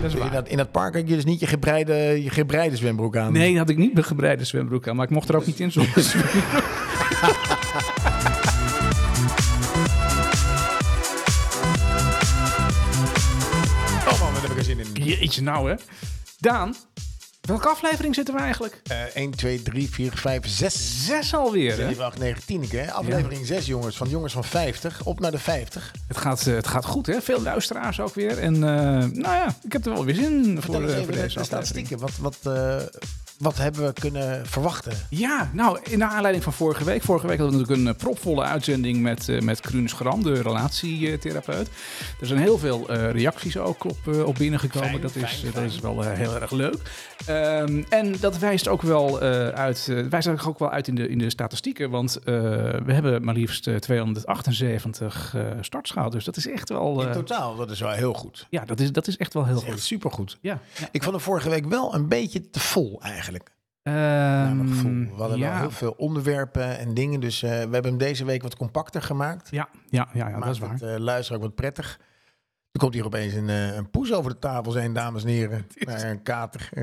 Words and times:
dat 0.00 0.14
is 0.14 0.20
In 0.20 0.30
dat, 0.30 0.48
in 0.48 0.56
dat 0.56 0.70
park 0.70 0.94
had 0.94 1.08
je 1.08 1.14
dus 1.14 1.24
niet 1.24 1.40
je 1.40 1.46
gebreide, 1.46 2.22
je 2.22 2.30
gebreide 2.30 2.76
zwembroek 2.76 3.16
aan. 3.16 3.32
Nee, 3.32 3.58
had 3.58 3.68
ik 3.68 3.76
niet 3.76 3.92
mijn 3.92 4.04
gebreide 4.04 4.44
zwembroek 4.44 4.88
aan, 4.88 4.96
maar 4.96 5.04
ik 5.04 5.10
mocht 5.10 5.28
er 5.28 5.36
ook 5.36 5.46
niet 5.46 5.60
in 5.60 5.72
zonder 5.72 6.02
zwembroek. 6.10 6.42
Oh 14.08 14.20
man, 14.20 14.32
wat 14.32 14.42
heb 14.42 14.50
ik 14.50 14.56
er 14.56 14.64
zin 14.64 14.78
in. 14.78 15.04
Jeetje 15.04 15.42
nou 15.42 15.70
hè. 15.70 15.76
Daan, 16.38 16.74
welke 17.40 17.68
aflevering 17.68 18.14
zitten 18.14 18.34
we 18.34 18.40
eigenlijk? 18.40 18.80
Eh 18.86 19.02
1, 19.14 19.30
2, 19.30 19.62
3, 19.62 19.88
4, 19.90 20.12
5, 20.16 20.46
6. 20.48 21.06
Zes 21.06 21.34
alweer 21.34 21.70
hè. 21.70 21.76
7, 21.88 22.04
8, 22.04 22.18
9, 22.18 22.44
10. 22.46 22.64
Hè? 22.70 22.92
Aflevering 22.92 23.46
6, 23.46 23.66
jongens. 23.66 23.96
Van 23.96 24.08
jongens 24.08 24.32
van 24.32 24.44
50 24.44 25.04
op 25.04 25.20
naar 25.20 25.30
de 25.30 25.38
50. 25.38 25.92
Het 26.08 26.16
gaat, 26.16 26.46
eh, 26.46 26.54
het 26.54 26.66
gaat 26.66 26.84
goed 26.84 27.06
hè, 27.06 27.20
veel 27.22 27.42
luisteraars 27.42 28.00
ook 28.00 28.14
weer. 28.14 28.38
En 28.38 28.54
eh, 28.54 28.60
nou 28.98 29.20
ja, 29.20 29.54
ik 29.62 29.72
heb 29.72 29.86
er 29.86 29.92
wel 29.92 30.04
weer 30.04 30.14
zin 30.14 30.44
voor, 30.52 30.62
Vertel 30.62 30.82
eens 30.82 30.90
eh, 30.90 30.96
even 30.98 31.04
voor 31.04 31.14
de, 31.14 31.20
deze 31.20 31.34
de 31.34 31.40
aflevering. 31.40 31.46
statistieken. 31.46 31.98
Wat, 31.98 32.16
wat, 32.20 32.56
eh, 32.56 32.76
wat 33.40 33.56
hebben 33.58 33.84
we 33.86 33.92
kunnen 33.92 34.46
verwachten? 34.46 34.92
Ja, 35.10 35.50
nou, 35.52 35.78
in 35.82 36.04
aanleiding 36.04 36.44
van 36.44 36.52
vorige 36.52 36.84
week. 36.84 37.02
Vorige 37.02 37.26
week 37.26 37.38
hadden 37.38 37.56
we 37.56 37.62
natuurlijk 37.62 37.88
een 37.88 37.94
eh, 37.94 38.02
propvolle 38.04 38.42
uitzending 38.42 39.00
met, 39.00 39.28
eh 39.28 39.40
met 39.40 39.60
Schram, 39.84 40.22
de 40.22 40.42
relatietherapeut. 40.42 41.68
Er 42.20 42.26
zijn 42.26 42.40
heel 42.40 42.58
veel 42.58 42.88
eh, 42.88 43.10
reacties 43.10 43.56
ook 43.56 43.84
op, 43.84 43.98
op 44.24 44.34
binnengekomen. 44.34 44.88
Fijn, 44.88 45.00
dat, 45.00 45.14
is, 45.14 45.22
fijn, 45.22 45.52
fijn. 45.52 45.52
dat 45.52 45.72
is 45.72 45.80
wel 45.80 46.02
heel 46.02 46.40
erg 46.40 46.50
leuk. 46.50 46.76
Ehm, 47.26 47.82
en 47.88 48.14
dat 48.20 48.38
wijst 48.38 48.68
ook 48.68 48.82
wel 48.82 49.20
uit, 49.20 49.86
wijst 49.86 50.12
eigenlijk 50.12 50.46
ook 50.46 50.58
wel 50.58 50.70
uit 50.70 50.88
in 50.88 50.94
de, 50.94 51.08
in 51.08 51.18
de 51.18 51.30
statistieken. 51.30 51.90
Want 51.90 52.18
we 52.84 52.92
hebben 52.92 53.24
maar 53.24 53.34
liefst 53.34 53.66
eh, 53.66 53.76
278 53.76 55.32
eh 55.34 55.42
starts 55.60 55.90
gehad. 55.90 56.12
Dus 56.12 56.24
dat 56.24 56.36
is 56.36 56.48
echt 56.48 56.68
wel. 56.68 57.02
In 57.02 57.12
totaal, 57.12 57.56
dat 57.56 57.70
is 57.70 57.80
wel 57.80 57.90
heel 57.90 58.12
goed. 58.12 58.46
ja, 58.50 58.64
dat 58.64 58.80
is, 58.80 58.92
dat 58.92 59.06
is 59.06 59.16
echt 59.16 59.34
wel 59.34 59.44
heel 59.44 59.54
Dat 59.54 59.62
is 59.62 59.68
echt 59.68 59.78
goed. 59.78 59.86
supergoed. 59.86 60.38
Ja. 60.40 60.58
ja. 60.78 60.88
Ik 60.92 61.02
vond 61.02 61.14
het 61.14 61.24
vorige 61.24 61.48
week 61.48 61.66
wel 61.66 61.94
een 61.94 62.08
beetje 62.08 62.50
te 62.50 62.60
vol 62.60 62.98
eigenlijk. 63.02 63.29
Ehm, 63.82 64.56
mijn 64.56 64.68
gevoel. 64.68 64.90
We 64.92 65.14
hadden 65.16 65.40
wel 65.40 65.52
heel 65.56 65.70
veel 65.70 65.94
onderwerpen 65.96 66.78
en 66.78 66.94
dingen. 66.94 67.20
Dus 67.20 67.42
eh, 67.42 67.50
we 67.50 67.56
hebben 67.56 67.84
hem 67.84 67.98
deze 67.98 68.24
week 68.24 68.42
wat 68.42 68.56
compacter 68.56 69.02
gemaakt. 69.02 69.48
ja, 69.50 69.68
ja, 69.88 70.08
ja, 70.12 70.28
ja, 70.28 70.38
dat 70.38 70.48
is 70.48 70.58
waar. 70.58 70.72
het 70.72 70.82
uh, 70.82 70.96
luisteren 70.96 71.36
ook 71.40 71.46
wat 71.46 71.54
prettig. 71.54 71.98
Er 72.72 72.80
komt 72.80 72.94
hier 72.94 73.04
opeens 73.04 73.34
een, 73.34 73.48
eh, 73.48 73.74
een 73.74 73.90
poes 73.90 74.12
over 74.12 74.30
de 74.30 74.38
tafel 74.38 74.72
zijn, 74.72 74.92
dames 74.92 75.22
en 75.22 75.28
heren. 75.28 75.66
Nou, 75.78 76.00
een 76.00 76.22
kater. 76.22 76.68
eh. 76.72 76.82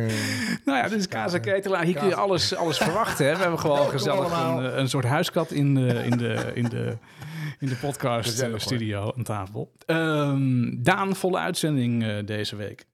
Nou 0.65 0.77
ja, 0.77 0.87
dit 0.87 0.99
is 0.99 1.07
Kaza 1.07 1.37
Ketelaar. 1.39 1.83
Hier 1.83 1.97
kun 1.97 2.07
je 2.07 2.15
alles, 2.15 2.55
alles 2.55 2.77
verwachten. 2.77 3.25
Hè? 3.25 3.31
We 3.35 3.41
hebben 3.41 3.59
gewoon 3.59 3.89
gezellig 3.97 4.31
een, 4.31 4.65
eh, 4.65 4.77
een 4.77 4.89
soort 4.89 5.05
huiskat 5.05 5.51
in 5.51 5.75
de, 5.75 6.03
in 6.03 6.17
de, 6.17 6.51
in 6.53 6.63
de, 6.63 6.97
in 7.59 7.67
de 7.67 7.75
podcast 7.87 8.39
eh, 8.39 8.53
studio 8.55 9.13
aan 9.17 9.23
tafel. 9.23 9.71
Ehm, 9.85 10.75
Daan, 10.83 11.15
volle 11.15 11.37
uitzending 11.37 12.03
eh, 12.05 12.25
deze 12.25 12.55
week. 12.55 12.85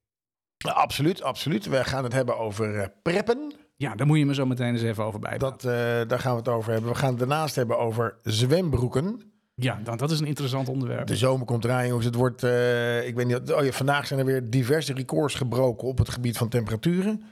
Ja, 0.64 0.72
absoluut, 0.72 1.22
absoluut. 1.22 1.66
We 1.66 1.84
gaan 1.84 2.04
het 2.04 2.14
hebben 2.14 2.38
over 2.38 2.80
eh, 2.80 2.88
preppen. 3.02 3.54
Ja, 3.76 3.96
daar 3.96 4.08
moet 4.08 4.18
je 4.18 4.26
me 4.26 4.34
zo 4.34 4.46
meteen 4.46 4.72
eens 4.74 4.82
even 4.82 5.04
over 5.04 5.20
bij. 5.20 5.38
Dat, 5.38 5.64
eh, 5.64 5.74
daar 6.08 6.20
gaan 6.20 6.32
we 6.32 6.38
het 6.38 6.48
over 6.48 6.72
hebben. 6.72 6.92
We 6.92 6.98
gaan 6.98 7.10
het 7.10 7.20
daarnaast 7.20 7.56
hebben 7.56 7.80
over 7.80 8.16
zwembroeken. 8.24 9.22
Ja, 9.56 9.80
dan, 9.84 9.98
dat 9.98 10.12
is 10.12 10.20
een 10.20 10.28
interessant 10.28 10.70
onderwerp. 10.70 11.08
De 11.08 11.16
zomer 11.16 11.46
komt 11.46 11.66
eraan, 11.66 11.88
jongens. 11.88 12.06
Het 12.06 12.16
wordt, 12.16 12.44
eh, 12.44 13.08
ik 13.08 13.16
weet 13.16 13.28
niet, 13.28 13.54
oh 13.54 13.64
ja, 13.64 13.72
vandaag 13.72 14.08
zijn 14.08 14.20
er 14.20 14.26
weer 14.26 14.50
diverse 14.50 14.94
records 14.94 15.36
gebroken 15.36 15.88
op 15.88 15.98
het 15.98 16.10
gebied 16.10 16.38
van 16.38 16.50
temperaturen. 16.50 17.24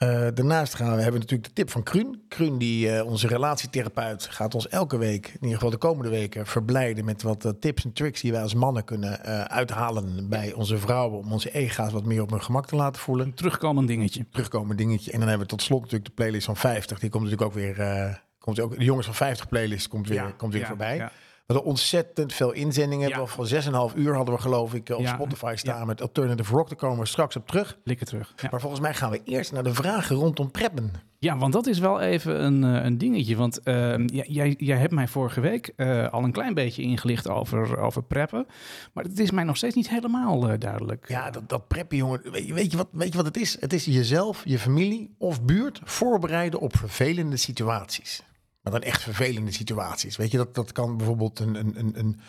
Eh, 0.00 0.08
daarnaast 0.34 0.74
gaan 0.74 0.86
we, 0.96 1.02
hebben 1.02 1.12
we 1.12 1.18
natuurlijk 1.18 1.48
de 1.48 1.52
tip 1.52 1.70
van 1.70 1.82
Kruun. 1.82 2.22
Kruun, 2.28 2.58
die, 2.58 2.90
eh, 2.90 3.06
onze 3.06 3.26
relatietherapeut, 3.26 4.26
gaat 4.26 4.54
ons 4.54 4.68
elke 4.68 4.98
week, 4.98 5.26
in 5.26 5.32
ieder 5.34 5.54
geval 5.54 5.70
de 5.70 5.76
komende 5.76 6.10
weken, 6.10 6.46
verblijden 6.46 7.04
met 7.04 7.22
wat 7.22 7.44
eh, 7.44 7.52
tips 7.60 7.84
en 7.84 7.92
tricks 7.92 8.20
die 8.20 8.32
wij 8.32 8.42
als 8.42 8.54
mannen 8.54 8.84
kunnen 8.84 9.24
uithalen 9.50 10.28
bij 10.28 10.52
onze 10.52 10.78
vrouwen. 10.78 11.18
Om 11.18 11.32
onze 11.32 11.50
ega's 11.50 11.92
wat 11.92 12.04
meer 12.04 12.22
op 12.22 12.30
hun 12.30 12.42
gemak 12.42 12.66
te 12.66 12.76
laten 12.76 13.02
voelen. 13.02 13.26
Een 13.26 13.34
terugkomend 13.34 13.88
dingetje. 13.88 14.26
Terugkomen 14.30 14.76
dingetje. 14.76 15.12
En 15.12 15.18
dan 15.18 15.28
hebben 15.28 15.46
we 15.46 15.52
tot 15.52 15.62
slot 15.62 15.80
natuurlijk 15.80 16.08
de 16.08 16.14
playlist 16.14 16.46
van 16.46 16.56
50. 16.56 16.98
Die 16.98 17.10
komt 17.10 17.22
natuurlijk 17.22 17.50
ook 17.50 17.56
weer, 17.56 18.22
komt 18.38 18.60
ook, 18.60 18.78
de 18.78 18.84
jongens 18.84 19.06
van 19.06 19.14
50 19.14 19.48
playlist 19.48 19.88
komt 19.88 20.08
weer, 20.08 20.34
komt 20.36 20.52
weer 20.52 20.62
ja, 20.62 20.68
voorbij. 20.68 20.96
ja. 20.96 21.12
We 21.50 21.56
hadden 21.56 21.72
ontzettend 21.72 22.32
veel 22.32 22.52
inzendingen. 22.52 23.08
Ja. 23.08 23.26
Van 23.26 23.46
6,5 23.92 23.96
uur 23.96 24.14
hadden 24.14 24.34
we 24.34 24.40
geloof 24.40 24.74
ik 24.74 24.90
op 24.90 25.00
Ja. 25.00 25.14
Spotify 25.14 25.52
staan 25.56 25.86
met 25.86 26.02
Alternative 26.02 26.52
Rock. 26.52 26.68
Daar 26.68 26.78
komen 26.78 26.98
we 26.98 27.06
straks 27.06 27.36
op 27.36 27.46
terug. 27.46 27.78
Likken 27.84 28.06
terug. 28.06 28.34
Maar 28.50 28.60
volgens 28.60 28.80
mij 28.80 28.94
gaan 28.94 29.10
we 29.10 29.20
eerst 29.24 29.52
naar 29.52 29.62
de 29.62 29.74
vragen 29.74 30.16
rondom 30.16 30.50
preppen. 30.50 30.92
Ja, 31.18 31.38
want 31.38 31.52
dat 31.52 31.66
is 31.66 31.78
wel 31.78 32.00
even 32.00 32.44
een, 32.44 32.64
eh, 32.64 32.84
een 32.84 32.98
dingetje. 32.98 33.36
Want 33.36 33.62
ehm, 33.62 34.06
jij, 34.06 34.54
jij 34.58 34.78
hebt 34.78 34.92
mij 34.92 35.08
vorige 35.08 35.40
week 35.40 35.72
eh, 35.76 36.08
al 36.08 36.24
een 36.24 36.32
klein 36.32 36.54
beetje 36.54 36.82
ingelicht 36.82 37.28
over, 37.28 37.78
over 37.78 38.02
preppen. 38.02 38.46
Maar 38.92 39.04
het 39.04 39.18
is 39.18 39.30
mij 39.30 39.44
nog 39.44 39.56
steeds 39.56 39.74
niet 39.74 39.88
helemaal 39.88 40.48
eh, 40.48 40.58
duidelijk. 40.58 41.08
Ja, 41.08 41.30
dat, 41.30 41.48
dat 41.48 41.68
preppen, 41.68 41.96
jongen. 41.96 42.20
Weet 42.32 42.46
je, 42.46 42.54
weet, 42.54 42.70
je 42.70 42.76
wat, 42.76 42.88
weet 42.90 43.10
je 43.10 43.16
wat 43.16 43.26
het 43.26 43.36
is? 43.36 43.60
Het 43.60 43.72
is 43.72 43.84
jezelf, 43.84 44.42
je 44.44 44.58
familie 44.58 45.14
of 45.18 45.42
buurt 45.42 45.80
voorbereiden 45.84 46.60
op 46.60 46.76
vervelende 46.76 47.36
situaties. 47.36 48.22
Maar 48.62 48.72
dan 48.72 48.82
echt 48.82 49.02
vervelende 49.02 49.50
situaties. 49.52 50.16
Weet 50.16 50.30
je, 50.30 50.36
dat, 50.36 50.54
dat 50.54 50.72
kan 50.72 50.96
bijvoorbeeld 50.96 51.38
een. 51.38 51.54
een, 51.54 51.78
een, 51.78 51.98
een 51.98 52.20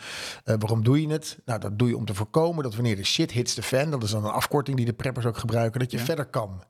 eh, 0.44 0.54
waarom 0.58 0.84
doe 0.84 1.00
je 1.00 1.08
het? 1.08 1.38
Nou, 1.44 1.60
dat 1.60 1.78
doe 1.78 1.88
je 1.88 1.96
om 1.96 2.04
te 2.04 2.14
voorkomen 2.14 2.62
dat 2.62 2.74
wanneer 2.74 2.96
de 2.96 3.04
shit 3.04 3.30
hits 3.30 3.54
the 3.54 3.62
fan, 3.62 3.90
dat 3.90 4.02
is 4.02 4.10
dan 4.10 4.24
een 4.24 4.30
afkorting 4.30 4.76
die 4.76 4.86
de 4.86 4.92
preppers 4.92 5.26
ook 5.26 5.36
gebruiken, 5.38 5.80
dat 5.80 5.90
je 5.90 5.98
Ja. 5.98 6.04
verder 6.04 6.26
kan. 6.26 6.62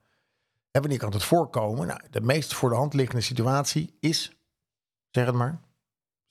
En 0.70 0.80
wanneer 0.80 0.98
kan 0.98 1.12
het 1.12 1.22
voorkomen? 1.24 1.86
Nou, 1.86 2.00
de 2.10 2.20
meest 2.20 2.54
voor 2.54 2.68
de 2.70 2.76
hand 2.76 2.94
liggende 2.94 3.22
situatie 3.22 3.94
is, 4.00 4.32
zeg 5.10 5.26
het 5.26 5.34
maar, 5.34 5.60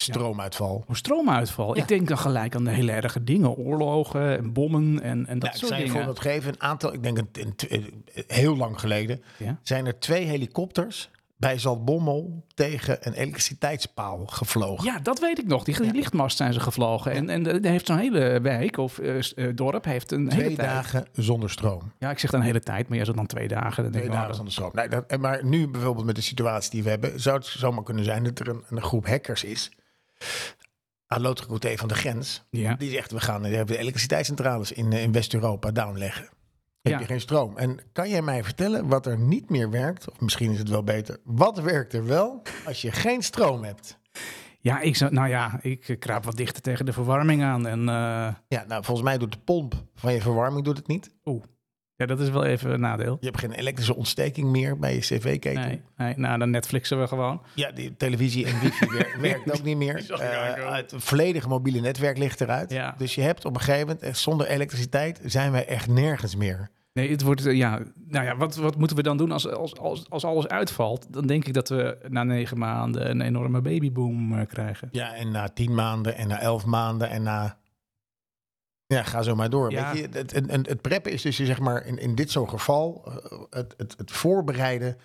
stroomuitval. 0.03 0.85
Stroomuitval. 0.91 1.75
Ja. 1.75 1.81
Ik 1.81 1.87
denk 1.87 2.07
dan 2.07 2.17
gelijk 2.17 2.55
aan 2.55 2.63
de 2.63 2.71
hele 2.71 2.91
erge 2.91 3.23
dingen. 3.23 3.55
Oorlogen 3.55 4.37
en 4.37 4.53
bommen 4.53 5.01
en, 5.01 5.25
en 5.25 5.39
dat 5.39 5.49
Nou, 5.49 5.53
ik 5.53 5.59
soort 5.59 5.59
zou 5.59 5.73
je 5.73 5.75
een 5.75 5.81
dingen. 5.81 5.93
voorbeeld 6.05 6.19
geven. 6.19 6.53
Een 6.53 6.61
aantal, 6.61 6.93
ik 6.93 7.03
denk 7.03 7.17
een, 7.17 7.29
een- 7.31 7.55
een- 7.69 8.03
heel 8.27 8.57
lang 8.57 8.79
geleden, 8.79 9.23
Ja. 9.37 9.59
zijn 9.63 9.85
er 9.85 9.99
twee 9.99 10.25
helikopters 10.25 11.09
bij 11.41 11.59
Zaltbommel 11.59 12.45
tegen 12.53 12.97
een 13.07 13.13
elektriciteitspaal 13.13 14.25
gevlogen. 14.25 14.85
Ja, 14.85 14.99
dat 14.99 15.19
weet 15.19 15.39
ik 15.39 15.47
nog. 15.47 15.63
Die, 15.63 15.81
die 15.81 15.93
lichtmast 15.93 16.37
zijn 16.37 16.53
ze 16.53 16.59
gevlogen. 16.59 17.11
En, 17.11 17.29
en 17.29 17.63
er 17.63 17.69
heeft 17.69 17.85
zo'n 17.85 17.97
hele 17.97 18.39
wijk 18.41 18.77
of 18.77 18.99
eh, 18.99 19.17
eh, 19.17 19.55
dorp 19.55 19.85
heeft 19.85 20.11
een 20.11 20.29
Twee 20.29 20.43
hele 20.43 20.55
tijd. 20.55 20.69
dagen 20.69 21.05
zonder 21.11 21.49
stroom. 21.49 21.91
Ja, 21.99 22.09
ik 22.11 22.19
zeg 22.19 22.31
dan 22.31 22.39
een 22.39 22.45
hele 22.45 22.59
tijd, 22.59 22.87
maar 22.87 22.97
jij 22.97 23.05
zegt 23.05 23.17
dan 23.17 23.27
twee 23.27 23.47
dagen. 23.47 23.83
Dan 23.83 23.91
denk 23.91 23.93
Twee 23.93 24.07
nou, 24.07 24.19
dagen 24.19 24.35
zonder 24.35 24.53
stroom. 24.53 24.71
Nee, 24.73 24.87
dat, 24.87 25.17
maar 25.19 25.45
nu 25.45 25.67
bijvoorbeeld 25.67 26.05
met 26.05 26.15
de 26.15 26.21
situatie 26.21 26.71
die 26.71 26.83
we 26.83 26.89
hebben, 26.89 27.19
zou 27.19 27.37
het 27.37 27.45
zomaar 27.45 27.83
kunnen 27.83 28.03
zijn 28.03 28.23
dat 28.23 28.39
er 28.39 28.47
een, 28.47 28.63
een 28.69 28.81
groep 28.81 29.07
hackers 29.07 29.43
is. 29.43 29.71
Aan 31.07 31.21
Loodrecouté 31.21 31.77
van 31.77 31.87
de 31.87 31.95
grens. 31.95 32.43
Ja. 32.49 32.75
Die 32.75 32.91
zegt, 32.91 33.11
we 33.11 33.19
gaan 33.19 33.41
de 33.41 33.77
elektriciteitscentrales 33.77 34.71
in, 34.71 34.93
eh, 34.93 35.03
in 35.03 35.11
West-Europa 35.11 35.71
downleggen. 35.71 36.29
Heb 36.81 36.93
Ja. 36.93 36.99
je 36.99 37.05
geen 37.05 37.21
stroom? 37.21 37.57
En 37.57 37.79
kan 37.91 38.09
jij 38.09 38.21
mij 38.21 38.43
vertellen 38.43 38.87
wat 38.87 39.05
er 39.05 39.17
niet 39.19 39.49
meer 39.49 39.69
werkt? 39.69 40.11
Of 40.11 40.19
misschien 40.19 40.51
is 40.51 40.59
het 40.59 40.69
wel 40.69 40.83
beter. 40.83 41.17
Wat 41.23 41.59
werkt 41.59 41.93
er 41.93 42.05
wel 42.05 42.41
als 42.65 42.81
je 42.81 42.91
geen 42.91 43.21
stroom 43.21 43.63
hebt? 43.63 43.99
Ja, 44.59 44.79
ik 44.79 44.95
zou, 44.95 45.13
nou 45.13 45.27
ja, 45.29 45.59
ik 45.61 45.95
kraap 45.99 46.23
wat 46.23 46.35
dichter 46.37 46.61
tegen 46.61 46.85
de 46.85 46.93
verwarming 46.93 47.43
aan. 47.43 47.67
En 47.67 47.79
eh, 47.79 48.33
Ja, 48.47 48.63
nou 48.67 48.83
volgens 48.83 49.01
mij 49.07 49.17
doet 49.17 49.31
de 49.31 49.39
pomp 49.39 49.73
van 49.95 50.13
je 50.13 50.21
verwarming 50.21 50.65
doet 50.65 50.77
het 50.77 50.87
niet. 50.87 51.09
oeh, 51.25 51.43
ja, 52.01 52.07
dat 52.07 52.19
is 52.19 52.29
wel 52.29 52.43
even 52.43 52.71
een 52.71 52.79
nadeel. 52.79 53.17
Je 53.19 53.25
hebt 53.25 53.39
geen 53.39 53.51
elektrische 53.51 53.95
ontsteking 53.95 54.47
meer 54.49 54.77
bij 54.77 54.93
je 54.93 54.99
cv-keten. 54.99 55.67
Nee, 55.67 55.81
nee, 55.97 56.13
nou 56.17 56.39
dan 56.39 56.49
Netflixen 56.49 56.99
we 56.99 57.07
gewoon. 57.07 57.41
Ja, 57.55 57.71
die 57.71 57.97
televisie 57.97 58.45
en 58.45 58.59
wifi 58.59 58.85
wer- 58.85 59.15
werkt 59.31 59.51
ook 59.57 59.63
niet 59.63 59.77
meer. 59.77 60.09
Eh, 60.19 60.75
het 60.75 60.93
volledige 60.97 61.47
mobiele 61.47 61.79
netwerk 61.79 62.17
ligt 62.17 62.41
eruit. 62.41 62.71
Ja. 62.71 62.95
Dus 62.97 63.15
je 63.15 63.21
hebt 63.21 63.45
op 63.45 63.53
een 63.55 63.61
gegeven 63.61 63.97
moment, 63.99 64.17
zonder 64.17 64.47
elektriciteit 64.47 65.19
zijn 65.25 65.51
wij 65.51 65.65
echt 65.67 65.87
nergens 65.87 66.35
meer. 66.35 66.69
Nee, 66.93 67.09
het 67.11 67.21
wordt, 67.21 67.45
eh, 67.45 67.55
ja, 67.57 67.79
nou 68.07 68.25
ja, 68.25 68.37
wat, 68.37 68.55
wat 68.55 68.77
moeten 68.77 68.97
we 68.97 69.03
dan 69.03 69.17
doen 69.17 69.31
als, 69.31 69.47
als, 69.51 69.77
als, 69.77 70.09
als 70.09 70.25
alles 70.25 70.47
uitvalt? 70.47 71.13
Dan 71.13 71.27
denk 71.27 71.45
ik 71.45 71.53
dat 71.53 71.69
we 71.69 71.97
na 72.09 72.23
negen 72.23 72.57
maanden 72.57 73.09
een 73.09 73.21
enorme 73.21 73.61
babyboom 73.61 74.39
eh, 74.39 74.47
krijgen. 74.47 74.89
Ja, 74.91 75.13
en 75.15 75.31
na 75.31 75.49
tien 75.49 75.73
maanden 75.75 76.15
en 76.15 76.27
na 76.27 76.39
elf 76.39 76.65
maanden 76.65 77.09
en 77.09 77.23
na... 77.23 77.57
Ja, 78.91 79.03
ga 79.03 79.21
zo 79.21 79.35
maar 79.35 79.49
door. 79.49 79.71
Ja. 79.71 79.91
Weet 79.93 80.01
je, 80.01 80.17
het, 80.19 80.31
het, 80.33 80.49
het, 80.51 80.67
het 80.67 80.81
preppen 80.81 81.11
is 81.11 81.21
dus 81.21 81.35
zeg 81.35 81.59
maar 81.59 81.85
in, 81.85 81.97
in 81.97 82.15
dit 82.15 82.31
zo'n 82.31 82.49
geval 82.49 83.03
eh, 83.05 83.39
het, 83.49 83.73
het, 83.77 83.93
het 83.97 84.11
voorbereiden 84.11 84.97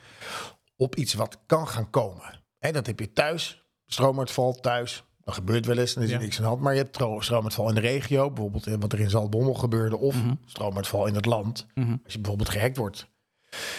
op 0.77 0.97
iets 0.97 1.15
wat 1.15 1.39
kan 1.47 1.69
gaan 1.69 1.91
komen. 1.91 2.41
Hè, 2.59 2.73
dat 2.73 2.87
heb 2.87 3.01
je 3.01 3.13
thuis, 3.13 3.65
stroomuitval 3.87 4.53
thuis. 4.53 5.05
Dat 5.25 5.35
gebeurt 5.35 5.67
wel 5.67 5.79
eens, 5.79 5.95
dan 5.95 6.03
is 6.03 6.11
er 6.11 6.17
Ja. 6.17 6.23
niks 6.23 6.37
aan 6.37 6.43
de 6.43 6.49
hand. 6.49 6.61
Maar 6.61 6.73
je 6.75 6.79
hebt 6.81 6.93
tro- 6.93 7.21
stroomuitval 7.21 7.69
in 7.69 7.75
de 7.75 7.81
regio, 7.81 8.31
bijvoorbeeld 8.31 8.65
wat 8.81 8.93
er 8.93 9.01
in 9.01 9.11
Zaltbommel 9.11 9.55
gebeurde, 9.55 9.97
of 9.97 10.15
Mhm. 10.23 10.35
stroomuitval 10.47 11.07
in 11.07 11.15
het 11.15 11.25
land. 11.27 11.67
Mhm. 11.75 11.91
Als 12.05 12.13
je 12.13 12.19
bijvoorbeeld 12.19 12.49
gehackt 12.51 12.77
wordt. 12.77 13.07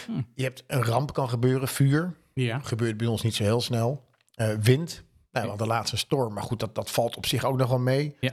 Hm. 0.06 0.22
Je 0.36 0.44
hebt 0.44 0.64
een 0.68 0.84
ramp 0.84 1.14
kan 1.14 1.30
gebeuren, 1.30 1.68
vuur. 1.68 2.14
Ja. 2.34 2.60
Gebeurt 2.60 2.98
bij 2.98 3.08
ons 3.08 3.22
niet 3.22 3.36
zo 3.36 3.44
heel 3.44 3.62
snel. 3.62 4.06
Eh, 4.34 4.50
wind. 4.62 5.04
Nou, 5.32 5.44
we 5.46 5.50
hadden 5.50 5.68
laatst 5.68 5.92
een 5.92 5.98
storm, 5.98 6.34
maar 6.34 6.44
goed, 6.44 6.60
dat, 6.60 6.76
dat 6.76 6.92
valt 6.92 7.18
op 7.18 7.26
zich 7.26 7.44
ook 7.46 7.58
nog 7.58 7.70
wel 7.70 7.80
mee. 7.80 8.16
Ja. 8.20 8.32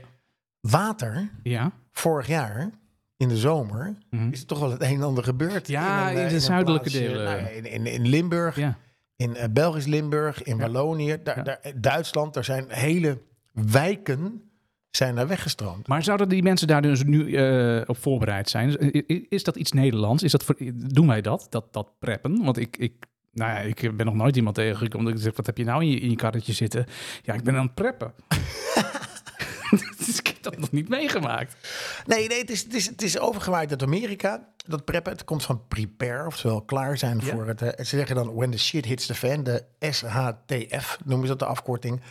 Water. 0.69 1.29
Ja. 1.43 1.71
Vorig 1.91 2.27
jaar, 2.27 2.69
in 3.17 3.27
de 3.27 3.37
zomer, 3.37 3.95
Mhm. 4.09 4.29
is 4.31 4.41
er 4.41 4.47
toch 4.47 4.59
wel 4.59 4.71
het 4.71 4.81
een 4.81 4.95
en 4.95 5.03
ander 5.03 5.23
gebeurd. 5.23 5.67
Ja, 5.67 6.09
in 6.09 6.17
eh, 6.17 6.27
de 6.27 6.33
een 6.33 6.41
zuidelijke 6.41 6.89
delen. 6.89 7.23
nou, 7.23 7.39
in, 7.39 7.65
in, 7.65 7.85
in 7.85 8.07
Limburg, 8.07 8.55
Ja. 8.55 8.77
in 9.15 9.35
eh, 9.35 9.49
Belgisch 9.51 9.85
Limburg, 9.85 10.43
in 10.43 10.57
Ja. 10.57 10.61
Wallonië, 10.61 11.17
daar, 11.23 11.43
daar, 11.43 11.59
Duitsland. 11.75 12.33
Daar 12.33 12.43
zijn 12.43 12.65
hele 12.67 13.17
wijken 13.51 14.41
zijn 14.89 15.15
daar 15.15 15.27
weggestroomd. 15.27 15.87
Maar 15.87 16.03
zouden 16.03 16.29
die 16.29 16.43
mensen 16.43 16.67
daar 16.67 16.81
dus 16.81 17.03
nu 17.03 17.33
eh, 17.33 17.81
op 17.85 17.97
voorbereid 17.97 18.49
zijn? 18.49 18.79
Is, 18.79 19.03
is 19.29 19.43
dat 19.43 19.55
iets 19.55 19.71
Nederlands? 19.71 20.23
Is 20.23 20.31
dat 20.31 20.43
voor, 20.43 20.55
doen 20.75 21.07
wij 21.07 21.21
dat, 21.21 21.47
dat, 21.49 21.73
dat 21.73 21.91
preppen? 21.99 22.43
Want 22.43 22.57
ik, 22.57 22.77
ik, 22.77 22.93
nou 23.31 23.51
ja, 23.51 23.57
ik 23.59 23.97
ben 23.97 24.05
nog 24.05 24.15
nooit 24.15 24.35
iemand 24.35 24.55
tegengekomen 24.55 25.05
dat 25.07 25.15
ik 25.15 25.21
zeg, 25.21 25.35
wat 25.35 25.45
heb 25.45 25.57
je 25.57 25.63
nou 25.63 25.81
in 25.83 25.89
je, 25.89 25.99
in 25.99 26.09
je 26.09 26.15
karretje 26.15 26.53
zitten? 26.53 26.85
Ja, 27.23 27.33
ik 27.33 27.43
ben 27.43 27.55
aan 27.55 27.65
het 27.65 27.75
preppen. 27.75 28.13
dus 30.05 30.19
ik 30.19 30.27
heb 30.27 30.43
dat 30.43 30.57
nog 30.57 30.71
niet 30.71 30.89
meegemaakt. 30.89 31.55
Nee, 32.05 32.27
nee 32.27 32.39
het, 32.39 32.49
is, 32.49 32.63
het, 32.63 32.73
is, 32.73 32.85
het 32.85 33.01
is 33.01 33.19
overgewaaid 33.19 33.69
uit 33.69 33.83
Amerika. 33.83 34.53
Dat 34.67 34.85
preppen, 34.85 35.11
het 35.11 35.23
komt 35.23 35.43
van 35.45 35.67
prepare, 35.67 36.25
oftewel 36.25 36.61
klaar 36.61 36.97
zijn 36.97 37.19
Ja. 37.23 37.31
voor 37.31 37.47
het... 37.47 37.61
eh, 37.61 37.85
ze 37.85 37.97
zeggen 37.97 38.15
dan 38.15 38.33
when 38.33 38.51
the 38.51 38.57
shit 38.59 38.85
hits 38.85 39.05
the 39.05 39.15
fan, 39.15 39.43
de 39.43 39.63
SHTF 39.89 40.97
noemen 41.05 41.27
ze 41.27 41.31
dat 41.35 41.39
de 41.39 41.45
afkorting. 41.45 42.01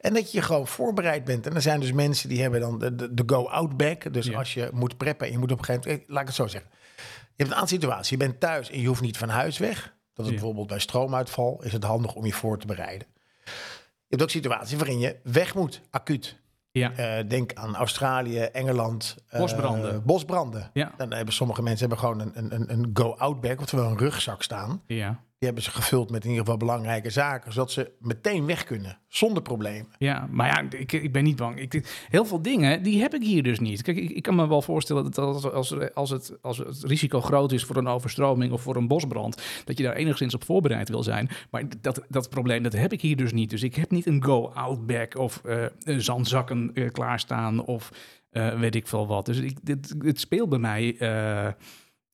En 0.00 0.14
dat 0.14 0.32
je 0.32 0.42
gewoon 0.42 0.66
voorbereid 0.66 1.24
bent. 1.24 1.46
En 1.46 1.54
er 1.54 1.62
zijn 1.62 1.80
dus 1.80 1.92
mensen 1.92 2.28
die 2.28 2.42
hebben 2.42 2.60
dan 2.60 2.78
de, 2.78 2.94
de, 2.94 3.14
de 3.14 3.22
go-out 3.26 3.76
bag. 3.76 3.96
Dus 3.98 4.26
Ja. 4.26 4.38
als 4.38 4.54
je 4.54 4.68
moet 4.72 4.96
preppen 4.96 5.26
en 5.26 5.32
je 5.32 5.38
moet 5.38 5.52
op 5.52 5.58
een 5.58 5.64
gegeven 5.64 5.88
moment... 5.90 6.06
eh, 6.08 6.12
Laat 6.14 6.20
ik 6.22 6.26
het 6.28 6.36
zo 6.36 6.46
zeggen. 6.46 6.70
Je 7.10 7.18
hebt 7.36 7.50
een 7.50 7.54
aantal 7.54 7.76
situaties. 7.76 8.08
Je 8.10 8.16
bent 8.16 8.40
thuis 8.40 8.70
en 8.70 8.80
je 8.80 8.86
hoeft 8.86 9.00
niet 9.00 9.16
van 9.18 9.28
huis 9.28 9.58
weg. 9.58 9.94
Dat 10.14 10.24
is 10.26 10.32
Ja. 10.32 10.38
bijvoorbeeld 10.38 10.66
bij 10.68 10.78
stroomuitval. 10.78 11.62
Is 11.62 11.72
het 11.72 11.84
handig 11.84 12.14
om 12.14 12.26
je 12.26 12.32
voor 12.32 12.58
te 12.58 12.66
bereiden. 12.66 13.06
Je 13.44 14.18
hebt 14.18 14.22
ook 14.22 14.30
situaties 14.30 14.76
waarin 14.78 14.98
je 14.98 15.16
weg 15.22 15.54
moet, 15.54 15.80
acuut. 15.90 16.40
Ja, 16.72 16.92
Eh, 16.92 17.28
denk 17.28 17.52
aan 17.54 17.76
Australië, 17.76 18.38
Engeland. 18.38 19.16
eh, 19.28 19.40
Bosbranden. 19.40 20.02
bosbranden. 20.04 20.70
ja, 20.72 20.92
Dan 20.96 21.12
hebben 21.12 21.34
sommige 21.34 21.62
mensen 21.62 21.88
hebben 21.88 21.98
gewoon 21.98 22.20
een, 22.20 22.54
een, 22.54 22.72
een 22.72 22.90
go-out 22.92 23.40
bag, 23.40 23.56
oftewel 23.58 23.90
een 23.90 23.98
rugzak 23.98 24.42
staan. 24.42 24.82
ja. 24.86 25.20
Die 25.42 25.50
hebben 25.50 25.70
ze 25.70 25.78
gevuld 25.78 26.10
met 26.10 26.24
in 26.24 26.30
ieder 26.30 26.44
geval 26.44 26.58
belangrijke 26.58 27.10
zaken, 27.10 27.52
zodat 27.52 27.70
ze 27.70 27.90
meteen 27.98 28.46
weg 28.46 28.64
kunnen, 28.64 28.98
zonder 29.08 29.42
problemen. 29.42 29.86
Ja, 29.98 30.28
maar 30.30 30.46
ja, 30.46 30.78
ik, 30.78 30.92
ik 30.92 31.12
ben 31.12 31.24
niet 31.24 31.36
bang. 31.36 31.60
Ik, 31.60 32.06
heel 32.08 32.24
veel 32.24 32.42
dingen, 32.42 32.82
die 32.82 33.00
heb 33.00 33.14
ik 33.14 33.22
hier 33.22 33.42
dus 33.42 33.60
niet. 33.60 33.82
Kijk, 33.82 33.96
ik, 33.96 34.22
kan 34.22 34.34
me 34.34 34.48
wel 34.48 34.62
voorstellen 34.62 35.04
dat 35.04 35.18
als, 35.18 35.50
als, 35.52 35.94
als, 35.94 36.10
het, 36.10 36.36
als 36.42 36.58
het 36.58 36.82
risico 36.82 37.20
groot 37.20 37.52
is 37.52 37.64
voor 37.64 37.76
een 37.76 37.86
overstroming 37.86 38.52
of 38.52 38.62
voor 38.62 38.76
een 38.76 38.88
bosbrand, 38.88 39.42
dat 39.64 39.78
je 39.78 39.84
daar 39.84 39.94
enigszins 39.94 40.34
op 40.34 40.44
voorbereid 40.44 40.88
wil 40.88 41.02
zijn. 41.02 41.30
Maar 41.50 41.64
dat, 41.80 42.02
dat 42.08 42.30
probleem, 42.30 42.62
dat 42.62 42.72
heb 42.72 42.92
ik 42.92 43.00
hier 43.00 43.16
dus 43.16 43.32
niet. 43.32 43.50
Dus 43.50 43.62
ik 43.62 43.74
heb 43.74 43.90
niet 43.90 44.06
een 44.06 44.24
go-out 44.24 44.86
bag 44.86 45.14
of 45.14 45.44
eh, 45.44 45.66
zandzakken 45.84 46.70
eh, 46.74 46.90
klaarstaan 46.90 47.64
of 47.64 47.90
eh, 48.30 48.58
weet 48.58 48.74
ik 48.74 48.86
veel 48.86 49.06
wat. 49.06 49.26
Dus 49.26 49.38
ik, 49.38 49.58
dit, 49.62 49.94
het 49.98 50.20
speelt 50.20 50.48
bij 50.48 50.58
mij... 50.58 50.96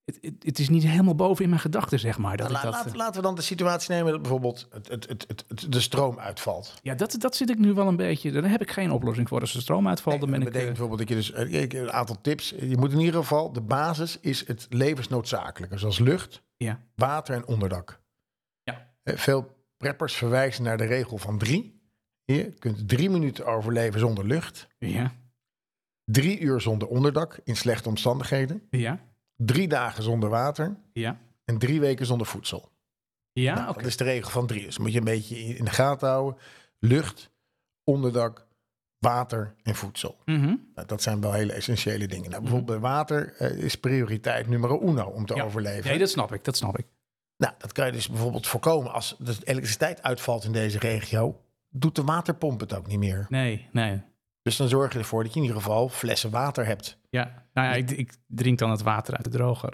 eh, 0.09 0.15
het, 0.15 0.19
het, 0.35 0.45
het 0.45 0.59
is 0.59 0.69
niet 0.69 0.83
helemaal 0.83 1.15
boven 1.15 1.43
in 1.45 1.49
mijn 1.51 1.61
gedachten, 1.63 1.99
zeg 1.99 2.19
maar. 2.19 2.37
Dat 2.37 2.47
Nou, 2.51 2.59
ik 2.59 2.65
dat, 2.65 2.75
laten, 2.75 2.97
laten 2.97 3.15
we 3.15 3.23
dan 3.27 3.35
de 3.35 3.43
situatie 3.43 3.91
nemen 3.95 4.13
dat 4.13 4.21
bijvoorbeeld 4.23 4.67
het, 4.71 4.89
het, 4.89 5.09
het, 5.09 5.25
het, 5.29 5.45
het- 5.49 5.73
de 5.73 5.81
stroom 5.81 6.19
uitvalt. 6.19 6.75
ja, 6.83 6.95
dat, 6.95 7.17
dat 7.19 7.37
zit 7.37 7.51
ik 7.51 7.59
nu 7.59 7.73
wel 7.75 7.87
een 7.89 7.97
beetje... 7.97 8.31
Daar 8.33 8.51
heb 8.51 8.61
ik 8.63 8.71
geen 8.71 8.91
oplossing 8.91 9.29
voor. 9.29 9.41
Als 9.41 9.53
de 9.53 9.61
stroom 9.61 9.89
uitvalt, 9.89 10.21
dan 10.21 10.31
dat 10.31 10.39
ben 10.39 10.47
ik... 10.49 10.53
betekent 10.53 10.79
eh, 10.79 10.79
bijvoorbeeld 10.79 11.09
dat 11.09 11.19
je 11.19 11.33
dus 11.37 11.51
eh, 11.53 11.63
ik- 11.63 11.73
een 11.73 11.93
aantal 11.93 12.21
tips. 12.21 12.55
Je 12.61 12.77
moet 12.77 12.93
in 12.93 12.99
ieder 13.01 13.21
geval 13.21 13.53
de 13.53 13.61
basis 13.61 14.19
is 14.21 14.47
het 14.47 14.67
levensnoodzakelijke, 14.71 15.79
zoals 15.79 15.99
lucht, 15.99 16.43
ja, 16.57 16.81
water 16.95 17.35
en 17.35 17.47
onderdak. 17.47 18.01
Ja. 18.63 18.91
Eh, 19.03 19.17
Veel 19.17 19.57
preppers 19.77 20.15
verwijzen 20.15 20.65
naar 20.65 20.77
de 20.77 20.85
regel 20.85 21.19
van 21.19 21.39
drie. 21.39 21.81
Je 22.25 22.53
kunt 22.59 22.89
drie 22.89 23.11
minuten 23.11 23.47
overleven 23.47 24.01
zonder 24.01 24.27
lucht. 24.27 24.69
ja, 24.79 25.13
Drie 26.05 26.39
uur 26.41 26.61
zonder 26.61 26.89
onderdak 26.89 27.41
in 27.45 27.57
slechte 27.57 27.89
omstandigheden. 27.89 28.63
ja. 28.71 29.07
Drie 29.41 29.69
dagen 29.69 30.03
zonder 30.03 30.29
water. 30.29 30.77
Ja, 30.93 31.19
En 31.45 31.59
drie 31.59 31.81
weken 31.81 32.07
zonder 32.07 32.27
voedsel. 32.27 32.71
ja 33.33 33.55
Nou. 33.55 33.75
Dat 33.75 33.85
is 33.87 33.97
de 33.97 34.05
regel 34.05 34.31
van 34.31 34.47
drie. 34.47 34.65
Dus 34.65 34.79
moet 34.79 34.93
je 34.93 34.99
een 34.99 35.05
beetje 35.05 35.37
in 35.37 35.65
de 35.65 35.71
gaten 35.71 36.09
houden. 36.09 36.41
Lucht, 36.79 37.31
onderdak, 37.85 38.47
water 38.99 39.55
en 39.63 39.75
voedsel. 39.75 40.19
Mhm. 40.25 40.55
Nou, 40.75 40.87
dat 40.87 41.03
zijn 41.03 41.21
wel 41.21 41.33
hele 41.33 41.53
essentiële 41.53 42.07
dingen. 42.07 42.31
Nou, 42.31 42.43
bijvoorbeeld 42.43 42.81
bij 42.81 42.91
water 42.91 43.35
eh, 43.37 43.51
is 43.51 43.75
prioriteit 43.77 44.49
nummer 44.49 44.83
uno 44.83 45.05
om 45.05 45.27
te 45.27 45.35
Ja. 45.35 45.43
overleven. 45.43 45.91
Nee, 45.91 45.99
dat 45.99 46.11
snap 46.11 46.33
ik, 46.33 46.45
dat 46.45 46.57
snap 46.57 46.79
ik. 46.79 46.87
Nou, 47.37 47.55
dat 47.59 47.73
kan 47.73 47.87
je 47.87 47.93
dus 47.93 48.09
bijvoorbeeld 48.09 48.47
voorkomen 48.47 48.93
als 48.93 49.17
de 49.19 49.37
elektriciteit 49.45 50.03
uitvalt 50.03 50.45
in 50.45 50.53
deze 50.53 50.79
regio. 50.79 51.41
Doet 51.69 51.95
de 51.95 52.03
waterpomp 52.05 52.61
het 52.61 52.75
ook 52.75 52.87
niet 52.87 52.99
meer. 52.99 53.27
Nee, 53.29 53.69
nee. 53.73 54.03
Dus 54.43 54.57
dan 54.57 54.69
zorg 54.69 54.93
je 54.93 54.99
ervoor 54.99 55.23
dat 55.23 55.33
je 55.33 55.39
in 55.41 55.47
ieder 55.47 55.61
geval 55.63 55.89
flessen 55.89 56.31
water 56.31 56.67
hebt. 56.67 56.98
Ja, 57.11 57.45
nou 57.53 57.69
ja, 57.69 57.75
ik, 57.75 57.91
ik 57.91 58.13
drink 58.27 58.59
dan 58.59 58.71
het 58.71 58.83
water 58.83 59.15
uit 59.15 59.25
de 59.25 59.31
droger. 59.31 59.73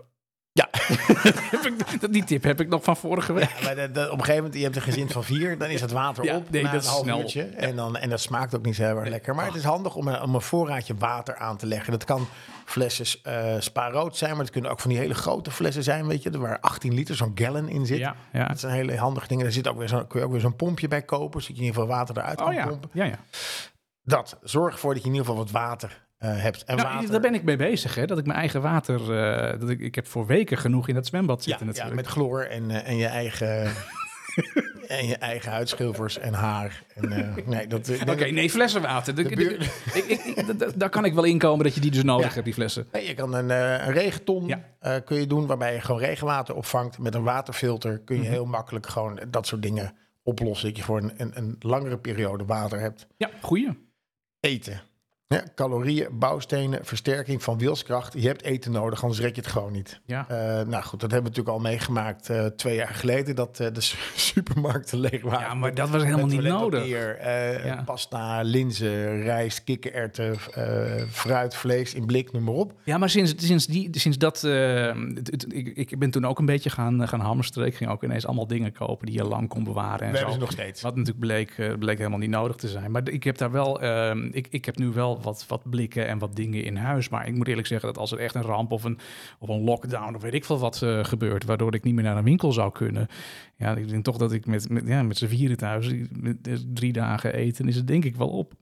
Ja. 0.53 0.69
Dat- 2.01 2.13
die 2.13 2.25
tip 2.25 2.43
heb 2.43 2.61
ik 2.61 2.69
nog 2.69 2.85
van 2.85 2.97
vorige 2.97 3.33
week. 3.33 3.51
Ja, 3.59 3.65
maar 3.65 3.75
de- 3.75 3.91
de- 3.91 4.05
op 4.05 4.11
een 4.13 4.19
gegeven 4.19 4.35
moment, 4.37 4.55
je 4.55 4.63
hebt 4.63 4.77
een 4.77 4.83
gezin 4.83 5.09
van 5.11 5.25
vier, 5.25 5.59
dan 5.59 5.69
is 5.69 5.81
het 5.81 5.91
water 5.91 6.25
Ja, 6.25 6.37
op 6.37 6.51
nee, 6.51 6.63
na 6.63 6.73
dat 6.73 6.83
een 6.85 6.89
half 6.91 7.03
snel. 7.03 7.19
uurtje. 7.21 7.43
En, 7.43 7.77
dan, 7.77 7.97
en 7.97 8.11
dat 8.11 8.21
smaakt 8.21 8.57
ook 8.57 8.65
niet 8.65 8.75
zo 8.75 8.83
heel 8.83 8.97
erg 8.99 9.09
lekker. 9.09 9.35
Maar 9.35 9.47
het 9.47 9.55
is 9.55 9.65
handig 9.65 9.95
om 9.95 10.09
een, 10.09 10.21
om 10.23 10.35
een 10.35 10.41
voorraadje 10.41 10.95
water 10.95 11.37
aan 11.37 11.57
te 11.57 11.67
leggen. 11.67 11.93
Dat 11.93 12.05
kan 12.05 12.27
flessen 12.65 13.21
eh 13.23 13.55
spa-rood 13.61 14.17
zijn, 14.17 14.31
maar 14.33 14.41
het 14.41 14.51
kunnen 14.51 14.71
ook 14.71 14.81
van 14.81 14.91
die 14.91 14.99
hele 14.99 15.15
grote 15.15 15.51
flessen 15.51 15.83
zijn, 15.83 16.07
weet 16.07 16.23
je. 16.23 16.39
Waar 16.39 16.61
18 16.61 16.95
liter, 16.95 17.15
zo'n 17.17 17.33
gallon 17.35 17.69
in 17.69 17.87
zit. 17.87 17.99
Ja, 17.99 18.17
ja. 18.33 18.47
Dat 18.49 18.61
zijn 18.61 18.73
hele 18.75 18.97
handige 18.97 19.29
dingen. 19.29 19.45
Daar 19.45 19.53
zit 19.53 19.69
ook 19.69 19.79
weer 19.79 19.89
zo, 19.89 20.05
kun 20.05 20.21
je 20.21 20.27
ook 20.27 20.33
weer 20.33 20.41
zo'n 20.41 20.57
pompje 20.57 20.89
bij 20.89 21.03
kopen, 21.03 21.41
zodat 21.43 21.57
je 21.57 21.63
in 21.63 21.69
ieder 21.69 21.81
geval 21.83 21.97
water 21.97 22.17
eruit 22.19 22.39
Oh 22.41 22.45
kan 22.47 22.55
ja, 22.55 22.67
pompen. 22.67 22.91
ja, 22.93 23.05
ja. 23.05 23.19
Dat, 24.03 24.39
zorg 24.43 24.73
ervoor 24.73 24.95
dat 24.95 25.03
je 25.03 25.09
in 25.09 25.15
ieder 25.15 25.27
geval 25.29 25.45
wat 25.45 25.53
water 25.53 26.04
eh, 26.25 26.43
hebt. 26.43 26.65
En 26.65 26.76
Nou, 26.76 26.88
water, 26.88 27.11
Daar 27.11 27.21
ben 27.21 27.35
ik 27.35 27.43
mee 27.43 27.56
bezig, 27.56 27.94
hè. 27.94 28.06
Dat 28.06 28.19
ik 28.19 28.26
mijn 28.26 28.38
eigen 28.38 28.62
water... 28.62 29.19
eh, 29.19 29.61
dat 29.61 29.69
ik, 29.71 29.81
ik 29.81 29.94
heb 29.94 30.06
voor 30.06 30.26
weken 30.26 30.59
genoeg 30.59 30.88
in 30.88 30.94
dat 30.94 31.06
zwembad 31.06 31.43
zitten 31.43 31.67
ja, 31.67 31.73
natuurlijk. 31.73 31.97
met 31.97 32.06
chloor 32.06 32.43
en, 32.43 32.71
eh, 32.71 32.88
en 32.88 32.97
je 32.97 33.06
eigen... 33.06 33.62
en 34.88 35.06
je 35.06 35.17
eigen 35.17 35.53
huidschilfers 35.53 36.19
en 36.19 36.32
haar. 36.32 36.82
En, 36.94 37.09
nee, 37.47 37.67
dat, 37.67 37.91
Oké, 38.09 38.25
nee, 38.25 38.50
flessenwater. 38.50 39.15
Daar 40.79 40.88
kan 40.88 41.05
ik 41.05 41.15
wel 41.15 41.25
inkomen 41.25 41.65
dat 41.65 41.75
je 41.75 41.81
die 41.81 41.91
dus 41.91 42.03
nodig 42.03 42.26
Ja. 42.26 42.32
hebt, 42.32 42.44
die 42.44 42.55
flessen. 42.55 42.87
Nee, 42.93 43.06
je 43.06 43.15
kan 43.15 43.35
een, 43.35 43.50
een 43.50 43.93
regenton 43.93 44.47
Ja. 44.81 45.00
kun 45.00 45.21
je 45.21 45.26
doen, 45.26 45.47
waarbij 45.47 45.75
je 45.75 45.81
gewoon 45.81 46.00
regenwater 46.00 46.55
opvangt. 46.55 46.99
Met 46.99 47.15
een 47.15 47.23
waterfilter 47.23 47.99
kun 47.99 48.17
je 48.17 48.23
Mhm. 48.23 48.31
heel 48.31 48.44
makkelijk 48.47 48.87
gewoon 48.87 49.21
dat 49.31 49.47
soort 49.47 49.62
dingen 49.62 49.94
oplossen. 50.23 50.69
Dat 50.69 50.76
je 50.76 50.82
voor 50.82 50.99
een, 50.99 51.12
een, 51.17 51.31
een 51.35 51.56
langere 51.59 51.99
periode 51.99 52.44
water 52.44 52.81
hebt. 52.81 53.06
Ja, 53.17 53.31
goeie. 53.41 53.79
Eten. 54.41 54.81
Ja, 55.26 55.43
calorieën, 55.55 56.09
bouwstenen, 56.19 56.85
versterking 56.85 57.43
van 57.43 57.59
wilskracht. 57.59 58.12
Je 58.17 58.26
hebt 58.26 58.43
eten 58.43 58.73
nodig, 58.73 59.03
anders 59.03 59.21
red 59.21 59.35
je 59.37 59.41
het 59.43 59.50
gewoon 59.50 59.73
niet. 59.73 60.00
Ja. 60.06 60.29
Eh, 60.29 60.67
nou 60.67 60.82
goed, 60.82 61.00
dat 61.00 61.11
hebben 61.11 61.32
we 61.32 61.37
natuurlijk 61.38 61.49
al 61.49 61.71
meegemaakt 61.71 62.31
eh, 62.31 62.47
twee 62.47 62.75
jaar 62.76 62.94
geleden. 62.94 63.35
Dat 63.37 63.61
eh, 63.61 63.67
de 63.73 63.81
su- 63.81 63.97
supermarkten 64.32 64.99
leeg 64.99 65.23
waren. 65.23 65.41
ja, 65.41 65.55
maar 65.55 65.75
dat 65.75 65.88
was 65.91 66.03
helemaal 66.05 66.26
niet 66.26 66.43
nodig. 66.43 66.87
Ja. 66.87 67.82
pasta, 67.85 68.41
linzen, 68.43 69.23
rijst, 69.23 69.65
kikkererwten, 69.65 70.37
fruit, 71.11 71.55
vlees 71.56 71.94
in 71.94 72.06
blik, 72.06 72.32
noem 72.32 72.44
maar 72.44 72.55
op. 72.55 72.73
Ja, 72.85 72.99
maar 72.99 73.11
sinds, 73.11 73.35
sinds, 73.37 73.67
die, 73.67 73.88
sinds 73.99 74.19
dat... 74.19 74.41
het- 74.41 75.31
het- 75.31 75.47
ik, 75.55 75.69
ik 75.91 75.99
ben 75.99 76.11
toen 76.11 76.25
ook 76.26 76.38
een 76.38 76.47
beetje 76.47 76.71
gaan, 76.71 77.09
gaan 77.09 77.21
hamsteren. 77.21 77.69
Ik 77.69 77.75
ging 77.76 77.90
ook 77.90 78.02
ineens 78.04 78.26
allemaal 78.26 78.47
dingen 78.47 78.73
kopen 78.73 79.07
die 79.07 79.14
je 79.16 79.25
lang 79.25 79.49
kon 79.49 79.64
bewaren 79.64 80.07
en 80.07 80.11
We 80.12 80.19
zo. 80.19 80.25
hebben 80.25 80.33
ze 80.35 80.40
nog 80.40 80.50
steeds. 80.52 80.83
Wat 80.83 80.97
natuurlijk 80.97 81.25
bleek, 81.26 81.78
bleek 81.78 81.99
helemaal 81.99 82.19
niet 82.19 82.31
nodig 82.31 82.57
te 82.57 82.69
zijn. 82.69 82.90
Maar 82.90 83.09
ik 83.09 83.25
heb 83.25 83.38
daar 83.38 83.50
wel... 83.50 83.81
ehm, 83.81 84.28
ik, 84.33 84.47
ik 84.50 84.64
heb 84.64 84.76
nu 84.78 84.88
wel 84.88 85.13
wat, 85.23 85.44
wat 85.49 85.71
blikken 85.71 86.06
en 86.06 86.18
wat 86.18 86.37
dingen 86.37 86.64
in 86.64 86.76
huis. 86.76 87.09
Maar 87.09 87.26
ik 87.26 87.35
moet 87.35 87.49
eerlijk 87.49 87.66
zeggen 87.66 87.88
dat 87.88 87.99
als 87.99 88.12
er 88.12 88.18
echt 88.18 88.35
een 88.35 88.42
ramp 88.42 88.73
of 88.73 88.85
een, 88.85 88.99
of 89.38 89.49
een 89.49 89.61
lockdown... 89.64 90.14
of 90.14 90.23
weet 90.23 90.35
ik 90.35 90.44
veel 90.44 90.59
wat 90.59 90.83
eh, 90.83 91.04
gebeurt... 91.04 91.44
waardoor 91.44 91.75
ik 91.75 91.85
niet 91.85 91.94
meer 91.94 92.04
naar 92.04 92.16
een 92.16 92.25
winkel 92.25 92.52
zou 92.52 92.73
kunnen... 92.73 93.06
Ja, 93.56 93.76
ik 93.76 93.88
denk 93.88 94.04
toch 94.04 94.16
dat 94.16 94.33
ik 94.33 94.47
met, 94.47 94.68
met, 94.68 94.87
ja, 94.87 95.02
met 95.02 95.16
z'n 95.16 95.26
vieren 95.26 95.56
thuis... 95.56 95.92
met 96.11 96.37
drie 96.75 96.92
dagen 96.92 97.35
eten 97.35 97.68
is 97.68 97.76
het 97.76 97.87
denk 97.87 98.04
ik 98.04 98.16
wel 98.16 98.28
op. 98.28 98.52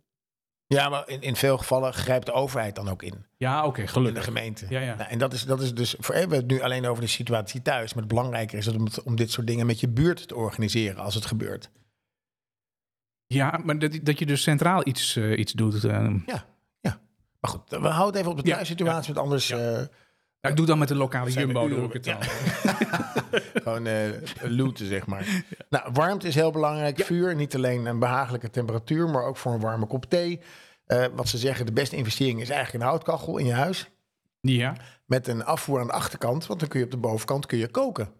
Ja, 0.67 0.89
maar 0.89 1.09
in, 1.09 1.21
in 1.23 1.37
veel 1.37 1.59
gevallen 1.59 1.95
grijpt 1.95 2.27
de 2.27 2.33
overheid 2.33 2.75
dan 2.75 2.89
ook 2.89 3.03
in. 3.03 3.15
Ja, 3.37 3.67
oké, 3.67 3.79
In 3.81 3.87
de 3.87 3.93
gelukkig. 3.93 4.25
gemeente. 4.25 4.67
Ja, 4.69 4.81
ja. 4.81 4.95
Nou, 4.95 5.11
en 5.11 5.19
dat 5.19 5.33
is, 5.33 5.45
dat 5.45 5.61
is 5.61 5.75
dus, 5.75 5.95
voor, 5.99 6.15
we 6.15 6.21
hebben 6.21 6.39
het 6.39 6.47
nu 6.47 6.61
alleen 6.61 6.87
over 6.87 7.03
de 7.03 7.09
situatie 7.09 7.63
thuis. 7.63 7.93
Maar 7.95 8.03
het 8.03 8.13
belangrijker 8.13 8.59
is 8.59 8.67
het 8.67 8.77
om, 8.77 8.85
het- 8.85 9.03
om 9.03 9.17
dit 9.17 9.31
soort 9.31 9.47
dingen 9.47 9.67
met 9.67 9.81
je 9.81 9.89
buurt 9.89 10.29
te 10.29 10.35
organiseren 10.35 11.03
als 11.03 11.15
het 11.15 11.27
gebeurt. 11.27 11.71
Ja, 13.33 13.61
maar 13.65 13.79
dat, 13.79 13.99
dat 14.03 14.19
je 14.19 14.27
dus 14.27 14.43
centraal 14.43 14.87
iets, 14.87 15.17
eh, 15.17 15.39
iets 15.39 15.53
doet... 15.53 15.85
eh, 15.85 16.09
Maar 17.41 17.51
goed, 17.51 17.71
we 17.71 17.89
houden 17.89 18.21
even 18.21 18.33
op 18.33 18.43
de 18.43 18.47
Ja, 18.49 18.55
thuissituatie, 18.55 19.15
want 19.15 19.27
anders 19.27 19.49
Ja. 19.49 19.57
eh, 19.57 19.87
Ja, 20.41 20.51
ik 20.51 20.57
doe 20.57 20.67
dan 20.67 20.79
met 20.79 20.89
de 20.89 20.95
lokale 20.95 21.31
Jumbo, 21.31 21.69
doe 21.69 21.85
ik 21.85 21.93
het 21.93 22.05
dan. 22.05 22.17
gewoon 23.63 23.87
eh 23.87 24.09
looten, 24.41 24.87
zeg 24.87 25.07
maar. 25.07 25.27
Nou, 25.71 25.91
warmte 25.93 26.27
is 26.29 26.35
heel 26.35 26.51
belangrijk. 26.51 27.01
Vuur, 27.05 27.35
niet 27.35 27.55
alleen 27.55 27.87
een 27.87 27.99
behagelijke 27.99 28.51
temperatuur, 28.51 29.09
maar 29.09 29.25
ook 29.25 29.37
voor 29.37 29.53
een 29.53 29.61
warme 29.61 29.87
kop 29.87 30.05
thee. 30.05 30.41
Wat 31.15 31.29
ze 31.29 31.39
zeggen, 31.39 31.67
de 31.67 31.73
beste 31.73 31.97
investering 31.97 32.41
is 32.41 32.51
eigenlijk 32.51 32.85
een 32.85 32.91
houtkachel 32.91 33.37
in 33.39 33.47
je 33.47 33.53
huis. 33.53 33.91
Ja. 34.41 34.77
Met 35.07 35.29
een 35.29 35.45
afvoer 35.45 35.81
aan 35.81 35.87
de 35.87 35.93
achterkant, 35.93 36.47
want 36.47 36.61
dan 36.61 36.69
kun 36.69 36.79
je 36.79 36.85
op 36.85 36.91
de 36.91 36.97
bovenkant 36.97 37.47
kun 37.47 37.59
je 37.59 37.69
koken. 37.69 38.11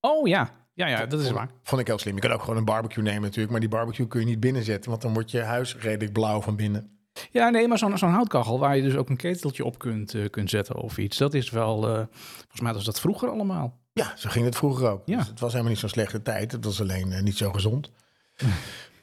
Oh 0.00 0.26
ja, 0.28 0.50
ja, 0.76 0.86
ja 0.86 1.06
dat 1.06 1.20
is 1.20 1.30
waar. 1.30 1.50
Vond 1.62 1.80
ik 1.80 1.86
heel 1.86 1.98
slim. 1.98 2.14
Je 2.14 2.20
kan 2.20 2.32
ook 2.32 2.40
gewoon 2.40 2.56
een 2.56 2.64
barbecue 2.64 3.02
nemen 3.02 3.22
natuurlijk, 3.22 3.50
maar 3.50 3.60
die 3.60 3.68
barbecue 3.68 4.06
kun 4.06 4.20
je 4.20 4.26
niet 4.26 4.40
binnenzetten, 4.40 4.90
want 4.90 5.02
dan 5.02 5.12
wordt 5.12 5.30
je 5.30 5.40
huis 5.40 5.76
redelijk 5.76 6.12
blauw 6.12 6.40
van 6.40 6.56
binnen. 6.56 6.90
Ja, 7.30 7.48
nee, 7.48 7.68
maar 7.68 7.78
zo'n 7.78 7.98
zo'n 7.98 8.10
houtkachel 8.10 8.58
waar 8.58 8.76
je 8.76 8.82
dus 8.82 8.96
ook 8.96 9.08
een 9.08 9.16
keteltje 9.16 9.64
op 9.64 9.78
kunt, 9.78 10.14
eh, 10.14 10.30
kunt 10.30 10.50
zetten 10.50 10.76
of 10.76 10.98
iets. 10.98 11.16
Dat 11.16 11.34
is 11.34 11.50
wel, 11.50 11.88
eh, 11.88 12.04
volgens 12.38 12.60
mij 12.60 12.72
was 12.72 12.84
dat 12.84 13.00
vroeger 13.00 13.28
allemaal. 13.28 13.78
Ja, 13.92 14.12
zo 14.16 14.28
ging 14.28 14.44
het 14.44 14.56
vroeger 14.56 14.90
ook. 14.90 15.02
Ja. 15.04 15.16
Dus 15.16 15.26
het 15.26 15.40
was 15.40 15.50
helemaal 15.50 15.72
niet 15.72 15.80
zo'n 15.80 15.88
slechte 15.88 16.22
tijd. 16.22 16.52
Het 16.52 16.64
was 16.64 16.80
alleen 16.80 17.12
eh, 17.12 17.22
niet 17.22 17.36
zo 17.36 17.52
gezond. 17.52 17.90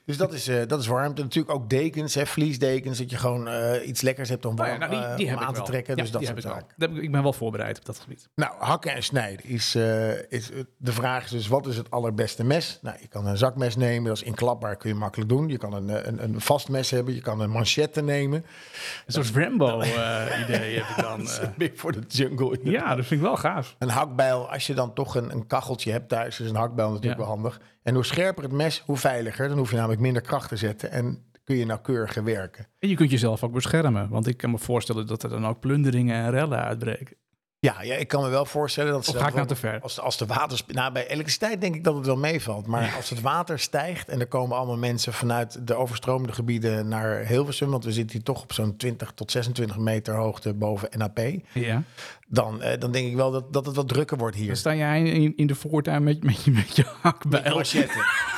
Dus 0.06 0.18
dat 0.18 0.34
is, 0.34 0.48
eh, 0.48 0.68
dat 0.68 0.80
is 0.80 0.88
warmte. 0.88 1.22
Natuurlijk 1.22 1.56
ook 1.56 1.70
dekens, 1.70 2.16
hè, 2.16 2.26
vliesdekens. 2.26 2.98
Dat 2.98 3.10
je 3.10 3.18
gewoon 3.18 3.48
eh, 3.48 3.88
iets 3.88 4.02
lekkers 4.02 4.30
hebt 4.30 4.46
om, 4.46 4.56
Nou 4.56 4.68
warm, 4.70 4.82
ja, 4.82 4.88
nou, 4.88 5.08
die, 5.08 5.16
die 5.16 5.28
eh, 5.28 5.38
om 5.38 5.44
aan 5.48 5.54
te 5.54 5.62
trekken. 5.62 5.98
Dus 5.98 6.12
dat 6.12 6.24
soort 6.26 6.44
heb 6.44 6.46
ik 6.46 6.52
zaken. 6.78 6.96
Ik- 6.98 7.04
Ik 7.04 7.12
ben 7.12 7.24
wel 7.24 7.34
voorbereid 7.34 7.78
op 7.78 7.86
dat 7.86 8.00
gebied. 8.00 8.30
Nou, 8.36 8.54
hakken 8.60 8.94
en 8.94 9.04
snijden 9.04 9.46
is, 9.46 9.76
is 10.30 10.50
de 10.78 10.92
vraag 10.92 11.24
is 11.24 11.30
dus 11.32 11.48
wat 11.48 11.68
is 11.68 11.78
het 11.78 11.92
allerbeste 11.92 12.44
mes? 12.44 12.80
Nou, 12.82 12.98
je 13.02 13.08
kan 13.08 13.26
een 13.28 13.38
zakmes 13.38 13.76
nemen, 13.76 14.08
dat 14.08 14.18
is 14.18 14.24
inklapbaar, 14.24 14.76
kun 14.76 14.90
je 14.90 14.96
makkelijk 14.96 15.30
doen. 15.30 15.50
Je 15.50 15.58
kan 15.58 15.74
een, 15.74 16.08
een, 16.08 16.24
een 16.24 16.42
vast 16.42 16.70
mes 16.70 16.90
hebben, 16.92 17.14
je 17.14 17.22
kan 17.22 17.40
een 17.40 17.50
manchette 17.50 18.02
nemen. 18.02 18.46
Een 19.06 19.14
soort 19.14 19.30
Rambo-idee 19.36 20.76
heb 20.80 20.98
ik 20.98 21.04
dan. 21.04 21.28
Meer 21.58 21.72
voor 21.76 21.92
de 21.92 22.02
jungle. 22.08 22.60
ja, 22.64 22.96
dat 22.96 23.06
vind 23.06 23.20
ik 23.22 23.26
wel 23.28 23.38
gaaf. 23.38 23.76
Een 23.80 23.90
hakbijl, 23.90 24.50
als 24.52 24.68
je 24.68 24.74
dan 24.74 24.94
toch 24.94 25.16
een, 25.16 25.32
een 25.32 25.48
kacheltje 25.48 25.92
hebt 25.92 26.10
thuis, 26.10 26.40
is 26.40 26.50
een 26.50 26.56
hakbijl 26.56 26.88
natuurlijk 26.92 27.20
Ja. 27.20 27.26
wel 27.26 27.34
handig. 27.36 27.60
En 27.84 27.94
hoe 27.94 28.06
scherper 28.06 28.44
het 28.44 28.52
mes, 28.52 28.84
hoe 28.86 28.98
veiliger. 28.98 29.48
Dan 29.48 29.58
hoef 29.58 29.70
je 29.70 29.76
namelijk 29.76 30.02
minder 30.02 30.22
kracht 30.22 30.50
te 30.50 30.56
zetten 30.56 30.92
en 30.92 31.32
kun 31.44 31.56
je 31.56 31.66
nauwkeuriger 31.66 32.24
werken. 32.24 32.68
En 32.80 32.90
je 32.90 32.96
kunt 32.96 33.12
jezelf 33.12 33.44
ook 33.44 33.54
beschermen. 33.54 34.10
Want 34.10 34.28
ik 34.28 34.38
kan 34.38 34.52
me 34.52 34.58
voorstellen 34.58 35.08
dat 35.08 35.24
er 35.24 35.30
dan 35.30 35.48
ook 35.48 35.60
plunderingen 35.60 36.16
en 36.16 36.32
rellen 36.32 36.64
uitbreken. 36.64 37.18
Ja, 37.64 37.82
ja, 37.82 37.96
ik 37.96 38.08
kan 38.08 38.24
me 38.24 38.30
wel 38.30 38.46
voorstellen 38.46 38.92
dat... 38.92 39.00
Of 39.00 39.06
ze 39.06 39.18
ga 39.18 39.28
ik 39.28 39.34
nou 39.34 39.48
te 39.48 39.56
ver? 39.56 39.80
Als, 39.82 40.00
als 40.00 40.18
de 40.18 40.26
water... 40.26 40.62
Nou, 40.68 40.92
bij 40.92 41.08
elektriciteit 41.08 41.62
denk 41.62 41.76
ik 41.76 41.84
dat 41.84 41.96
het 41.96 42.06
wel 42.06 42.18
meevalt. 42.18 42.68
Maar 42.68 42.94
als 42.96 43.10
het 43.10 43.22
water 43.22 43.60
stijgt 43.60 44.10
en 44.10 44.20
er 44.20 44.28
komen 44.28 44.58
allemaal 44.58 44.78
mensen 44.78 45.14
vanuit 45.14 45.68
de 45.68 45.76
overstroomde 45.76 46.34
gebieden 46.34 46.88
naar 46.88 47.26
Hilversum... 47.26 47.70
want 47.70 47.84
we 47.84 47.92
zitten 47.92 48.16
hier 48.16 48.26
toch 48.26 48.42
op 48.42 48.54
zo'n 48.54 48.76
20 48.78 49.12
tot 49.16 49.32
26 49.32 49.78
meter 49.78 50.16
hoogte 50.16 50.54
boven 50.54 50.90
NAP... 50.98 51.20
Ja. 51.54 51.84
dan, 52.28 52.62
eh, 52.62 52.80
dan 52.80 52.92
denk 52.92 53.08
ik 53.08 53.16
wel 53.16 53.32
dat, 53.32 53.54
dat 53.54 53.66
het 53.66 53.76
wat 53.76 53.88
drukker 53.88 54.18
wordt 54.18 54.36
hier. 54.36 54.48
Dan 54.48 54.56
sta 54.56 54.76
jij 54.76 55.04
in, 55.04 55.38
in 55.38 55.48
de 55.48 55.56
voortuin 55.56 56.04
met, 56.04 56.24
met, 56.24 56.44
je, 56.44 56.52
met 56.52 56.76
je 56.76 56.86
hak 57.02 57.28
bij 57.30 57.54
Met. 57.56 57.74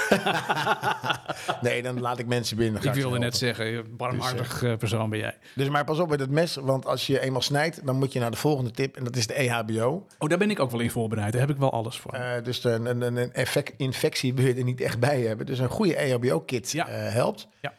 nee, 1.62 1.82
dan 1.82 2.00
laat 2.00 2.20
ik 2.20 2.28
mensen 2.28 2.58
binnen. 2.58 2.84
Ik 2.84 2.94
wilde 2.94 3.20
net 3.20 3.38
zeggen, 3.38 3.98
barmhartig 3.98 4.64
eh, 4.64 4.76
persoon 4.78 5.10
ben 5.10 5.20
jij. 5.20 5.38
Dus 5.56 5.70
maar 5.70 5.84
pas 5.84 6.00
op 6.00 6.10
met 6.10 6.20
het 6.20 6.30
mes, 6.30 6.56
want 6.56 6.86
als 6.86 7.08
je 7.08 7.20
eenmaal 7.20 7.42
snijdt... 7.42 7.86
dan 7.86 7.96
moet 7.96 8.14
je 8.14 8.20
naar 8.20 8.32
de 8.32 8.38
volgende 8.38 8.72
tip 8.72 8.98
en 8.98 9.04
dat 9.04 9.16
is 9.16 9.28
de 9.28 9.34
EHBO. 9.34 10.08
Oh, 10.20 10.30
daar 10.30 10.38
ben 10.38 10.50
ik 10.50 10.60
ook 10.60 10.72
wel 10.72 10.80
in 10.80 10.92
voorbereid. 10.92 11.32
Daar 11.32 11.42
heb 11.42 11.50
ik 11.50 11.58
wel 11.58 11.72
alles 11.72 11.98
voor. 12.00 12.12
Eh, 12.14 12.44
dus 12.44 12.64
een, 12.64 12.86
een, 12.86 13.02
een 13.18 13.34
effect, 13.34 13.74
infectie 13.78 14.34
wil 14.34 14.46
je 14.46 14.54
er 14.54 14.64
niet 14.64 14.82
echt 14.82 15.00
bij 15.00 15.22
hebben. 15.22 15.46
Dus 15.46 15.60
een 15.60 15.70
goede 15.70 15.96
EHBO-kit 15.96 16.72
Ja. 16.72 16.88
eh, 16.88 17.14
helpt. 17.14 17.48
Ja. 17.62 17.74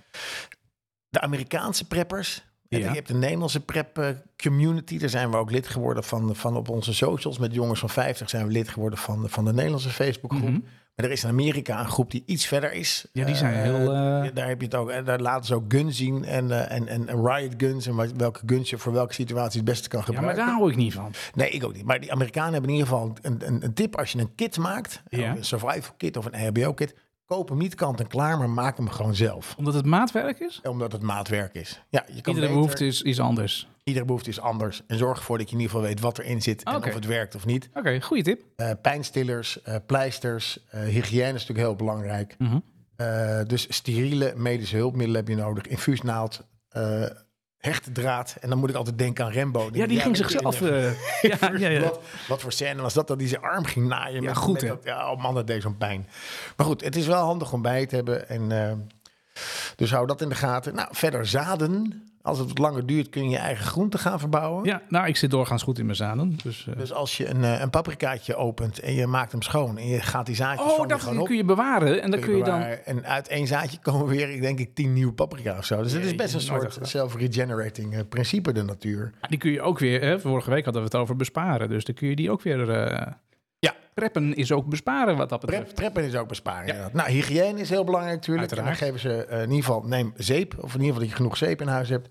De 1.08 1.20
Amerikaanse 1.20 1.86
preppers. 1.86 2.44
En 2.68 2.78
Ja. 2.78 2.88
Je 2.88 2.94
hebt 2.94 3.08
de 3.08 3.14
Nederlandse 3.14 3.60
prep 3.60 4.14
community. 4.42 4.98
Daar 4.98 5.08
zijn 5.08 5.30
we 5.30 5.36
ook 5.36 5.50
lid 5.50 5.68
geworden 5.68 6.04
van, 6.04 6.36
van 6.36 6.56
op 6.56 6.68
onze 6.68 6.94
socials. 6.94 7.38
Met 7.38 7.54
jongens 7.54 7.80
van 7.80 7.90
50 7.90 8.28
zijn 8.30 8.46
we 8.46 8.52
lid 8.52 8.68
geworden 8.68 8.98
van, 8.98 9.22
de- 9.22 9.28
van 9.28 9.44
de 9.44 9.52
Nederlandse 9.52 9.88
Facebookgroep. 9.90 10.48
Mhm. 10.48 10.58
Maar 10.96 11.06
er 11.06 11.12
is 11.12 11.22
in 11.24 11.30
Amerika 11.30 11.80
een 11.80 11.88
groep 11.88 12.10
die 12.10 12.22
iets 12.26 12.46
verder 12.46 12.72
is. 12.72 13.06
Ja, 13.12 13.24
die 13.24 13.34
zijn 13.34 13.54
Eh, 13.54 13.62
heel, 13.62 13.80
eh, 13.92 14.34
Daar 14.34 14.48
heb 14.48 14.60
je 14.60 14.66
het 14.66 14.74
ook. 14.74 14.90
En 14.90 15.04
daar 15.04 15.20
laten 15.20 15.44
ze 15.46 15.54
ook 15.54 15.64
guns 15.68 15.96
zien. 15.96 16.24
En, 16.24 16.50
eh, 16.50 16.76
en, 16.76 16.88
en, 16.88 17.26
riot 17.26 17.54
guns. 17.56 17.86
En 17.86 17.94
wat- 17.94 18.12
welke 18.16 18.40
guns 18.46 18.70
je 18.70 18.78
voor 18.78 18.92
welke 18.92 19.12
situatie 19.14 19.60
het 19.60 19.68
beste 19.68 19.88
kan 19.88 19.98
ja, 20.00 20.06
maar 20.06 20.14
gebruiken. 20.16 20.46
daar 20.46 20.54
hou 20.54 20.70
ik 20.70 20.76
niet 20.76 20.92
van. 20.92 21.12
Nee, 21.34 21.50
ik 21.50 21.64
ook 21.64 21.74
niet. 21.74 21.84
Maar 21.84 22.00
die 22.00 22.12
Amerikanen 22.12 22.52
hebben 22.52 22.70
in 22.70 22.76
ieder 22.76 22.88
geval 22.92 23.12
een, 23.22 23.36
een, 23.46 23.64
een 23.64 23.74
tip. 23.74 23.96
Als 23.98 24.12
je 24.12 24.18
een 24.18 24.34
kit 24.34 24.58
maakt, 24.58 25.02
Ja. 25.08 25.36
een 25.36 25.44
survival 25.44 25.94
kit 25.96 26.16
of 26.16 26.24
een 26.24 26.34
EHBO-kit, 26.34 26.94
koop 27.26 27.48
hem 27.48 27.58
niet 27.58 27.74
kant 27.74 28.00
en 28.00 28.06
klaar, 28.06 28.38
maar 28.38 28.50
maak 28.50 28.76
hem 28.76 28.88
gewoon 28.88 29.14
zelf. 29.14 29.54
Omdat 29.58 29.74
het 29.74 29.84
maatwerk 29.86 30.38
is? 30.40 30.60
Omdat 30.62 30.92
het 30.92 31.02
maatwerk 31.02 31.54
is. 31.54 31.82
Ja, 31.88 32.04
je 32.06 32.20
kan 32.20 32.34
Iedere 32.34 32.34
beter- 32.40 32.54
behoefte 32.54 32.86
is, 32.86 33.02
is 33.02 33.20
anders. 33.20 33.68
iedere 33.84 34.04
behoefte 34.04 34.28
is 34.30 34.40
anders. 34.40 34.82
En 34.86 34.98
zorg 34.98 35.18
ervoor 35.18 35.38
dat 35.38 35.46
je 35.50 35.54
in 35.56 35.60
ieder 35.60 35.74
geval 35.76 35.88
weet 35.88 36.00
wat 36.00 36.18
erin 36.18 36.42
zit 36.42 36.62
en 36.62 36.76
of 36.76 36.94
het 36.94 37.06
werkt 37.06 37.34
of 37.34 37.46
niet. 37.46 37.68
Oké, 37.74 38.00
goede 38.00 38.22
tip. 38.22 38.42
Eh, 38.56 38.70
pijnstillers, 38.82 39.62
eh, 39.62 39.76
pleisters, 39.86 40.64
eh, 40.70 40.80
hygiëne 40.80 41.26
is 41.26 41.32
natuurlijk 41.32 41.58
heel 41.58 41.76
belangrijk. 41.76 42.36
Mhm. 42.38 42.58
Dus 43.46 43.66
steriele 43.74 44.32
medische 44.36 44.76
hulpmiddelen 44.76 45.16
heb 45.20 45.28
je 45.28 45.36
nodig. 45.42 45.66
Infuusnaald, 45.66 46.46
eh 47.60 47.70
hechte 47.70 47.92
draad. 47.92 48.36
En 48.40 48.48
dan 48.48 48.58
moet 48.58 48.70
ik 48.70 48.76
altijd 48.76 48.98
denken 48.98 49.24
aan 49.24 49.30
Rembo. 49.30 49.68
Ja, 49.72 49.86
die 49.86 50.00
ging 50.00 50.16
zichzelf... 50.16 50.60
eh, 50.62 50.90
ja, 51.30 51.50
ja, 51.58 51.68
ja. 51.68 51.80
Wat, 51.80 52.00
wat 52.28 52.40
voor 52.40 52.52
scène 52.52 52.82
was 52.82 52.94
dat? 52.94 53.06
Dat 53.08 53.18
hij 53.20 53.28
zijn 53.28 53.40
arm 53.42 53.64
ging 53.64 53.86
naaien. 53.88 54.22
Ja, 54.22 54.28
met, 54.28 54.36
goed, 54.36 54.52
met 54.52 54.62
hè? 54.62 54.68
dat- 54.68 54.84
ja, 54.84 55.10
oh 55.12 55.22
man, 55.22 55.34
dat 55.34 55.46
deed 55.46 55.62
zo'n 55.62 55.76
pijn. 55.76 56.08
Maar 56.56 56.66
goed, 56.66 56.84
het 56.84 56.96
is 56.96 57.06
wel 57.06 57.24
handig 57.24 57.52
om 57.52 57.62
bij 57.62 57.86
te 57.86 57.94
hebben. 57.94 58.28
En, 58.28 58.52
eh, 58.52 58.72
dus 59.76 59.90
hou 59.90 60.06
dat 60.06 60.20
in 60.20 60.28
de 60.28 60.34
gaten. 60.34 60.74
Nou, 60.74 60.88
verder 60.90 61.26
zaden. 61.26 62.02
Als 62.26 62.38
het 62.38 62.48
wat 62.48 62.58
langer 62.58 62.86
duurt, 62.86 63.08
kun 63.08 63.24
je 63.24 63.30
je 63.30 63.36
eigen 63.36 63.64
groente 63.64 63.98
gaan 63.98 64.18
verbouwen. 64.18 64.64
ja, 64.64 64.82
nou, 64.88 65.06
ik 65.06 65.16
zit 65.16 65.30
doorgaans 65.30 65.62
goed 65.62 65.78
in 65.78 65.84
mijn 65.84 65.96
zaden. 65.96 66.38
Dus, 66.42 66.66
eh. 66.68 66.76
Dus 66.76 66.92
als 66.92 67.16
je 67.16 67.28
een, 67.28 67.44
eh, 67.44 67.60
een 67.60 67.70
paprikaatje 67.70 68.36
opent 68.36 68.78
en 68.78 68.94
je 68.94 69.06
maakt 69.06 69.32
hem 69.32 69.42
schoon... 69.42 69.78
en 69.78 69.88
je 69.88 70.00
gaat 70.00 70.26
die 70.26 70.34
zaadjes 70.34 70.70
oh, 70.70 70.76
van 70.76 70.88
dat 70.88 71.00
gewoon 71.00 71.18
op... 71.18 71.26
kun 71.26 71.36
je 71.36 71.44
bewaren. 71.44 72.02
En 72.02 72.10
dan 72.10 72.20
kun 72.20 72.36
je 72.36 72.44
dan... 72.44 72.58
bewaren. 72.58 72.86
En 72.86 73.06
uit 73.06 73.28
één 73.28 73.46
zaadje 73.46 73.78
komen 73.78 74.06
weer, 74.06 74.30
ik 74.30 74.40
denk 74.40 74.58
ik, 74.58 74.74
tien 74.74 74.92
nieuwe 74.92 75.12
paprika 75.12 75.58
of 75.58 75.64
zo. 75.64 75.82
Dus 75.82 75.92
het 75.92 76.04
is 76.04 76.14
best 76.14 76.34
een 76.34 76.40
soort 76.40 76.78
self-regenerating 76.82 77.94
eh, 77.94 78.00
principe, 78.08 78.52
de 78.52 78.62
natuur. 78.62 79.12
Die 79.28 79.38
kun 79.38 79.50
je 79.50 79.60
ook 79.62 79.78
weer... 79.78 80.00
Hè, 80.00 80.20
vorige 80.20 80.50
week 80.50 80.64
hadden 80.64 80.82
we 80.82 80.88
het 80.88 80.96
over 80.96 81.16
besparen. 81.16 81.68
Dus 81.68 81.84
dan 81.84 81.94
kun 81.94 82.08
je 82.08 82.16
die 82.16 82.30
ook 82.30 82.42
weer... 82.42 82.68
Ja. 83.96 84.02
Preppen 84.02 84.34
is 84.34 84.52
ook 84.52 84.66
besparen 84.66 85.16
wat 85.16 85.28
dat 85.28 85.40
betreft. 85.40 85.62
Prep, 85.62 85.74
preppen 85.74 86.04
is 86.04 86.14
ook 86.14 86.28
besparen. 86.28 86.66
inderdaad. 86.66 86.92
Nou, 86.92 87.10
hygiëne 87.10 87.60
is 87.60 87.68
heel 87.70 87.84
belangrijk 87.84 88.14
natuurlijk. 88.16 88.50
En 88.50 88.56
dan 88.56 88.66
Uiteraard. 88.66 88.96
geven 88.98 89.10
ze 89.10 89.24
eh, 89.24 89.36
in 89.42 89.48
ieder 89.50 89.64
geval, 89.64 89.82
neem 89.82 90.12
zeep. 90.16 90.52
Of 90.60 90.74
in 90.74 90.80
ieder 90.80 90.86
geval 90.86 90.98
dat 91.00 91.08
je 91.08 91.14
genoeg 91.14 91.36
zeep 91.36 91.60
in 91.60 91.66
huis 91.66 91.88
hebt. 91.88 92.08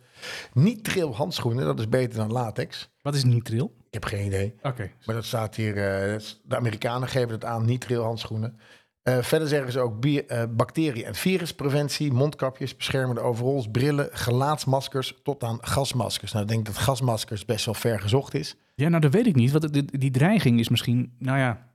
Niet 0.54 0.84
tril 0.84 1.15
handschoenen, 1.15 1.65
dat 1.65 1.80
is 1.80 1.89
beter 1.89 2.18
dan 2.18 2.32
latex. 2.32 2.89
Wat 3.01 3.15
is 3.15 3.24
nitril? 3.24 3.74
Ik 3.88 3.94
heb 3.94 4.04
geen 4.06 4.25
idee. 4.25 4.56
Oké. 4.62 4.92
Maar 5.06 5.15
dat 5.15 5.25
staat 5.25 5.56
hier, 5.56 5.77
eh, 5.77 6.20
de 6.44 6.56
Amerikanen 6.56 7.08
geven 7.08 7.30
het 7.32 7.46
aan, 7.46 7.65
niet 7.65 7.82
tril 7.82 8.04
handschoenen. 8.04 8.60
Eh, 9.01 9.18
verder 9.22 9.48
zeggen 9.48 9.72
ze 9.72 9.80
ook 9.80 10.00
bier- 10.00 10.50
bacterie- 10.56 11.06
en 11.06 11.15
viruspreventie, 11.15 12.12
mondkapjes, 12.13 12.75
beschermende 12.75 13.22
overalls, 13.22 13.68
brillen, 13.72 14.10
gelaatsmaskers 14.12 15.20
tot 15.24 15.44
aan 15.44 15.58
gasmaskers. 15.62 16.32
Nou, 16.32 16.44
ik 16.44 16.50
denk 16.51 16.65
dat 16.65 16.77
gasmaskers 16.77 17.46
best 17.46 17.65
wel 17.65 17.74
ver 17.74 18.00
gezocht 18.00 18.34
is. 18.34 18.56
Ja, 18.75 18.89
nou, 18.89 19.01
dat 19.01 19.12
weet 19.13 19.25
ik 19.27 19.36
niet. 19.36 19.51
Want 19.51 19.74
die, 19.74 19.98
die 19.98 20.12
dreiging 20.12 20.60
is 20.60 20.70
misschien... 20.70 21.15
Nou 21.20 21.38
ja... 21.38 21.74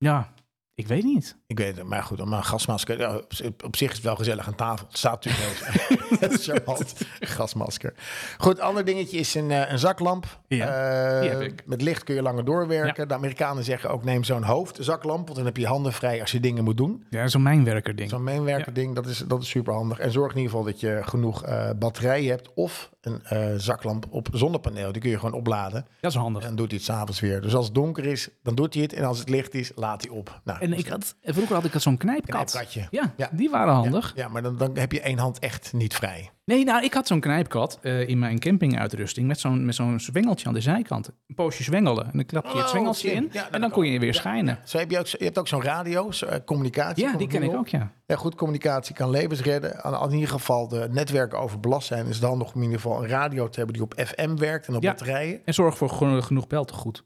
Ja, 0.00 0.28
ik 0.74 0.86
weet 0.88 1.04
niet. 1.04 1.36
Ik 1.46 1.58
weet 1.58 1.76
het, 1.76 1.86
maar 1.86 2.02
goed, 2.02 2.24
maar 2.24 2.38
een 2.38 2.44
gasmasker, 2.44 2.98
ja, 2.98 3.14
op, 3.44 3.64
op 3.64 3.76
zich 3.76 3.88
is 3.90 3.94
het 3.96 4.04
wel 4.04 4.16
gezellig 4.16 4.46
aan 4.46 4.54
tafel. 4.54 4.86
Het 4.88 4.98
staat 4.98 5.24
natuurlijk. 5.24 5.60
Dat 6.20 6.32
is 6.32 6.46
charmant, 6.46 6.94
gasmasker. 7.20 7.94
Goed, 8.38 8.60
ander 8.60 8.84
dingetje 8.84 9.18
is 9.18 9.34
een, 9.34 9.50
eh, 9.50 9.70
een 9.70 9.78
zaklamp. 9.78 10.38
Ja, 10.48 10.66
Eh, 10.66 11.20
die 11.20 11.30
heb 11.30 11.40
ik. 11.40 11.62
Met 11.66 11.82
licht 11.82 12.04
kun 12.04 12.14
je 12.14 12.22
langer 12.22 12.44
doorwerken. 12.44 13.08
De 13.08 13.14
Amerikanen 13.14 13.64
zeggen 13.64 13.90
ook 13.90 14.04
neem 14.04 14.24
zo'n 14.24 14.42
hoofdzaklamp, 14.42 15.24
want 15.24 15.36
dan 15.36 15.46
heb 15.46 15.56
je 15.56 15.66
handen 15.66 15.92
vrij 15.92 16.20
als 16.20 16.30
je 16.32 16.40
dingen 16.40 16.64
moet 16.64 16.76
doen. 16.76 17.04
Ja, 17.10 17.26
zo'n 17.28 17.42
mijnwerker 17.42 17.96
ding. 17.96 18.10
Zo'n 18.10 18.24
mainwerker 18.24 18.72
ding, 18.72 18.94
dat 18.94 19.06
is, 19.06 19.18
dat 19.18 19.42
is 19.42 19.48
super 19.48 19.74
handig. 19.74 19.98
En 19.98 20.12
zorg 20.12 20.30
in 20.32 20.36
ieder 20.38 20.50
geval 20.50 20.66
dat 20.66 20.80
je 20.80 21.00
genoeg 21.04 21.44
eh 21.44 21.70
batterijen 21.78 22.30
hebt 22.30 22.50
of 22.54 22.90
een 23.00 23.60
zaklamp 23.60 24.06
op 24.10 24.28
zonnepaneel. 24.32 24.92
Die 24.92 25.00
kun 25.02 25.10
je 25.10 25.18
gewoon 25.18 25.34
opladen 25.34 25.86
Dat 26.00 26.10
is 26.10 26.16
handig. 26.16 26.42
en 26.42 26.48
dan 26.48 26.56
doet 26.56 26.68
hij 26.68 26.76
het 26.76 26.86
s'avonds 26.86 27.20
weer. 27.20 27.40
Dus 27.40 27.54
als 27.54 27.64
het 27.64 27.74
donker 27.74 28.04
is, 28.06 28.28
dan 28.42 28.54
doet 28.54 28.74
hij 28.74 28.82
het. 28.82 28.92
En 28.92 29.04
als 29.04 29.18
het 29.18 29.28
licht 29.28 29.54
is, 29.54 29.72
laat 29.74 30.02
hij 30.02 30.10
op. 30.10 30.40
Nou, 30.44 30.58
En 30.72 30.78
ik 30.78 30.86
had, 30.86 31.14
vroeger 31.22 31.54
had 31.54 31.64
ik 31.64 31.72
zo'n 31.76 31.96
knijpkat. 31.96 32.50
Knijpkatje. 32.50 32.86
Ja, 32.90 33.12
Ja. 33.16 33.28
die 33.32 33.50
waren 33.50 33.74
handig. 33.74 34.12
Ja, 34.16 34.28
maar 34.28 34.42
dan, 34.42 34.56
dan 34.56 34.76
heb 34.78 34.92
je 34.92 35.00
één 35.00 35.18
hand 35.18 35.38
echt 35.38 35.72
niet 35.72 35.94
vrij. 35.94 36.28
Nee, 36.44 36.64
nou, 36.64 36.84
ik 36.84 36.94
had 36.94 37.06
zo'n 37.06 37.20
knijpkat 37.20 37.78
eh, 37.82 38.08
in 38.08 38.18
mijn 38.18 38.38
campinguitrusting 38.38 39.26
met 39.26 39.40
zo'n, 39.40 39.64
met 39.64 39.74
zo'n 39.74 40.00
zwengeltje 40.00 40.46
aan 40.46 40.54
de 40.54 40.60
zijkant. 40.60 41.08
Een 41.26 41.34
poosje 41.34 41.62
zwengelen. 41.62 42.04
En 42.04 42.10
dan 42.12 42.24
klap 42.26 42.44
je 42.44 42.50
Oh, 42.52 42.58
het 42.58 42.68
zwengeltje 42.68 43.08
slim. 43.08 43.22
in 43.22 43.28
Ja, 43.32 43.48
en 43.50 43.60
dan 43.60 43.70
kon 43.70 43.86
je 43.86 43.98
weer 43.98 44.14
schijnen. 44.14 44.58
Zo 44.64 44.78
heb 44.78 44.90
je, 44.90 44.98
ook, 44.98 45.06
je 45.06 45.24
hebt 45.24 45.38
ook 45.38 45.48
zo'n 45.48 45.62
radio, 45.62 46.10
zo, 46.10 46.26
eh, 46.26 46.38
communicatie. 46.44 47.04
Ja, 47.04 47.16
die 47.16 47.26
ken 47.28 47.42
ik 47.42 47.54
ook, 47.54 47.68
ja. 47.68 47.92
Ja, 48.06 48.16
goed, 48.16 48.34
communicatie 48.34 48.94
kan 48.94 49.10
levens 49.10 49.40
redden. 49.42 49.82
Aan- 49.84 50.08
In 50.08 50.14
ieder 50.14 50.28
geval 50.30 50.68
de 50.68 50.88
netwerken 50.90 51.38
overbelast 51.38 51.86
zijn. 51.86 52.06
Is 52.06 52.20
handig 52.20 52.48
om 52.48 52.60
in 52.60 52.62
ieder 52.62 52.80
geval 52.80 53.02
een 53.02 53.08
radio 53.08 53.48
te 53.48 53.56
hebben 53.56 53.74
die 53.74 53.82
op 53.84 53.94
FM 54.06 54.36
werkt 54.36 54.66
en 54.68 54.74
op 54.76 54.82
batterijen. 54.82 55.40
En 55.44 55.54
zorg 55.54 55.76
voor 55.76 55.88
geno- 55.90 56.20
genoeg 56.20 56.46
beltegoed. 56.46 57.04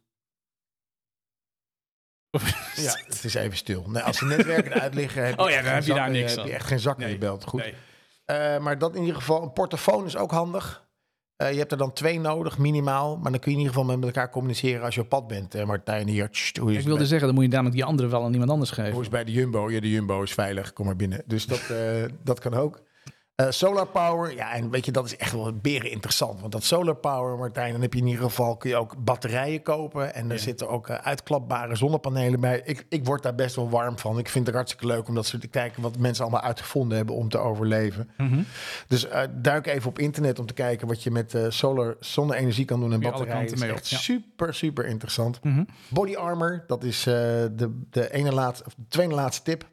Ja, 2.76 2.94
het 3.06 3.25
is 3.25 3.35
even 3.35 3.56
stil. 3.56 3.85
Nee, 3.88 4.02
als 4.02 4.18
de 4.18 4.26
netwerken 4.37 4.73
eruit 4.73 4.94
liggen, 4.94 5.25
heb 5.26 5.35
je, 5.38 5.42
Oh 5.44 5.50
ja, 5.50 5.62
dan 5.62 5.73
heb 5.73 5.85
je 5.85 5.94
daar 5.94 6.11
niks 6.11 6.35
heb 6.35 6.44
je 6.44 6.52
echt 6.52 6.66
geen 6.66 6.78
zak 6.80 7.00
je 7.00 7.18
belt. 7.18 7.44
Goed. 7.44 7.61
Nee. 7.61 7.75
Eh, 8.25 8.58
maar 8.58 8.78
dat 8.78 8.94
in 8.94 9.00
ieder 9.00 9.16
geval, 9.16 9.42
een 9.42 9.52
portofoon 9.52 10.04
is 10.06 10.16
ook 10.16 10.30
handig. 10.30 10.87
Eh, 11.37 11.52
je 11.52 11.58
hebt 11.58 11.73
er 11.73 11.78
dan 11.78 11.92
twee 11.92 12.20
nodig, 12.20 12.58
minimaal. 12.58 13.16
Maar 13.16 13.30
dan 13.30 13.40
kun 13.40 13.50
je 13.52 13.56
in 13.58 13.62
ieder 13.64 13.78
geval 13.80 13.97
met 13.97 14.04
elkaar 14.06 14.30
communiceren 14.30 14.82
als 14.85 14.94
je 14.94 15.00
op 15.00 15.08
pad 15.08 15.26
bent. 15.26 15.54
Eh, 15.54 15.64
Martijn, 15.64 16.08
hier. 16.08 16.30
tst, 16.30 16.56
hoe 16.56 16.70
is 16.70 16.76
Ik 16.78 16.82
wilde 16.82 16.99
bij- 16.99 17.06
zeggen, 17.08 17.26
dan 17.26 17.35
moet 17.37 17.44
je 17.44 17.50
namelijk 17.50 17.76
die 17.76 17.85
andere 17.85 18.08
wel 18.08 18.25
aan 18.25 18.32
iemand 18.32 18.50
anders 18.50 18.70
Hoe 18.75 18.85
is 18.87 18.94
geven. 18.94 19.11
bij 19.11 19.25
de 19.25 19.32
Jumbo? 19.32 19.70
Ja, 19.70 19.80
de 19.80 19.90
Jumbo 19.90 20.23
is 20.23 20.32
veilig. 20.32 20.73
Kom 20.73 20.87
maar 20.87 20.97
binnen. 20.97 21.23
Dus 21.26 21.47
dat, 21.47 21.62
dat 22.25 22.38
kan 22.38 22.54
ook. 22.54 22.80
Eh, 23.38 23.47
solar 23.50 23.87
power, 23.87 24.35
ja, 24.35 24.52
en 24.52 24.71
weet 24.71 24.85
je, 24.85 24.92
dat 24.92 25.04
is 25.04 25.16
echt 25.16 25.33
wel 25.33 25.52
beren 25.52 25.90
interessant. 25.90 26.40
Want 26.40 26.52
dat 26.52 26.64
solar 26.64 26.95
power, 26.97 27.37
Martijn, 27.38 27.73
dan 27.73 27.80
heb 27.80 27.92
je 27.95 28.00
in 28.00 28.07
ieder 28.07 28.23
geval 28.25 28.57
kun 28.57 28.71
je 28.71 28.76
ook 28.76 28.95
batterijen 29.04 29.62
kopen. 29.62 30.14
En 30.14 30.25
er 30.30 30.37
Ja. 30.37 30.42
zitten 30.42 30.68
ook 30.68 30.88
eh, 30.88 30.97
uitklapbare 30.97 31.76
zonnepanelen 31.76 32.40
bij. 32.40 32.62
Ik, 32.64 32.87
ik 32.88 33.04
word 33.04 33.23
daar 33.23 33.35
best 33.35 33.57
wel 33.57 33.71
warm 33.71 33.99
van. 33.99 34.18
Ik 34.18 34.28
vind 34.28 34.47
het 34.47 34.54
hartstikke 34.54 34.87
leuk 34.87 35.09
om 35.09 35.14
dat 35.14 35.26
ze 35.26 35.38
te 35.38 35.47
kijken 35.49 35.83
wat 35.83 35.99
mensen 35.99 36.25
allemaal 36.25 36.42
uitgevonden 36.42 36.97
hebben 36.97 37.14
om 37.14 37.28
te 37.28 37.38
overleven. 37.38 38.11
Mhm. 38.16 38.42
Dus 38.88 39.09
eh, 39.09 39.23
duik 39.35 39.66
even 39.66 39.88
op 39.88 39.99
internet 39.99 40.38
om 40.38 40.47
te 40.47 40.54
kijken 40.54 40.88
wat 40.88 41.02
je 41.02 41.11
met 41.11 41.37
solar 41.49 41.97
zonne-energie 42.00 42.64
kan 42.64 42.80
doen 42.80 42.92
en 42.92 43.00
batterijen. 43.00 43.47
kanten 43.47 43.66
is 43.68 43.73
echt 43.73 43.88
ja. 43.88 43.99
super, 43.99 44.54
super 44.54 44.87
interessant. 44.87 45.45
Mhm. 45.45 45.64
Body 45.88 46.14
armor, 46.14 46.64
dat 46.66 46.85
is 46.85 47.02
de, 47.02 47.80
de 47.90 48.12
ene 48.12 48.33
laatste, 48.33 48.64
of 48.66 48.75
de 48.75 48.85
tweede 48.88 49.14
laatste 49.14 49.42
tip. 49.42 49.66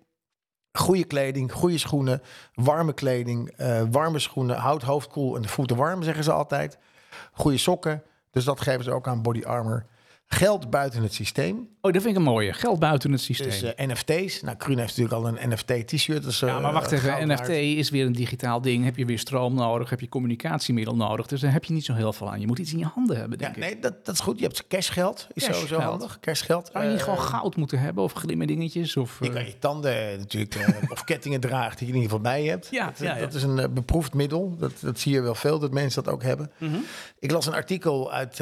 Goede 0.78 1.04
kleding, 1.04 1.52
goede 1.52 1.78
schoenen, 1.78 2.22
warme 2.54 2.94
kleding, 2.94 3.50
eh, 3.50 3.82
warme 3.92 4.20
schoenen, 4.20 4.58
houd 4.58 4.82
hoofd 4.82 5.08
koel 5.08 5.36
en 5.36 5.42
de 5.42 5.48
voeten 5.48 5.78
warm, 5.78 6.04
zeggen 6.04 6.24
ze 6.24 6.32
altijd. 6.32 6.78
Goede 7.32 7.58
sokken. 7.58 8.04
Dus 8.32 8.44
dat 8.44 8.62
geven 8.62 8.84
ze 8.84 8.92
ook 8.92 9.08
aan 9.08 9.22
Body 9.22 9.44
Armor. 9.44 9.86
Geld 10.28 10.70
buiten 10.70 11.02
het 11.04 11.14
systeem. 11.14 11.56
Oh, 11.82 11.92
dat 11.92 12.02
vind 12.02 12.06
ik 12.06 12.16
een 12.16 12.22
mooie. 12.32 12.54
Geld 12.54 12.80
buiten 12.80 13.12
het 13.12 13.22
systeem. 13.22 13.48
Dus 13.50 13.64
eh, 13.64 13.88
NFT's. 13.88 14.42
Nou, 14.42 14.58
Kruun 14.58 14.78
heeft 14.80 14.98
natuurlijk 14.98 15.26
al 15.26 15.28
een 15.28 15.50
NFT-t-shirt. 15.50 16.24
Dus, 16.24 16.40
ja, 16.40 16.60
maar 16.60 16.64
eh, 16.70 16.74
wacht 16.74 16.92
even. 16.92 17.28
NFT 17.28 17.48
is 17.50 17.90
weer 17.90 18.06
een 18.06 18.12
digitaal 18.12 18.62
ding. 18.62 18.84
Heb 18.84 18.98
je 18.98 19.06
weer 19.06 19.20
stroom 19.20 19.54
nodig? 19.56 19.90
Heb 19.90 20.00
je 20.00 20.10
communicatiemiddel 20.10 20.96
nodig? 20.96 21.28
Dus 21.28 21.42
daar 21.42 21.52
heb 21.52 21.64
je 21.64 21.74
niet 21.74 21.86
zo 21.86 21.94
heel 21.94 22.14
veel 22.14 22.32
aan. 22.32 22.40
Je 22.40 22.48
moet 22.48 22.60
iets 22.60 22.72
in 22.74 22.80
je 22.80 22.86
handen 22.86 23.18
hebben, 23.18 23.40
Ja, 23.40 23.44
denk 23.46 23.56
ik. 23.58 23.64
nee, 23.64 23.80
dat, 23.80 24.06
dat 24.06 24.16
is 24.16 24.22
goed. 24.22 24.38
Je 24.40 24.44
hebt 24.44 24.68
cashgeld. 24.68 25.28
Is 25.34 25.44
sowieso 25.44 25.62
Cashgeld. 25.62 25.84
handig. 25.84 26.18
Cashgeld. 26.20 26.70
Zou 26.74 26.84
je 26.86 26.90
niet 26.90 27.00
Eh, 27.00 27.04
gewoon 27.06 27.20
goud 27.22 27.56
moeten 27.56 27.80
hebben? 27.80 28.04
Of 28.04 28.14
glimmerdingetjes? 28.14 28.98
Of, 28.98 29.18
Je 29.22 29.30
kan 29.30 29.46
je 29.46 29.58
tanden 29.60 30.18
natuurlijk, 30.18 30.56
of 30.94 31.04
kettingen 31.04 31.40
draagt 31.40 31.78
die 31.78 31.88
je 31.88 31.94
in 31.94 32.00
ieder 32.02 32.16
geval 32.18 32.32
bij 32.32 32.44
je 32.44 32.50
hebt. 32.50 32.68
Ja, 32.72 32.86
dat, 32.86 32.98
ja, 33.00 33.14
ja. 33.16 33.20
dat 33.20 33.34
is 33.34 33.44
een 33.44 33.74
beproefd 33.74 34.14
middel. 34.14 34.56
Dat, 34.60 34.72
dat 34.82 35.00
zie 35.00 35.14
je 35.14 35.22
wel 35.22 35.36
veel, 35.36 35.60
dat 35.60 35.72
mensen 35.74 36.04
dat 36.04 36.14
ook 36.14 36.24
hebben. 36.24 36.52
Mhm. 36.58 36.76
Ik 37.20 37.32
las 37.32 37.46
een 37.46 37.54
artikel 37.54 38.12
uit, 38.12 38.40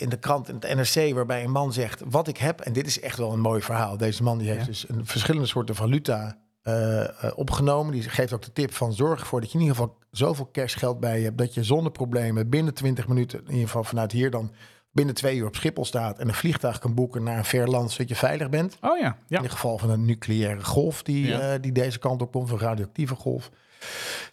in 0.00 0.08
de 0.08 0.18
krant, 0.20 0.48
in 0.48 0.56
het 0.60 0.74
NRC, 0.74 1.14
waarbij 1.26 1.44
een 1.44 1.50
man 1.50 1.72
zegt... 1.72 2.02
wat 2.06 2.28
ik 2.28 2.36
heb, 2.36 2.60
en 2.60 2.72
dit 2.72 2.86
is 2.86 3.00
echt 3.00 3.16
wel 3.18 3.32
een 3.32 3.40
mooi 3.40 3.62
verhaal. 3.62 3.96
Deze 3.96 4.22
man 4.22 4.38
die 4.38 4.48
heeft 4.48 4.60
Ja. 4.60 4.66
dus 4.66 4.88
een 4.88 5.06
verschillende 5.06 5.46
soorten 5.46 5.74
valuta 5.74 6.38
eh, 6.62 7.02
eh, 7.02 7.32
opgenomen. 7.34 7.92
Die 7.92 8.02
geeft 8.02 8.32
ook 8.32 8.42
de 8.42 8.52
tip 8.52 8.72
van 8.74 8.92
zorg 8.92 9.20
ervoor 9.20 9.40
dat 9.40 9.52
je 9.52 9.58
in 9.58 9.64
ieder 9.64 9.76
geval 9.76 9.98
zoveel 10.10 10.48
cashgeld 10.52 11.00
bij 11.00 11.18
je 11.18 11.24
hebt... 11.24 11.38
dat 11.38 11.54
je 11.54 11.64
zonder 11.64 11.92
problemen 11.92 12.48
binnen 12.48 12.74
20 12.74 13.08
minuten, 13.08 13.38
in 13.38 13.50
ieder 13.50 13.66
geval 13.66 13.84
vanuit 13.84 14.12
hier 14.12 14.30
dan... 14.30 14.52
binnen 14.92 15.14
twee 15.14 15.36
uur 15.36 15.46
op 15.46 15.54
Schiphol 15.56 15.84
staat 15.84 16.18
en 16.18 16.28
een 16.28 16.34
vliegtuig 16.34 16.78
kan 16.78 16.94
boeken 16.94 17.22
naar 17.22 17.38
een 17.38 17.44
ver 17.44 17.68
land... 17.68 17.90
zodat 17.90 18.08
je 18.08 18.14
veilig 18.16 18.48
bent. 18.48 18.76
Oh 18.80 18.98
ja, 18.98 19.16
ja. 19.26 19.36
In 19.36 19.42
het 19.42 19.52
geval 19.52 19.78
van 19.78 19.90
een 19.90 20.04
nucleaire 20.04 20.64
golf 20.64 21.02
die, 21.02 21.26
Ja. 21.26 21.40
eh, 21.40 21.60
die 21.60 21.72
deze 21.72 21.98
kant 21.98 22.22
op 22.22 22.32
komt, 22.32 22.50
een 22.50 22.58
radioactieve 22.58 23.14
golf. 23.14 23.50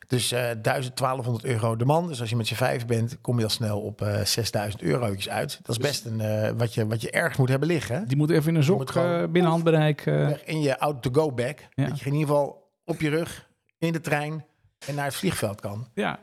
Dus 0.07 0.31
eh 0.31 0.49
1000, 0.61 0.97
1200 0.97 1.45
euro 1.45 1.75
de 1.75 1.85
man. 1.85 2.07
Dus 2.07 2.19
als 2.19 2.29
je 2.29 2.35
met 2.35 2.47
z'n 2.47 2.53
vijf 2.55 2.85
bent, 2.85 3.17
kom 3.21 3.37
je 3.37 3.43
al 3.43 3.49
snel 3.49 3.79
op 3.81 4.01
eh 4.01 4.21
6000 4.25 4.81
eurootjes 4.81 5.29
uit. 5.29 5.59
Dat 5.63 5.75
is 5.77 5.81
best 5.81 6.05
een, 6.05 6.21
eh, 6.21 6.51
wat, 6.57 6.73
je, 6.73 6.87
wat 6.87 7.01
je 7.01 7.11
ergens 7.11 7.37
moet 7.37 7.49
hebben 7.49 7.67
liggen. 7.67 7.95
hè? 7.95 8.05
Die 8.05 8.17
moet 8.17 8.29
even 8.29 8.49
in 8.49 8.55
een 8.55 8.63
zok 8.63 8.95
eh, 8.95 9.23
binnen 9.29 9.51
handbereik. 9.51 10.05
eh, 10.05 10.13
Weg 10.27 10.43
In 10.45 10.61
je 10.61 10.79
out-to-go 10.79 11.31
bag. 11.31 11.53
Ja. 11.73 11.87
Dat 11.87 11.99
je 11.99 12.05
in 12.05 12.13
ieder 12.13 12.27
geval 12.27 12.71
op 12.85 13.01
je 13.01 13.09
rug, 13.09 13.49
in 13.77 13.91
de 13.93 14.01
trein 14.01 14.45
en 14.87 14.95
naar 14.95 15.05
het 15.05 15.15
vliegveld 15.15 15.61
kan. 15.61 15.87
ja. 15.93 16.19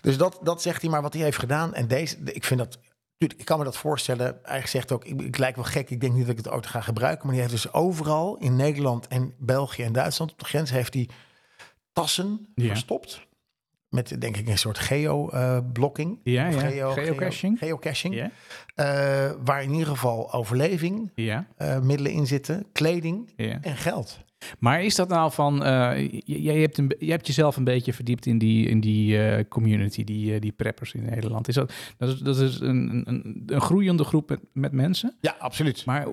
Dus 0.00 0.16
dat, 0.16 0.38
dat 0.42 0.62
zegt 0.62 0.82
hij 0.82 0.90
maar 0.90 1.02
wat 1.02 1.12
hij 1.12 1.22
heeft 1.22 1.38
gedaan. 1.38 1.74
En 1.74 1.88
deze, 1.88 2.16
ik 2.24 2.44
vind 2.44 2.60
dat... 2.60 2.78
Ik 3.18 3.44
kan 3.44 3.58
me 3.58 3.64
dat 3.64 3.76
voorstellen. 3.76 4.38
Hij 4.42 4.66
zegt 4.66 4.92
ook, 4.92 5.04
ik, 5.04 5.20
ik 5.22 5.38
lijk 5.38 5.56
wel 5.56 5.64
gek. 5.64 5.90
Ik 5.90 6.00
denk 6.00 6.12
niet 6.12 6.22
dat 6.26 6.30
ik 6.38 6.44
het 6.44 6.48
ooit 6.54 6.66
ga 6.66 6.80
gebruiken. 6.80 7.22
Maar 7.26 7.32
die 7.34 7.40
heeft 7.44 7.54
dus 7.62 7.72
overal 7.72 8.36
in 8.36 8.56
Nederland 8.56 9.06
en 9.06 9.34
België 9.38 9.82
en 9.82 9.92
Duitsland 9.92 10.32
op 10.32 10.38
de 10.38 10.44
grens... 10.44 10.70
heeft 10.70 10.94
hij 10.94 11.08
tassen 12.00 12.48
Ja. 12.54 12.66
verstopt. 12.68 13.26
Met 13.88 14.20
denk 14.20 14.36
ik 14.36 14.48
een 14.48 14.58
soort 14.58 14.78
geo-blokking. 14.78 16.20
Ja, 16.22 16.46
ja. 16.48 16.58
geo- 16.58 16.92
Geocaching. 16.92 17.58
geo- 17.58 17.66
Geocaching. 17.68 18.14
Ja. 18.14 18.30
Eh, 18.74 19.32
waar 19.44 19.62
in 19.62 19.70
ieder 19.72 19.86
geval 19.88 20.32
overleving 20.32 21.10
ja, 21.14 21.46
eh, 21.56 21.80
middelen 21.80 22.12
in 22.12 22.26
zitten. 22.26 22.66
Kleding 22.72 23.32
en 23.36 23.76
geld. 23.76 24.18
Maar 24.58 24.82
is 24.82 24.94
dat 24.94 25.08
nou 25.08 25.32
van... 25.32 25.54
j- 25.96 26.20
jij, 26.24 26.58
hebt 26.60 26.78
een, 26.78 26.94
jij 26.98 27.10
hebt 27.10 27.26
jezelf 27.26 27.56
een 27.56 27.64
beetje 27.64 27.92
verdiept 27.92 28.26
in 28.26 28.38
die, 28.38 28.68
in 28.68 28.80
die 28.80 29.22
eh, 29.26 29.44
community, 29.48 30.04
die, 30.04 30.34
eh, 30.34 30.40
die 30.40 30.52
preppers 30.52 30.92
in 30.94 31.02
Nederland. 31.04 31.48
Is 31.48 31.54
dat, 31.54 31.72
dat 31.98 32.08
is, 32.08 32.18
dat 32.18 32.36
is 32.38 32.60
een, 32.60 33.02
een, 33.04 33.42
een 33.46 33.60
groeiende 33.60 34.04
groep 34.04 34.28
met, 34.28 34.40
met 34.52 34.72
mensen. 34.72 35.16
Ja, 35.20 35.36
absoluut. 35.38 35.84
Maar 35.86 36.06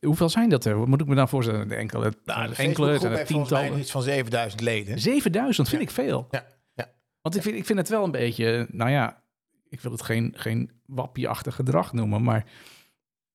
hoeveel 0.00 0.28
zijn 0.28 0.48
dat 0.48 0.64
er? 0.64 0.78
Wat 0.78 0.88
moet 0.88 1.00
ik 1.00 1.06
me 1.06 1.14
dan 1.14 1.28
voorstellen? 1.28 1.68
De 1.68 1.74
enkele, 1.74 2.12
Nou, 2.24 2.48
de 2.48 2.54
enkele 2.54 2.98
mij 3.08 3.24
tientallen. 3.24 3.78
iets 3.78 3.90
van 3.90 4.02
7000 4.02 4.60
leden. 4.62 4.98
7000 5.00 5.68
vind 5.68 5.82
Ja. 5.82 5.88
ik 5.88 5.94
veel. 5.94 6.26
Ja, 6.30 6.46
ja. 6.74 6.90
Want 7.22 7.36
ik 7.36 7.42
vind, 7.42 7.56
ik 7.56 7.66
vind 7.66 7.78
het 7.78 7.88
wel 7.88 8.04
een 8.04 8.10
beetje, 8.10 8.66
nou 8.70 8.90
ja, 8.90 9.22
ik 9.68 9.80
wil 9.80 9.92
het 9.92 10.02
geen, 10.02 10.32
geen 10.36 10.70
wappieachtig 10.86 11.54
gedrag 11.54 11.92
noemen, 11.92 12.22
maar 12.22 12.44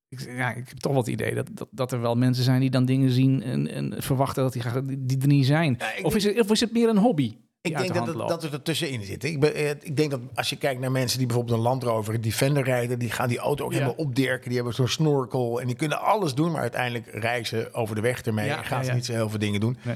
ik, 0.09 0.19
ja, 0.35 0.53
ik 0.53 0.67
heb 0.67 0.77
toch 0.77 0.91
wel 0.91 1.01
het 1.01 1.09
idee 1.11 1.35
dat, 1.35 1.49
dat, 1.53 1.67
dat 1.71 1.91
er 1.91 2.01
wel 2.01 2.15
mensen 2.15 2.43
zijn 2.43 2.59
die 2.59 2.69
dan 2.69 2.85
dingen 2.85 3.11
zien 3.11 3.43
en, 3.43 3.67
en 3.71 3.95
verwachten 4.03 4.43
dat 4.43 4.53
die, 4.53 4.61
graag- 4.61 4.81
die, 4.83 5.05
die 5.05 5.21
er 5.21 5.27
niet 5.27 5.45
zijn. 5.45 5.75
Ja, 5.79 5.91
of, 6.03 6.15
is 6.15 6.23
het, 6.23 6.39
of 6.39 6.51
is 6.51 6.59
het 6.59 6.71
meer 6.73 6.89
een 6.89 6.97
hobby? 6.97 7.35
Ik 7.61 7.77
denk 7.77 7.87
de 7.87 7.93
dat 7.99 8.07
het, 8.07 8.17
dat 8.27 8.41
het 8.43 8.53
er 8.53 8.61
tussenin 8.61 9.03
zit. 9.03 9.23
Ik, 9.23 9.39
ben, 9.39 9.55
eh, 9.55 9.69
ik 9.69 9.95
denk 9.95 10.11
dat 10.11 10.19
als 10.35 10.49
je 10.49 10.55
kijkt 10.55 10.81
naar 10.81 10.91
mensen 10.91 11.17
die 11.17 11.27
bijvoorbeeld 11.27 11.57
een 11.57 11.63
Land 11.63 11.83
Rover, 11.83 12.13
een 12.13 12.21
Defender 12.21 12.63
rijden, 12.63 12.99
die 12.99 13.09
gaan 13.11 13.27
die 13.29 13.37
auto 13.37 13.65
ook 13.65 13.71
Ja. 13.71 13.77
helemaal 13.77 14.05
opdirken. 14.05 14.45
Die 14.47 14.55
hebben 14.55 14.73
zo'n 14.73 14.87
snorkel 14.87 15.61
en 15.61 15.67
die 15.67 15.75
kunnen 15.75 16.01
alles 16.01 16.33
doen, 16.33 16.51
maar 16.51 16.61
uiteindelijk 16.61 17.07
reizen 17.11 17.73
over 17.73 17.95
de 17.95 18.01
weg 18.01 18.21
ermee 18.21 18.45
Ja, 18.45 18.57
en 18.57 18.63
gaan 18.63 18.79
ja, 18.79 18.85
ze 18.85 18.93
niet 18.93 19.05
zo 19.05 19.13
heel 19.13 19.29
veel 19.29 19.39
dingen 19.39 19.59
doen. 19.59 19.77
Nee. 19.81 19.95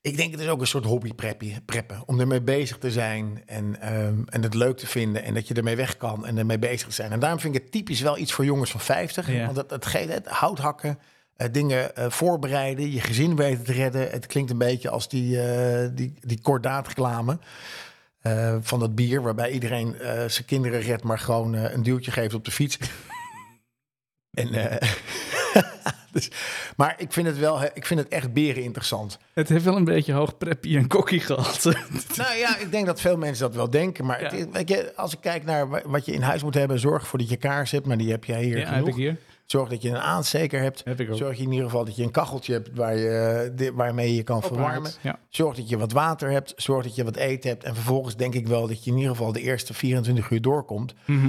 Ik 0.00 0.16
denk 0.16 0.30
het 0.32 0.40
is 0.40 0.48
ook 0.48 0.60
een 0.60 0.66
soort 0.66 0.84
hobby 0.84 1.12
preppen, 1.64 2.02
om 2.06 2.20
ermee 2.20 2.40
bezig 2.42 2.78
te 2.78 2.90
zijn 2.90 3.42
en, 3.46 3.80
ehm, 3.80 4.22
en 4.24 4.42
het 4.42 4.54
leuk 4.54 4.76
te 4.76 4.86
vinden 4.86 5.22
en 5.22 5.34
dat 5.34 5.48
je 5.48 5.54
ermee 5.54 5.76
weg 5.76 5.96
kan 5.96 6.26
en 6.26 6.38
ermee 6.38 6.58
bezig 6.58 6.88
te 6.88 6.94
zijn. 6.94 7.12
En 7.12 7.20
daarom 7.20 7.40
vind 7.40 7.54
ik 7.54 7.62
het 7.62 7.72
typisch 7.72 8.00
wel 8.00 8.18
iets 8.18 8.32
voor 8.32 8.44
jongens 8.44 8.70
van 8.70 8.80
50, 8.80 9.32
Ja. 9.32 9.44
want 9.44 9.56
het, 9.56 9.70
het, 9.70 9.86
geeft 9.86 10.12
het 10.12 10.26
hout 10.26 10.58
hakken. 10.58 10.98
eh, 11.36 11.48
dingen 11.52 11.96
eh, 11.96 12.10
voorbereiden, 12.10 12.92
je 12.92 13.00
gezin 13.00 13.36
weten 13.36 13.64
te 13.64 13.72
redden. 13.72 14.10
Het 14.10 14.26
klinkt 14.26 14.50
een 14.50 14.58
beetje 14.58 14.90
als 14.90 15.08
die, 15.08 15.40
eh 15.42 15.88
die, 15.94 16.14
die 16.20 16.40
kordaatreclame 16.40 17.38
van 18.60 18.78
dat 18.80 18.94
bier... 18.94 19.22
waarbij 19.22 19.50
iedereen 19.50 19.96
zijn 20.26 20.44
kinderen 20.46 20.80
redt, 20.80 21.02
maar 21.02 21.18
gewoon 21.18 21.52
een 21.54 21.82
duwtje 21.82 22.10
geeft 22.10 22.34
op 22.34 22.44
de 22.44 22.50
fiets. 22.50 22.78
en, 24.40 24.78
dus, 26.12 26.30
maar 26.76 26.94
ik 26.98 27.12
vind 27.12 27.26
het 27.26 27.38
wel, 27.38 27.62
ik 27.74 27.86
vind 27.86 28.00
het 28.00 28.08
echt 28.08 28.32
beren 28.32 28.62
interessant. 28.62 29.18
Het 29.32 29.48
heeft 29.48 29.64
wel 29.64 29.76
een 29.76 29.84
beetje 29.84 30.12
hoog 30.12 30.38
preppie 30.38 30.76
en 30.78 30.86
kokkie 30.86 31.20
gehad. 31.20 31.64
Nou 32.16 32.36
ja, 32.36 32.56
ik 32.58 32.70
denk 32.70 32.86
dat 32.86 33.00
veel 33.00 33.16
mensen 33.16 33.46
dat 33.46 33.54
wel 33.54 33.70
denken. 33.70 34.04
Maar 34.06 34.22
Ja. 34.22 34.30
het, 34.36 34.48
weet 34.52 34.68
je, 34.68 34.92
als 34.96 35.12
ik 35.12 35.20
kijk 35.20 35.44
naar 35.44 35.68
wa- 35.68 35.82
wat 35.86 36.04
je 36.06 36.12
in 36.12 36.22
huis 36.22 36.42
moet 36.42 36.54
hebben... 36.54 36.78
zorg 36.78 37.02
ervoor 37.02 37.18
dat 37.18 37.28
je 37.28 37.36
kaars 37.36 37.70
hebt, 37.70 37.86
maar 37.86 37.96
die 37.98 38.10
heb 38.10 38.24
jij 38.24 38.42
hier 38.42 38.58
ja, 38.58 38.72
heb 38.74 38.86
ik 38.86 38.94
hier. 38.94 39.16
Zorg 39.46 39.68
dat 39.68 39.82
je 39.82 39.88
een 39.88 39.98
aansteker 39.98 40.60
hebt. 40.60 40.82
Heb 40.84 41.00
ik 41.00 41.10
ook. 41.10 41.16
Zorg 41.16 41.36
je 41.36 41.42
in 41.42 41.50
ieder 41.50 41.64
geval 41.66 41.84
dat 41.84 41.96
je 41.96 42.02
een 42.02 42.10
kacheltje 42.10 42.52
hebt 42.52 42.70
waar 42.74 42.96
je, 42.96 43.72
waarmee 43.74 44.14
je 44.14 44.22
kan 44.22 44.42
verwarmen. 44.42 44.90
Ja. 45.00 45.18
Zorg 45.28 45.56
dat 45.56 45.68
je 45.68 45.78
wat 45.78 45.92
water 45.92 46.30
hebt. 46.30 46.52
Zorg 46.56 46.84
dat 46.84 46.94
je 46.94 47.04
wat 47.04 47.16
eten 47.16 47.50
hebt. 47.50 47.64
En 47.64 47.74
vervolgens 47.74 48.16
denk 48.16 48.34
ik 48.34 48.46
wel 48.46 48.66
dat 48.66 48.84
je 48.84 48.90
in 48.90 48.96
ieder 48.96 49.10
geval 49.16 49.32
de 49.32 49.40
eerste 49.40 49.74
24 49.74 50.30
uur 50.30 50.40
doorkomt. 50.42 50.94
Mhm. 51.04 51.28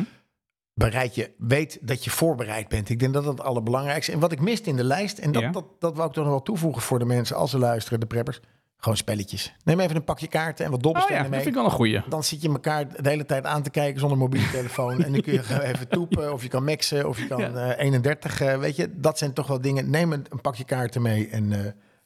Bereid 0.79 1.15
je, 1.15 1.31
weet 1.37 1.77
dat 1.81 2.03
je 2.03 2.09
voorbereid 2.09 2.67
bent. 2.67 2.89
Ik 2.89 2.99
denk 2.99 3.13
dat 3.13 3.23
dat 3.23 3.37
het 3.37 3.47
allerbelangrijkste. 3.47 4.11
En 4.11 4.19
wat 4.19 4.31
ik 4.31 4.41
miste 4.41 4.69
in 4.69 4.75
de 4.75 4.83
lijst, 4.83 5.17
en 5.17 5.31
dat, 5.31 5.41
Ja. 5.41 5.51
dat, 5.51 5.65
dat 5.79 5.95
wou 5.95 6.07
ik 6.07 6.13
toch 6.13 6.23
nog 6.23 6.33
wel 6.33 6.43
toevoegen 6.43 6.81
voor 6.81 6.99
de 6.99 7.05
mensen 7.05 7.35
als 7.35 7.51
ze 7.51 7.57
luisteren, 7.57 7.99
de 7.99 8.05
preppers. 8.05 8.39
Gewoon 8.77 8.97
spelletjes. 8.97 9.53
Neem 9.63 9.79
even 9.79 9.95
een 9.95 10.03
pakje 10.03 10.27
kaarten 10.27 10.65
en 10.65 10.71
wat 10.71 10.79
Oh 10.79 10.83
dobbelstenen 10.85 11.17
ja, 11.17 11.23
dat 11.23 11.31
mee. 11.31 11.41
vind 11.43 11.55
ik 11.55 11.61
wel 11.61 11.69
een 11.71 11.75
goeie. 11.77 12.01
Dan 12.09 12.23
zit 12.23 12.41
je 12.41 12.49
elkaar 12.49 13.01
de 13.01 13.09
hele 13.09 13.25
tijd 13.25 13.45
aan 13.45 13.61
te 13.63 13.69
kijken 13.69 13.99
zonder 13.99 14.17
mobiele 14.17 14.49
telefoon. 14.51 15.03
en 15.03 15.11
dan 15.11 15.21
kun 15.21 15.33
je 15.33 15.63
even 15.63 15.87
toepen 15.87 16.33
of 16.33 16.43
je 16.43 16.49
kan 16.49 16.63
maxen 16.63 17.07
of 17.07 17.19
je 17.19 17.27
kan 17.27 17.39
Ja. 17.39 17.73
eh, 17.75 17.85
31. 17.85 18.41
eh, 18.41 18.57
weet 18.57 18.75
je, 18.75 18.89
dat 18.99 19.17
zijn 19.17 19.33
toch 19.33 19.47
wel 19.47 19.61
dingen. 19.61 19.89
Neem 19.89 20.13
een, 20.13 20.25
een 20.29 20.41
pakje 20.41 20.63
kaarten 20.63 21.01
mee 21.01 21.27
en, 21.29 21.51
eh, 21.51 21.59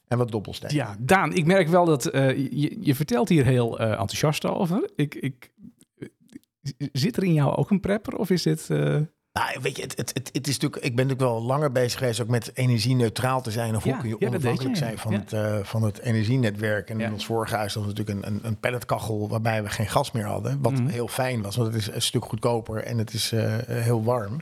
en 0.08 0.18
wat 0.18 0.32
dobbelstenen. 0.32 0.76
Ja, 0.76 0.96
Daan, 1.00 1.34
ik 1.34 1.46
merk 1.46 1.68
wel 1.68 1.86
dat 1.86 2.04
je, 2.04 2.78
je 2.80 2.96
vertelt 2.96 3.30
hier 3.30 3.46
heel 3.46 3.80
enthousiast 3.80 4.46
over. 4.46 4.90
Ik, 4.96 5.16
ik, 5.16 5.52
zit 6.92 7.18
er 7.18 7.24
in 7.24 7.34
jou 7.34 7.56
ook 7.56 7.70
een 7.72 7.80
prepper 7.80 8.16
of 8.18 8.30
is 8.30 8.42
dit... 8.44 8.70
eh, 8.70 8.78
Nou, 9.34 9.60
weet 9.62 9.76
je, 9.78 9.82
het, 9.84 9.98
het, 9.98 10.12
het, 10.14 10.30
het 10.34 10.48
is 10.48 10.54
natuurlijk, 10.54 10.84
ik 10.84 10.96
ben 10.96 11.08
natuurlijk 11.08 11.32
wel 11.32 11.42
langer 11.44 11.72
bezig 11.72 11.98
geweest 12.00 12.22
ook 12.22 12.28
met 12.28 12.52
energie-neutraal 12.54 13.42
te 13.42 13.52
zijn. 13.52 13.76
Of 13.76 13.84
Ja, 13.84 13.92
hoe 13.92 14.00
kun 14.02 14.10
je 14.10 14.16
ja, 14.20 14.28
onafhankelijk 14.28 14.76
zijn 14.78 14.98
van, 14.98 15.12
Ja. 15.12 15.20
het, 15.20 15.34
eh, 15.34 15.58
van 15.64 15.84
het 15.84 16.00
energienetwerk. 16.00 16.90
En 16.90 17.02
in 17.02 17.14
ons 17.14 17.26
vorige 17.26 17.56
huis 17.56 17.74
was 17.74 17.86
natuurlijk 17.86 18.18
een, 18.26 18.34
een, 18.34 18.40
een 18.44 18.60
pelletkachel 18.60 19.30
waarbij 19.30 19.64
we 19.64 19.70
geen 19.70 19.88
gas 19.90 20.12
meer 20.12 20.26
hadden. 20.26 20.62
Wat 20.62 20.72
Mhm. 20.74 20.88
heel 20.88 21.08
fijn 21.08 21.42
was, 21.42 21.56
want 21.56 21.74
het 21.74 21.82
is 21.82 21.88
een 21.92 22.02
stuk 22.02 22.26
goedkoper 22.26 22.84
en 22.84 22.98
het 22.98 23.14
is 23.14 23.32
eh, 23.32 23.56
heel 23.68 24.04
warm. 24.04 24.38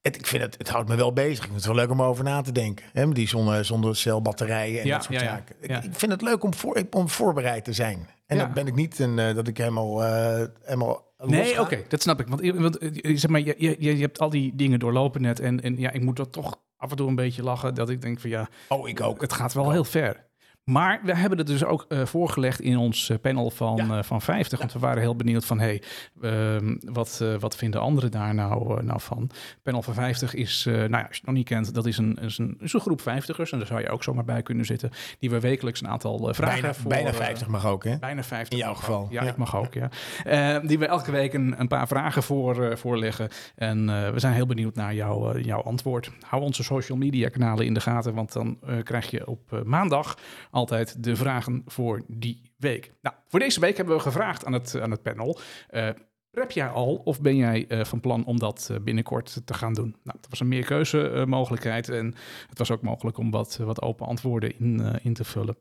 Het, 0.00 0.16
ik 0.16 0.26
vind 0.26 0.42
het, 0.42 0.54
het 0.58 0.68
houdt 0.68 0.88
me 0.88 0.96
wel 0.96 1.12
bezig. 1.12 1.36
Ik 1.38 1.42
vind 1.42 1.54
het 1.54 1.64
wel 1.66 1.74
leuk 1.74 1.90
om 1.90 2.02
over 2.02 2.24
na 2.24 2.40
te 2.40 2.52
denken. 2.52 2.84
Hè? 2.92 3.08
Die 3.12 3.28
zonne, 3.28 3.62
zonnecelbatterijen 3.62 4.82
en 4.82 4.88
dat 4.88 5.04
soort 5.04 5.20
zaken. 5.20 5.54
Ik, 5.60 5.70
ik 5.84 5.90
vind 5.94 6.12
het 6.12 6.22
leuk 6.22 6.42
om, 6.44 6.54
voor, 6.54 6.82
om 6.90 7.08
voorbereid 7.08 7.64
te 7.64 7.72
zijn. 7.72 8.08
En 8.32 8.38
Ja. 8.38 8.44
dan 8.44 8.54
ben 8.54 8.66
ik 8.66 8.74
niet 8.74 8.98
een, 8.98 9.18
eh, 9.18 9.34
dat 9.34 9.48
ik 9.48 9.56
helemaal, 9.58 10.04
eh 10.04 10.44
helemaal 10.62 11.10
Nee, 11.24 11.60
oké, 11.60 11.82
dat 11.88 12.02
snap 12.02 12.20
ik. 12.20 12.26
Want, 12.28 12.50
want 12.50 12.78
eh, 12.78 13.16
zeg 13.16 13.30
maar, 13.30 13.40
je, 13.40 13.54
je, 13.58 13.76
je 13.78 13.96
hebt 13.96 14.18
al 14.18 14.30
die 14.30 14.54
dingen 14.56 14.78
doorlopen 14.78 15.22
net. 15.22 15.40
En, 15.40 15.60
en 15.62 15.78
ja, 15.78 15.90
ik 15.90 16.02
moet 16.02 16.18
er 16.18 16.30
toch 16.30 16.56
af 16.76 16.90
en 16.90 16.96
toe 16.96 17.08
een 17.08 17.14
beetje 17.14 17.42
lachen. 17.42 17.74
Dat 17.74 17.90
ik 17.90 18.02
denk 18.02 18.20
van 18.20 18.30
ja, 18.30 18.48
Oh, 18.68 18.88
ik 18.88 19.00
ook. 19.00 19.20
het 19.20 19.32
gaat 19.32 19.52
wel 19.52 19.70
heel 19.70 19.84
ver. 19.84 20.24
Maar 20.64 21.00
we 21.04 21.16
hebben 21.16 21.38
het 21.38 21.46
dus 21.46 21.64
ook 21.64 21.84
eh, 21.88 22.04
voorgelegd 22.04 22.60
in 22.60 22.76
ons 22.76 23.10
eh, 23.10 23.16
panel 23.20 23.50
van, 23.50 23.76
Ja. 23.76 23.96
eh, 23.98 24.02
van 24.02 24.20
50. 24.22 24.58
Want 24.58 24.72
we 24.72 24.78
waren 24.78 25.00
heel 25.02 25.16
benieuwd 25.16 25.44
van, 25.44 25.60
hey, 25.60 25.82
ehm, 26.22 26.76
wat, 26.80 27.18
eh, 27.22 27.34
wat 27.34 27.56
vinden 27.56 27.80
anderen 27.80 28.10
daar 28.10 28.34
nou, 28.34 28.82
nou 28.84 29.00
van? 29.00 29.30
Panel 29.62 29.82
van 29.82 29.94
50 29.94 30.34
is, 30.34 30.64
eh, 30.66 30.74
nou 30.74 30.90
ja, 30.90 30.98
als 30.98 31.08
je 31.08 31.14
het 31.16 31.24
nog 31.26 31.34
niet 31.34 31.46
kent, 31.48 31.74
dat 31.74 31.86
is 31.86 31.98
een, 31.98 32.18
is 32.20 32.38
een, 32.38 32.56
is 32.60 32.72
een 32.72 32.80
groep 32.80 33.00
50ers. 33.00 33.50
En 33.52 33.58
daar 33.58 33.66
zou 33.66 33.80
je 33.80 33.88
ook 33.88 34.02
zomaar 34.02 34.24
bij 34.24 34.42
kunnen 34.42 34.64
zitten. 34.64 34.90
Die 35.18 35.30
we 35.30 35.40
wekelijks 35.40 35.80
een 35.80 35.88
aantal 35.88 36.28
eh, 36.28 36.34
vragen 36.34 36.60
bijna, 36.60 36.74
voor... 36.74 36.90
bijna 36.90 37.08
eh, 37.08 37.14
50 37.14 37.48
mag 37.48 37.66
ook, 37.66 37.84
hè? 37.84 37.98
Bijna 37.98 38.22
50. 38.22 38.58
In 38.58 38.64
jouw 38.64 38.70
ook. 38.70 38.76
geval, 38.78 39.06
Ja, 39.10 39.22
ja. 39.24 39.30
ik 39.30 39.36
mag 39.36 39.56
ook, 39.56 39.74
ja. 39.74 39.88
Eh, 40.24 40.68
die 40.68 40.78
we 40.78 40.86
elke 40.86 41.10
week 41.10 41.32
een, 41.32 41.54
een 41.60 41.68
paar 41.68 41.86
vragen 41.88 42.22
voor, 42.22 42.64
eh, 42.64 42.76
voorleggen. 42.76 43.28
En 43.56 43.88
eh, 43.88 44.10
we 44.10 44.18
zijn 44.18 44.34
heel 44.34 44.46
benieuwd 44.46 44.74
naar 44.74 44.94
jouw, 44.94 45.32
eh, 45.32 45.44
jouw 45.44 45.62
antwoord. 45.62 46.10
Hou 46.20 46.42
onze 46.42 46.62
social 46.62 46.98
media 46.98 47.28
kanalen 47.28 47.66
in 47.66 47.74
de 47.74 47.80
gaten, 47.80 48.14
want 48.14 48.32
dan 48.32 48.58
eh, 48.66 48.82
krijg 48.82 49.10
je 49.10 49.26
op 49.26 49.52
eh, 49.52 49.62
maandag 49.62 50.16
altijd 50.52 51.04
de 51.04 51.16
vragen 51.16 51.62
voor 51.66 52.02
die 52.08 52.52
week. 52.56 52.92
Nou, 53.02 53.16
voor 53.28 53.40
deze 53.40 53.60
week 53.60 53.76
hebben 53.76 53.96
we 53.96 54.02
gevraagd 54.02 54.44
aan 54.44 54.52
het, 54.52 54.80
aan 54.80 54.90
het 54.90 55.02
panel. 55.02 55.38
Uh, 55.70 55.88
Prep 56.30 56.50
jij 56.50 56.68
al 56.68 56.94
of 56.94 57.20
ben 57.20 57.36
jij 57.36 57.64
uh, 57.68 57.84
van 57.84 58.00
plan 58.00 58.24
om 58.24 58.38
dat 58.38 58.68
uh, 58.70 58.78
binnenkort 58.78 59.40
te 59.44 59.54
gaan 59.54 59.74
doen? 59.74 59.96
Nou, 60.02 60.18
dat 60.20 60.30
was 60.30 60.40
een 60.40 60.48
meerkeuze 60.48 61.10
uh, 61.10 61.24
mogelijkheid 61.24 61.88
en 61.88 62.14
het 62.48 62.58
was 62.58 62.70
ook 62.70 62.82
mogelijk 62.82 63.18
om 63.18 63.30
wat, 63.30 63.56
wat 63.56 63.82
open 63.82 64.06
antwoorden 64.06 64.58
in, 64.58 65.00
in 65.02 65.14
te 65.14 65.24
vullen. 65.24 65.56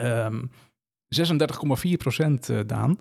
Um, 0.00 0.50
36,4 1.20 1.96
procent, 1.96 2.68
Daan. 2.68 3.00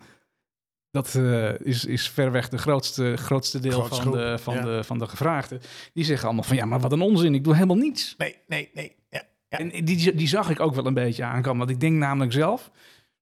Dat 0.92 1.16
is, 1.64 1.86
is 1.86 2.10
verreweg 2.10 2.50
de 2.50 2.58
grootste, 2.58 3.16
grootste 3.18 3.60
deel 3.60 3.86
van, 3.86 4.00
groep, 4.00 4.14
de, 4.14 4.38
van, 4.38 4.54
ja. 4.54 4.62
de, 4.62 4.84
van 4.84 5.00
de 5.00 5.08
gevraagden. 5.08 5.62
Die 5.94 6.04
zeggen 6.04 6.26
allemaal 6.26 6.44
van 6.44 6.56
ja, 6.56 6.66
maar 6.66 6.80
wat 6.80 6.92
een 6.92 7.02
onzin, 7.02 7.36
ik 7.36 7.44
doe 7.44 7.54
helemaal 7.54 7.76
niets. 7.76 8.16
Nee, 8.18 8.36
nee, 8.48 8.70
nee. 8.74 8.96
Ja. 9.10 9.24
En 9.58 9.86
die, 9.86 10.16
die 10.16 10.28
zag 10.28 10.50
ik 10.50 10.60
ook 10.60 10.76
wel 10.76 10.86
een 10.86 10.94
beetje 10.94 11.24
aankomen. 11.24 11.58
Want 11.58 11.70
ik 11.70 11.80
denk 11.80 11.98
namelijk 11.98 12.32
zelf. 12.32 12.72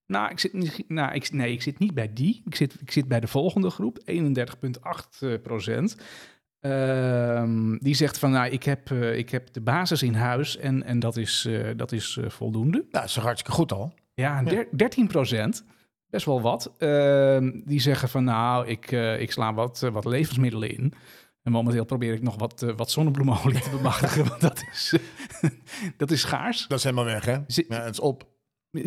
Nou, 0.06 0.32
ik 0.32 0.40
zit 0.40 0.54
niet, 0.54 0.84
nou 0.88 1.14
ik, 1.14 1.32
nee, 1.32 1.52
ik 1.52 1.62
zit 1.62 1.80
niet 1.80 1.94
bij 1.94 2.14
die. 2.14 2.42
Ik 2.46 2.56
zit, 2.56 2.76
ik 2.82 2.92
zit 2.92 3.08
bij 3.08 3.20
de 3.20 3.28
volgende 3.28 3.70
groep, 3.70 4.00
31,8 4.06 5.42
procent. 5.42 5.98
Ehm, 6.60 7.78
die 7.78 7.96
zegt 7.96 8.20
van, 8.20 8.32
nou, 8.32 8.52
ik 8.52 8.64
heb, 8.64 8.90
uh, 8.90 9.18
ik 9.18 9.30
heb 9.30 9.54
de 9.54 9.62
basis 9.62 10.04
in 10.04 10.14
huis 10.14 10.58
en, 10.58 10.84
en 10.84 11.00
dat 11.00 11.18
is, 11.18 11.46
uh, 11.50 11.70
dat 11.76 11.92
is 11.92 12.20
voldoende. 12.28 12.78
Nou, 12.78 12.90
dat 12.90 13.04
is 13.04 13.14
toch 13.14 13.24
hartstikke 13.24 13.58
goed 13.58 13.72
al? 13.72 13.94
Ja, 14.14 14.44
der, 14.44 14.68
13 14.72 15.08
procent, 15.08 15.66
best 16.10 16.26
wel 16.26 16.42
wat. 16.42 16.74
Ehm, 16.78 17.52
die 17.66 17.80
zeggen 17.80 18.10
van, 18.10 18.24
nou, 18.24 18.68
ik, 18.68 18.92
ik 19.20 19.32
sla 19.32 19.54
wat, 19.54 19.80
wat 19.92 20.06
levensmiddelen 20.06 20.78
in. 20.78 20.94
En 21.44 21.52
momenteel 21.52 21.86
probeer 21.86 22.14
ik 22.14 22.22
nog 22.22 22.36
wat, 22.36 22.62
uh, 22.62 22.76
wat 22.76 22.92
zonnebloemolie 22.92 23.62
te 23.62 23.70
bemachtigen, 23.70 24.26
want 24.30 24.42
dat 24.42 24.64
is, 24.72 24.96
dat 25.98 26.12
is 26.12 26.22
schaars. 26.22 26.68
Dat 26.68 26.78
is 26.78 26.84
helemaal 26.84 27.06
weg, 27.06 27.26
hè? 27.26 27.38
Zit, 27.48 27.66
ja, 27.70 27.84
het 27.84 27.94
is 27.94 28.00
op. 28.00 28.28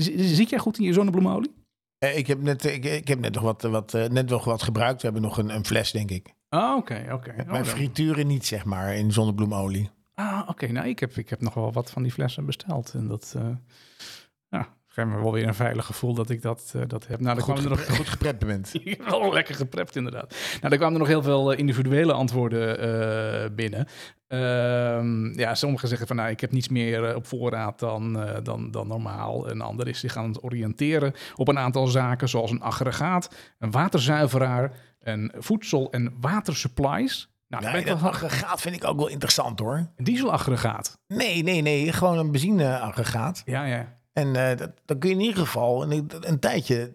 Zit 0.07 0.51
jij 0.51 0.59
goed 0.59 0.79
in 0.79 0.85
je 0.85 0.93
zonnebloemolie? 0.93 1.55
Eh, 1.99 2.17
ik, 2.17 2.27
heb 2.27 2.43
net, 2.43 2.64
ik, 2.64 2.85
ik, 2.85 3.09
heb 3.09 3.19
net 3.19 3.35
nog 3.35 3.43
wat, 3.43 3.62
wat, 3.62 3.95
uh, 3.95 4.07
net 4.07 4.29
nog 4.29 4.45
wat 4.45 4.62
gebruikt. 4.62 5.03
We 5.03 5.05
hebben 5.09 5.23
nog 5.23 5.38
een, 5.38 5.55
een 5.55 5.64
fles, 5.64 5.93
denk 5.93 6.11
ik. 6.11 6.35
Oh, 6.51 6.77
oké, 6.77 7.03
oké. 7.05 7.14
Okay. 7.14 7.47
Mijn 7.47 7.62
oh, 7.62 7.69
frituren 7.69 8.27
niet, 8.27 8.47
zeg 8.47 8.64
maar, 8.64 8.95
in 8.95 9.12
zonnebloemolie. 9.12 9.90
Ah, 10.14 10.38
oké. 10.40 10.51
Okay. 10.51 10.71
Nou, 10.71 10.88
ik 10.88 10.99
heb, 10.99 11.17
ik 11.17 11.29
heb 11.29 11.40
nog 11.40 11.55
wel 11.55 11.73
wat 11.73 11.90
van 11.90 12.03
die 12.03 12.12
flessen 12.12 12.47
besteld. 12.47 12.95
En 12.95 13.09
dat, 13.09 13.35
uh, 13.37 13.57
ja, 14.49 14.77
geeft 14.94 15.09
me 15.09 15.22
wel 15.22 15.33
weer 15.33 15.46
een 15.46 15.54
veilig 15.54 15.87
gevoel 15.87 16.14
dat 16.14 16.30
ik 16.30 16.42
dat, 16.42 16.72
uh, 16.76 16.83
dat 16.87 17.07
heb. 17.07 17.20
Nou, 17.20 17.40
goed, 17.40 17.64
er 17.64 17.68
nog... 17.68 17.96
goed 17.96 18.09
geprept 18.09 18.46
bent. 18.46 18.72
wel 19.09 19.33
lekker 19.33 19.54
geprept, 19.54 19.96
inderdaad. 19.96 20.37
Nou, 20.61 20.72
er 20.72 20.78
kwamen 20.78 20.94
er 20.94 21.00
nog 21.00 21.09
heel 21.09 21.22
veel 21.22 21.52
uh, 21.52 21.59
individuele 21.59 22.12
antwoorden 22.12 22.88
uh, 22.88 23.54
binnen. 23.54 23.87
Uh, 24.28 25.35
ja, 25.35 25.54
sommigen 25.54 25.88
zeggen 25.88 26.07
van, 26.07 26.16
nou, 26.16 26.30
ik 26.30 26.40
heb 26.40 26.52
niets 26.52 26.68
meer 26.68 27.16
op 27.16 27.26
voorraad 27.26 27.78
dan, 27.78 28.26
dan, 28.42 28.70
dan 28.70 28.87
normaal. 28.87 29.50
Een 29.50 29.61
ander 29.61 29.88
is 29.88 30.00
zich 30.00 30.16
aan 30.16 30.28
het 30.28 30.42
oriënteren 30.42 31.12
op 31.35 31.48
een 31.48 31.59
aantal 31.59 31.87
zaken, 31.87 32.28
zoals 32.28 32.50
een 32.50 32.62
aggregaat, 32.62 33.35
een 33.59 33.70
waterzuiveraar, 33.70 34.72
een 35.00 35.33
voedsel- 35.38 35.90
en 35.90 36.14
watersupplies. 36.20 37.28
Nou, 37.48 37.64
nee, 37.64 37.85
dat 37.85 38.00
wel... 38.00 38.11
aggregaat 38.11 38.61
vind 38.61 38.76
ik 38.76 38.85
ook 38.85 38.96
wel 38.96 39.09
interessant, 39.09 39.59
hoor. 39.59 39.76
Een 39.96 40.04
dieselaggregaat? 40.04 40.98
Nee, 41.07 41.42
nee, 41.42 41.61
nee. 41.61 41.92
Gewoon 41.92 42.18
een 42.18 42.30
benzineaggregaat. 42.30 43.42
Ja, 43.44 43.64
ja. 43.64 44.02
En 44.14 44.27
uh, 44.27 44.57
dat, 44.57 44.70
dan 44.85 44.98
kun 44.98 45.09
je 45.09 45.14
in 45.14 45.20
ieder 45.20 45.38
geval 45.38 45.92
een, 45.92 46.11
een 46.20 46.38
tijdje 46.38 46.92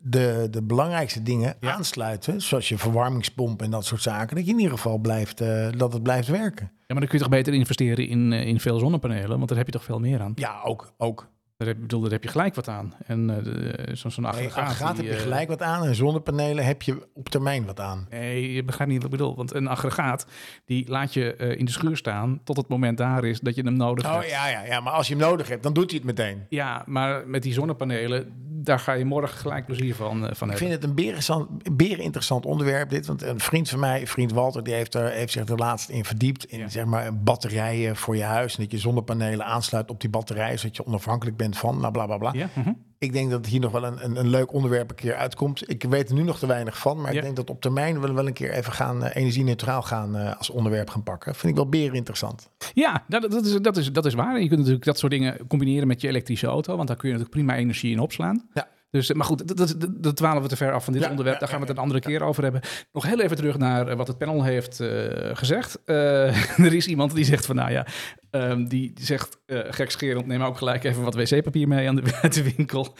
de, 0.00 0.46
de 0.50 0.62
belangrijkste 0.62 1.22
dingen 1.22 1.56
ja. 1.60 1.72
aansluiten. 1.72 2.40
Zoals 2.40 2.68
je 2.68 2.78
verwarmingspomp 2.78 3.62
en 3.62 3.70
dat 3.70 3.84
soort 3.84 4.02
zaken. 4.02 4.36
Dat 4.36 4.44
je 4.46 4.52
in 4.52 4.58
ieder 4.58 4.74
geval 4.74 4.98
blijft, 4.98 5.40
uh, 5.40 5.68
dat 5.76 5.92
het 5.92 6.02
blijft 6.02 6.28
werken. 6.28 6.66
Ja, 6.66 6.80
maar 6.86 6.98
dan 6.98 7.08
kun 7.08 7.18
je 7.18 7.24
toch 7.24 7.32
beter 7.32 7.54
investeren 7.54 8.08
in, 8.08 8.32
uh, 8.32 8.46
in 8.46 8.60
veel 8.60 8.78
zonnepanelen? 8.78 9.36
Want 9.36 9.48
daar 9.48 9.58
heb 9.58 9.66
je 9.66 9.72
toch 9.72 9.84
veel 9.84 10.00
meer 10.00 10.20
aan? 10.20 10.32
Ja, 10.34 10.60
ook. 10.62 10.92
ook. 10.96 11.32
Daar 11.56 11.68
heb, 11.68 11.80
bedoel, 11.80 12.00
daar 12.00 12.10
heb 12.10 12.22
je 12.22 12.28
gelijk 12.28 12.54
wat 12.54 12.68
aan. 12.68 12.92
En 13.06 13.30
uh, 13.30 13.94
zo'n 13.96 14.10
zo 14.10 14.22
aggregaat, 14.22 14.64
aggregaat 14.64 14.96
die, 14.96 15.08
heb 15.08 15.14
je 15.14 15.22
gelijk 15.22 15.48
wat 15.48 15.62
aan. 15.62 15.86
En 15.86 15.94
zonnepanelen 15.94 16.64
heb 16.64 16.82
je 16.82 17.08
op 17.14 17.28
termijn 17.28 17.64
wat 17.64 17.80
aan. 17.80 18.06
Nee, 18.10 18.52
je 18.52 18.64
begrijpt 18.64 18.92
niet 18.92 19.02
wat 19.02 19.12
ik 19.12 19.18
bedoel. 19.18 19.36
Want 19.36 19.54
een 19.54 19.66
aggregaat, 19.66 20.26
die 20.64 20.88
laat 20.88 21.14
je 21.14 21.34
uh, 21.38 21.58
in 21.58 21.64
de 21.64 21.70
schuur 21.70 21.96
staan... 21.96 22.40
tot 22.44 22.56
het 22.56 22.68
moment 22.68 22.98
daar 22.98 23.24
is 23.24 23.40
dat 23.40 23.54
je 23.54 23.62
hem 23.62 23.76
nodig 23.76 24.04
oh, 24.04 24.12
hebt. 24.12 24.24
Oh 24.24 24.30
ja, 24.30 24.48
ja, 24.48 24.64
ja, 24.64 24.80
maar 24.80 24.92
als 24.92 25.08
je 25.08 25.14
hem 25.14 25.22
nodig 25.22 25.48
hebt, 25.48 25.62
dan 25.62 25.72
doet 25.72 25.90
hij 25.90 25.98
het 25.98 26.06
meteen. 26.06 26.46
Ja, 26.48 26.82
maar 26.86 27.28
met 27.28 27.42
die 27.42 27.52
zonnepanelen... 27.52 28.32
daar 28.64 28.78
ga 28.78 28.92
je 28.92 29.04
morgen 29.04 29.38
gelijk 29.38 29.66
plezier 29.66 29.94
van, 29.94 30.16
uh, 30.16 30.20
van 30.20 30.26
ik 30.26 30.30
hebben. 30.38 30.50
Ik 30.50 30.58
vind 30.58 30.72
het 30.72 30.84
een 30.84 30.94
beren, 30.94 31.48
beren 31.72 32.04
interessant 32.04 32.46
onderwerp 32.46 32.90
dit. 32.90 33.06
Want 33.06 33.22
een 33.22 33.40
vriend 33.40 33.68
van 33.68 33.78
mij, 33.78 34.06
vriend 34.06 34.32
Walter... 34.32 34.64
die 34.64 34.74
heeft, 34.74 34.94
er, 34.94 35.10
heeft 35.10 35.32
zich 35.32 35.48
er 35.48 35.56
laatst 35.56 35.88
in 35.88 36.04
verdiept... 36.04 36.44
in 36.44 36.58
ja. 36.58 36.68
zeg 36.68 36.84
maar 36.84 37.16
batterijen 37.16 37.96
voor 37.96 38.16
je 38.16 38.22
huis. 38.22 38.56
En 38.56 38.62
dat 38.62 38.72
je 38.72 38.78
zonnepanelen 38.78 39.46
aansluit 39.46 39.90
op 39.90 40.00
die 40.00 40.10
batterij... 40.10 40.56
zodat 40.56 40.76
je 40.76 40.86
onafhankelijk 40.86 41.36
bent 41.36 41.58
van... 41.58 41.80
Nou, 41.80 41.92
bla, 41.92 42.06
bla, 42.06 42.18
bla. 42.18 42.32
Ja, 42.32 42.48
uh-huh. 42.56 42.74
Ik 43.04 43.12
denk 43.12 43.30
dat 43.30 43.46
hier 43.46 43.60
nog 43.60 43.72
wel 43.72 43.84
een, 43.84 44.04
een, 44.04 44.16
een, 44.16 44.28
leuk 44.28 44.52
onderwerp 44.52 44.90
een 44.90 44.96
keer 44.96 45.14
uitkomt. 45.14 45.70
Ik 45.70 45.82
weet 45.82 46.08
er 46.08 46.14
nu 46.14 46.22
nog 46.22 46.38
te 46.38 46.46
weinig 46.46 46.78
van, 46.78 47.00
maar 47.00 47.10
Ja. 47.10 47.16
ik 47.16 47.24
denk 47.24 47.36
dat 47.36 47.50
op 47.50 47.60
termijn 47.60 48.00
we 48.00 48.12
wel 48.12 48.26
een 48.26 48.32
keer 48.32 48.50
even 48.50 48.72
gaan 48.72 49.04
uh, 49.04 49.16
energie-neutraal 49.16 49.82
gaan 49.82 50.16
uh, 50.16 50.36
als 50.38 50.50
onderwerp 50.50 50.90
gaan 50.90 51.02
pakken. 51.02 51.34
Vind 51.34 51.52
ik 51.52 51.58
wel 51.58 51.68
beren 51.68 51.94
interessant. 51.94 52.50
Ja, 52.74 53.04
dat, 53.08 53.30
dat, 53.30 53.44
is, 53.44 53.56
dat, 53.60 53.76
is, 53.76 53.92
dat 53.92 54.06
is 54.06 54.14
waar. 54.14 54.34
En 54.34 54.42
je 54.42 54.48
kunt 54.48 54.58
natuurlijk 54.58 54.84
dat 54.84 54.98
soort 54.98 55.12
dingen 55.12 55.46
combineren 55.46 55.86
met 55.86 56.00
je 56.00 56.08
elektrische 56.08 56.46
auto, 56.46 56.76
want 56.76 56.88
daar 56.88 56.96
kun 56.96 57.08
je 57.08 57.14
natuurlijk 57.14 57.44
prima 57.44 57.60
energie 57.60 57.92
in 57.92 58.00
opslaan. 58.00 58.48
Ja. 58.54 58.68
Dus, 58.94 59.12
maar 59.12 59.26
goed, 59.26 59.48
dat, 59.48 59.56
dat, 59.56 59.88
dat 59.90 60.16
dwalen 60.16 60.42
we 60.42 60.48
te 60.48 60.56
ver 60.56 60.72
af 60.72 60.84
van 60.84 60.92
dit 60.92 61.02
Ja, 61.02 61.10
onderwerp. 61.10 61.38
Daar 61.38 61.48
gaan 61.48 61.60
we 61.60 61.66
het 61.66 61.76
een 61.76 61.82
andere 61.82 62.00
keer 62.00 62.22
over 62.22 62.42
hebben. 62.42 62.60
Nog 62.92 63.04
heel 63.06 63.20
even 63.20 63.36
terug 63.36 63.58
naar 63.58 63.88
uh, 63.88 63.94
wat 63.94 64.06
het 64.06 64.18
panel 64.18 64.42
heeft 64.42 64.80
uh, 64.80 64.88
gezegd. 65.32 65.78
Uh, 65.86 66.58
er 66.66 66.74
is 66.74 66.86
iemand 66.86 67.14
die 67.14 67.24
zegt 67.24 67.46
van, 67.46 67.56
nou 67.56 67.70
ja, 67.70 67.86
um, 68.30 68.68
die 68.68 68.92
zegt 69.00 69.38
uh, 69.46 69.58
gekscherend, 69.68 70.26
neem 70.26 70.42
ook 70.42 70.58
gelijk 70.58 70.84
even 70.84 71.02
wat 71.02 71.14
wc-papier 71.14 71.68
mee 71.68 71.88
aan 71.88 71.94
de, 71.94 72.02
uit 72.22 72.34
de 72.34 72.54
winkel. 72.56 72.94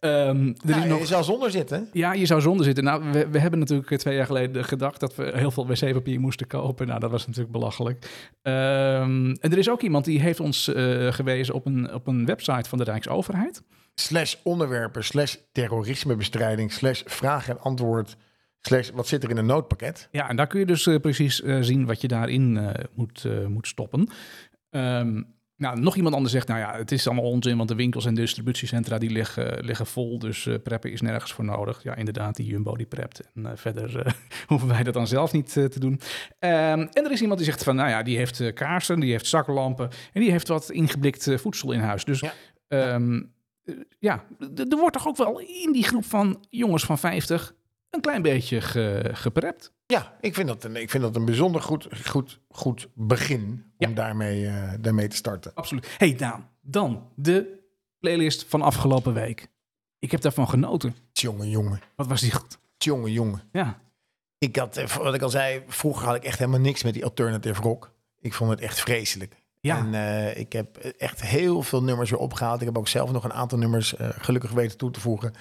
Um, 0.00 0.54
er 0.66 0.70
Ja, 0.70 0.82
is 0.82 0.88
nog, 0.88 0.98
Je 0.98 1.06
zou 1.06 1.24
zonder 1.24 1.50
zitten. 1.50 1.88
ja, 1.92 2.12
je 2.12 2.26
zou 2.26 2.40
zonder 2.40 2.64
zitten. 2.64 2.84
Nou, 2.84 3.02
we, 3.12 3.28
we 3.28 3.38
hebben 3.38 3.58
natuurlijk 3.58 3.90
eh, 3.90 3.98
twee 3.98 4.16
jaar 4.16 4.26
geleden 4.26 4.64
gedacht 4.64 5.00
dat 5.00 5.14
we 5.14 5.32
heel 5.34 5.50
veel 5.50 5.66
wc-papier 5.66 6.20
moesten 6.20 6.46
kopen. 6.46 6.86
Nou, 6.86 7.00
dat 7.00 7.10
was 7.10 7.26
natuurlijk 7.26 7.52
belachelijk. 7.52 8.10
Ehm, 8.42 9.34
en 9.40 9.52
er 9.52 9.58
is 9.58 9.70
ook 9.70 9.82
iemand 9.82 10.04
die 10.04 10.20
heeft 10.20 10.40
ons 10.40 10.68
uh, 10.68 11.12
gewezen 11.12 11.54
op 11.54 11.66
een, 11.66 11.94
op 11.94 12.06
een 12.06 12.26
website 12.26 12.68
van 12.68 12.78
de 12.78 12.84
Rijksoverheid. 12.84 13.62
Slash 13.94 14.34
onderwerpen, 14.42 15.04
slash 15.04 15.36
terrorismebestrijding, 15.52 16.72
slash 16.72 17.02
vraag 17.04 17.48
en 17.48 17.60
antwoord, 17.60 18.16
slash 18.60 18.90
wat 18.90 19.08
zit 19.08 19.24
er 19.24 19.30
in 19.30 19.36
een 19.36 19.46
noodpakket. 19.46 20.08
Ja, 20.10 20.28
en 20.28 20.36
daar 20.36 20.46
kun 20.46 20.60
je 20.60 20.66
dus 20.66 20.86
uh, 20.86 21.00
precies 21.00 21.40
uh, 21.40 21.58
zien 21.60 21.86
wat 21.86 22.00
je 22.00 22.08
daarin 22.08 22.56
uh, 22.56 22.70
moet, 22.94 23.26
moet 23.48 23.66
stoppen. 23.66 24.08
Um, 24.70 25.32
nou, 25.56 25.80
nog 25.80 25.96
iemand 25.96 26.14
anders 26.14 26.32
zegt, 26.32 26.48
nou 26.48 26.60
ja, 26.60 26.76
het 26.76 26.92
is 26.92 27.06
allemaal 27.06 27.30
onzin, 27.30 27.56
want 27.56 27.68
de 27.68 27.74
winkels 27.74 28.06
en 28.06 28.14
distributiecentra 28.14 28.98
die 28.98 29.10
liggen, 29.10 29.64
liggen 29.64 29.86
vol, 29.86 30.18
dus 30.18 30.48
preppen 30.62 30.92
is 30.92 31.00
nergens 31.00 31.32
voor 31.32 31.44
nodig. 31.44 31.82
Ja, 31.82 31.94
inderdaad, 31.94 32.36
die 32.36 32.46
Jumbo 32.46 32.76
die 32.76 32.86
prept. 32.86 33.20
En 33.34 33.58
verder 33.58 34.16
hoeven 34.46 34.68
wij 34.68 34.82
dat 34.82 34.94
dan 34.94 35.06
zelf 35.06 35.32
niet 35.32 35.52
te 35.52 35.80
doen. 35.80 35.92
Um, 35.92 36.00
en 36.38 37.04
er 37.04 37.12
is 37.12 37.20
iemand 37.20 37.38
die 37.38 37.48
zegt 37.48 37.64
van, 37.64 37.76
nou 37.76 37.88
ja, 37.88 38.02
die 38.02 38.16
heeft 38.16 38.52
kaarsen, 38.54 39.00
die 39.00 39.10
heeft 39.10 39.26
zaklampen 39.26 39.90
en 40.12 40.20
die 40.20 40.30
heeft 40.30 40.48
wat 40.48 40.70
ingeblikt 40.70 41.28
voedsel 41.34 41.72
in 41.72 41.80
huis. 41.80 42.04
Dus 42.04 42.20
ja, 42.20 42.94
um, 42.94 43.34
ja 43.98 44.24
er 44.56 44.76
wordt 44.76 44.92
toch 44.92 45.06
ook 45.06 45.16
wel 45.16 45.38
in 45.40 45.72
die 45.72 45.84
groep 45.84 46.04
van 46.04 46.44
jongens 46.50 46.84
van 46.84 46.98
50 46.98 47.54
een 47.90 48.00
klein 48.00 48.22
beetje 48.22 48.60
ge, 48.60 49.10
geprept. 49.12 49.72
Ja, 49.86 50.16
ik 50.20 50.34
vind 50.34 50.48
dat 50.48 50.64
een, 50.64 50.76
ik 50.76 50.90
vind 50.90 51.02
dat 51.02 51.16
een 51.16 51.24
bijzonder 51.24 51.62
goed, 51.62 51.88
goed, 52.06 52.40
goed 52.48 52.88
begin 52.94 53.42
om 53.78 53.88
Ja. 53.88 53.94
daarmee, 53.94 54.42
uh, 54.42 54.72
daarmee 54.80 55.08
te 55.08 55.16
starten. 55.16 55.54
Absoluut. 55.54 55.94
hey 55.98 56.14
Daan, 56.14 56.48
dan 56.60 57.08
de 57.14 57.58
playlist 57.98 58.44
van 58.48 58.62
afgelopen 58.62 59.14
week. 59.14 59.48
Ik 59.98 60.10
heb 60.10 60.20
daarvan 60.20 60.48
genoten. 60.48 60.96
Tjonge, 61.12 61.48
jongen. 61.50 61.80
Wat 61.96 62.06
was 62.06 62.20
die 62.20 62.32
goed? 62.32 62.58
Tjonge, 62.76 63.12
jongen. 63.12 63.42
Ja. 63.52 63.80
Ik 64.38 64.56
had, 64.56 64.76
eh, 64.76 64.96
wat 64.96 65.14
ik 65.14 65.22
al 65.22 65.30
zei, 65.30 65.62
vroeger 65.66 66.06
had 66.06 66.16
ik 66.16 66.24
echt 66.24 66.38
helemaal 66.38 66.60
niks 66.60 66.82
met 66.82 66.94
die 66.94 67.04
alternative 67.04 67.62
rock. 67.62 67.92
Ik 68.20 68.32
vond 68.34 68.50
het 68.50 68.60
echt 68.60 68.80
vreselijk. 68.80 69.34
Ja. 69.64 69.78
En 69.78 69.92
uh, 69.92 70.36
ik 70.36 70.52
heb 70.52 70.76
echt 70.78 71.22
heel 71.22 71.62
veel 71.62 71.82
nummers 71.82 72.10
weer 72.10 72.18
opgehaald. 72.18 72.60
Ik 72.60 72.66
heb 72.66 72.78
ook 72.78 72.88
zelf 72.88 73.12
nog 73.12 73.24
een 73.24 73.32
aantal 73.32 73.58
nummers 73.58 73.94
uh, 74.00 74.08
gelukkig 74.18 74.50
weten 74.50 74.78
toe 74.78 74.90
te 74.90 75.00
voegen. 75.00 75.32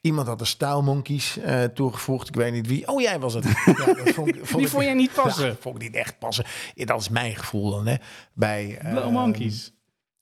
Iemand 0.00 0.26
had 0.26 0.38
de 0.38 0.44
Style 0.44 0.82
Monkeys 0.82 1.38
uh, 1.38 1.64
toegevoegd. 1.64 2.28
Ik 2.28 2.34
weet 2.34 2.52
niet 2.52 2.66
wie. 2.66 2.88
Oh, 2.88 3.00
jij 3.00 3.18
was 3.18 3.34
het. 3.34 3.44
ja, 3.66 3.72
dat 3.94 4.08
vond, 4.10 4.26
Die 4.32 4.60
ik- 4.60 4.68
vond 4.68 4.84
jij 4.84 4.94
niet 4.94 5.12
passen? 5.12 5.46
Ja, 5.46 5.54
vond 5.60 5.76
ik 5.76 5.82
niet 5.82 5.94
echt 5.94 6.18
passen. 6.18 6.44
Ja, 6.74 6.84
dat 6.84 7.00
is 7.00 7.08
mijn 7.08 7.36
gevoel 7.36 7.70
dan, 7.70 7.86
hè. 7.86 7.94
Bij... 8.34 8.78
Blow 8.82 8.98
eh, 8.98 9.10
Monkeys. 9.10 9.72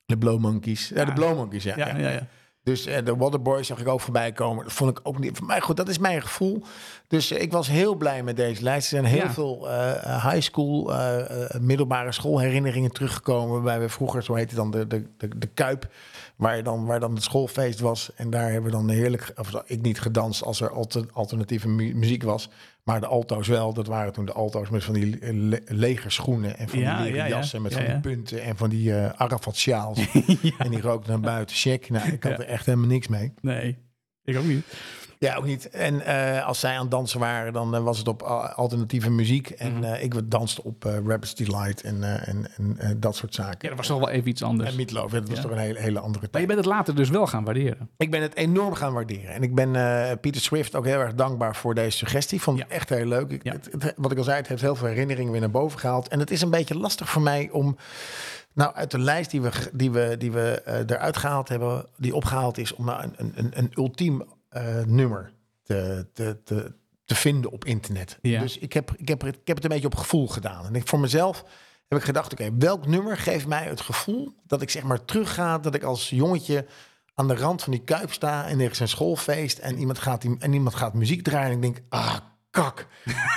De 0.05 0.17
Blow 0.17 0.39
Monkeys. 0.39 0.89
Ja, 0.89 0.95
Ja. 0.99 1.05
de 1.05 1.13
Blow 1.13 1.35
Monkeys, 1.35 1.63
ja. 1.63 1.77
Ja, 1.77 1.87
ja. 1.87 1.97
ja, 1.97 2.09
ja. 2.09 2.27
Dus 2.69 2.85
eh, 2.85 3.05
de 3.05 3.15
Waterboys 3.15 3.67
zag 3.67 3.79
ik 3.79 3.87
ook 3.87 4.01
voorbij 4.01 4.31
komen. 4.31 4.63
Dat 4.63 4.73
vond 4.73 4.89
ik 4.97 4.99
ook 5.03 5.19
niet. 5.19 5.41
Maar 5.41 5.61
goed, 5.61 5.77
dat 5.77 5.89
is 5.89 5.97
mijn 5.97 6.21
gevoel. 6.21 6.61
Dus 7.07 7.31
eh, 7.31 7.41
ik 7.41 7.51
was 7.51 7.67
heel 7.67 7.95
blij 7.95 8.23
met 8.23 8.35
deze 8.35 8.63
lijst. 8.63 8.83
Er 8.83 8.89
zijn 9.01 9.05
heel 9.11 9.23
Ja. 9.23 9.31
veel 9.33 9.69
eh, 9.69 10.25
high 10.31 10.41
school, 10.41 10.91
middelbare 11.61 12.11
schoolherinneringen 12.11 12.91
teruggekomen. 12.91 13.53
Waarbij 13.53 13.79
we 13.79 13.89
vroeger, 13.89 14.23
zo 14.23 14.33
heette 14.33 14.55
dan 14.55 14.71
de, 14.71 14.87
de, 14.87 15.05
de, 15.17 15.37
de 15.37 15.47
Kuip, 15.47 15.87
waar, 16.35 16.63
dan, 16.63 16.85
waar 16.85 16.99
dan 16.99 17.13
het 17.13 17.23
schoolfeest 17.23 17.79
was. 17.79 18.11
En 18.15 18.29
daar 18.29 18.51
hebben 18.51 18.71
we 18.71 18.77
dan 18.77 18.89
heerlijk, 18.89 19.31
of 19.35 19.51
ik 19.65 19.81
niet 19.81 20.01
gedanst 20.01 20.43
als 20.43 20.61
er 20.61 20.71
alter- 20.71 21.05
alternatieve 21.13 21.67
mu- 21.67 21.93
muziek 21.93 22.23
was. 22.23 22.49
Maar 22.89 22.99
de 22.99 23.07
alto's 23.07 23.47
wel, 23.47 23.73
dat 23.73 23.87
waren 23.87 24.13
toen 24.13 24.25
de 24.25 24.31
alto's 24.31 24.69
met 24.69 24.83
van 24.83 24.93
die 24.93 25.33
le 25.33 25.61
legerschoenen 25.65 26.57
en 26.57 26.69
van 26.69 26.79
Ja, 26.79 26.95
die 26.95 27.03
leren 27.03 27.17
ja, 27.17 27.25
ja. 27.25 27.35
jassen 27.35 27.61
met 27.61 27.73
van 27.73 27.85
die 27.85 27.99
punten 27.99 28.41
en 28.41 28.57
van 28.57 28.69
die 28.69 28.95
eh 28.95 29.09
Arafat 29.09 29.55
sjaals. 29.55 29.99
En 30.57 30.69
die 30.69 30.81
rookte 30.81 31.09
naar 31.09 31.19
buiten. 31.19 31.55
Check. 31.55 31.89
Nou, 31.89 32.11
ik 32.11 32.23
had 32.23 32.31
er 32.31 32.45
echt 32.45 32.65
helemaal 32.65 32.87
niks 32.87 33.07
mee. 33.07 33.33
nee, 33.41 33.77
ik 34.23 34.37
ook 34.37 34.45
niet. 34.45 34.65
Ja, 35.21 35.35
ook 35.35 35.45
niet. 35.45 35.69
En 35.69 36.01
eh, 36.05 36.45
als 36.45 36.59
zij 36.59 36.73
aan 36.75 36.81
het 36.81 36.91
dansen 36.91 37.19
waren, 37.19 37.53
dan 37.53 37.75
eh, 37.75 37.81
was 37.83 37.97
het 37.97 38.07
op 38.07 38.21
al- 38.21 38.47
alternatieve 38.47 39.09
muziek. 39.09 39.49
En 39.49 39.73
Mhm. 39.73 39.83
eh, 39.83 40.03
ik 40.03 40.31
danste 40.31 40.63
op 40.63 40.85
eh 40.85 40.93
Rabbit's 41.05 41.35
Delight 41.35 41.81
en, 41.81 42.03
eh, 42.03 42.27
en, 42.27 42.47
en 42.57 42.75
eh, 42.77 42.89
dat 42.97 43.15
soort 43.15 43.33
zaken. 43.35 43.57
Ja, 43.61 43.67
dat 43.67 43.77
was 43.77 43.87
toch 43.87 43.99
wel 43.99 44.09
even 44.09 44.27
iets 44.29 44.43
anders. 44.43 44.69
En 44.69 44.75
Meatloaf, 44.75 45.11
dat 45.11 45.27
was 45.27 45.35
Ja. 45.37 45.41
toch 45.43 45.51
een 45.51 45.57
hele, 45.57 45.79
hele 45.79 45.99
andere 45.99 46.19
Maar 46.21 46.29
tijd. 46.29 46.41
je 46.43 46.47
bent 46.53 46.65
het 46.65 46.73
later 46.75 46.95
dus 46.95 47.09
wel 47.09 47.27
gaan 47.27 47.43
waarderen. 47.43 47.89
Ik 47.97 48.11
ben 48.11 48.21
het 48.21 48.35
enorm 48.35 48.73
gaan 48.73 48.93
waarderen. 48.93 49.33
En 49.33 49.43
ik 49.43 49.55
ben 49.55 49.75
eh 49.75 50.11
Peter 50.21 50.41
Swift 50.41 50.75
ook 50.75 50.85
heel 50.85 50.99
erg 50.99 51.13
dankbaar 51.15 51.55
voor 51.55 51.75
deze 51.75 51.97
suggestie. 51.97 52.41
Vond 52.41 52.59
het 52.59 52.67
Ja. 52.69 52.75
echt 52.75 52.89
heel 52.89 53.05
leuk. 53.05 53.31
Ik, 53.31 53.43
het, 53.43 53.69
het- 53.79 53.93
wat 53.97 54.11
ik 54.11 54.17
al 54.17 54.23
zei, 54.23 54.37
het 54.37 54.47
heeft 54.47 54.61
heel 54.61 54.75
veel 54.75 54.87
herinneringen 54.87 55.31
weer 55.31 55.41
naar 55.41 55.51
boven 55.51 55.79
gehaald. 55.79 56.07
En 56.07 56.19
het 56.19 56.31
is 56.31 56.41
een 56.41 56.49
beetje 56.49 56.77
lastig 56.77 57.09
voor 57.09 57.21
mij 57.21 57.49
om... 57.51 57.77
Nou, 58.53 58.73
uit 58.75 58.91
de 58.91 58.99
lijst 58.99 59.31
die 59.31 59.41
we, 59.41 59.49
die 59.73 59.91
we, 59.91 60.15
die 60.17 60.31
we 60.31 60.61
eh, 60.65 60.79
eruit 60.79 61.17
gehaald 61.17 61.49
hebben... 61.49 61.85
die 61.97 62.15
opgehaald 62.15 62.57
is 62.57 62.73
om 62.75 62.85
nou 62.85 63.03
een, 63.03 63.13
een, 63.17 63.31
een, 63.35 63.51
een 63.53 63.71
ultiem 63.75 64.23
eh, 64.49 64.83
nummer 64.85 65.33
te, 65.63 66.07
te, 66.13 66.41
te, 66.43 66.73
te 67.05 67.15
vinden 67.15 67.51
op 67.51 67.65
internet. 67.65 68.17
Ja. 68.21 68.41
Dus 68.41 68.57
ik 68.57 68.73
heb, 68.73 68.91
ik, 68.97 69.07
heb, 69.07 69.21
het- 69.21 69.35
ik 69.35 69.47
heb 69.47 69.55
het 69.55 69.65
een 69.65 69.71
beetje 69.71 69.85
op 69.87 69.95
gevoel 69.95 70.27
gedaan. 70.27 70.65
En 70.65 70.75
ik, 70.75 70.87
voor 70.87 70.99
mezelf 70.99 71.43
heb 71.87 71.99
ik 71.99 72.05
gedacht... 72.05 72.31
oké, 72.31 72.55
welk 72.57 72.87
nummer 72.87 73.17
geeft 73.17 73.47
mij 73.47 73.63
het 73.63 73.81
gevoel... 73.81 74.35
dat 74.47 74.61
ik 74.61 74.69
zeg 74.69 74.83
maar 74.83 75.05
terugga... 75.05 75.57
dat 75.59 75.75
ik 75.75 75.83
als 75.83 76.09
jongetje 76.09 76.65
aan 77.13 77.27
de 77.27 77.35
rand 77.35 77.63
van 77.63 77.71
die 77.71 77.83
kuip 77.83 78.13
sta 78.13 78.47
en 78.47 78.59
er 78.59 78.71
is 78.71 78.79
een 78.79 78.87
schoolfeest 78.87 79.57
en 79.57 79.77
iemand 79.77 79.99
gaat, 79.99 80.21
die, 80.21 80.35
en 80.39 80.53
iemand 80.53 80.75
gaat 80.75 80.93
muziek 80.93 81.23
draaien 81.23 81.49
en 81.51 81.55
ik 81.55 81.61
denk, 81.61 81.81
ah, 81.89 82.17
kak, 82.51 82.87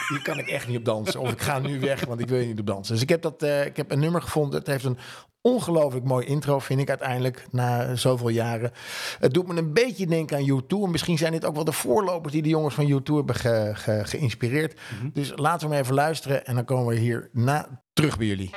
hier 0.08 0.22
kan 0.22 0.38
ik 0.38 0.48
echt 0.48 0.68
niet 0.68 0.76
op 0.78 0.84
dansen. 0.84 1.20
Of 1.20 1.32
ik 1.32 1.40
ga 1.40 1.58
nu 1.58 1.80
weg, 1.80 2.04
want 2.04 2.20
ik 2.20 2.28
wil 2.28 2.46
niet 2.46 2.60
op 2.60 2.66
dansen. 2.66 2.92
Dus 2.94 3.02
ik 3.02 3.08
heb, 3.08 3.22
dat, 3.22 3.42
eh, 3.42 3.64
ik 3.66 3.76
heb 3.76 3.90
een 3.90 3.98
nummer 4.00 4.22
gevonden. 4.22 4.58
Het 4.58 4.66
heeft 4.68 4.84
een 4.84 4.98
ongelooflijk 5.40 6.04
mooi 6.04 6.26
intro, 6.26 6.58
vind 6.58 6.80
ik 6.80 6.88
uiteindelijk, 6.88 7.46
na 7.50 7.94
zoveel 7.96 8.28
jaren. 8.28 8.70
Het 9.18 9.34
doet 9.34 9.46
me 9.46 9.56
een 9.56 9.72
beetje 9.72 10.06
denken 10.06 10.36
aan 10.36 10.60
U2. 10.62 10.82
En 10.84 10.90
misschien 10.90 11.18
zijn 11.18 11.32
dit 11.32 11.44
ook 11.44 11.54
wel 11.54 11.64
de 11.64 11.72
voorlopers 11.72 12.32
die 12.32 12.42
de 12.42 12.48
jongens 12.48 12.74
van 12.74 12.86
U2 13.00 13.14
hebben 13.14 13.34
ge- 13.34 13.70
ge- 13.74 14.02
geïnspireerd. 14.04 14.80
Dus 15.12 15.32
laten 15.34 15.68
we 15.68 15.74
hem 15.74 15.82
even 15.84 15.94
luisteren 15.96 16.46
en 16.46 16.54
dan 16.54 16.64
komen 16.64 16.86
we 16.94 17.00
hier 17.00 17.28
na 17.32 17.82
terug 17.92 18.18
bij 18.18 18.26
jullie. 18.26 18.50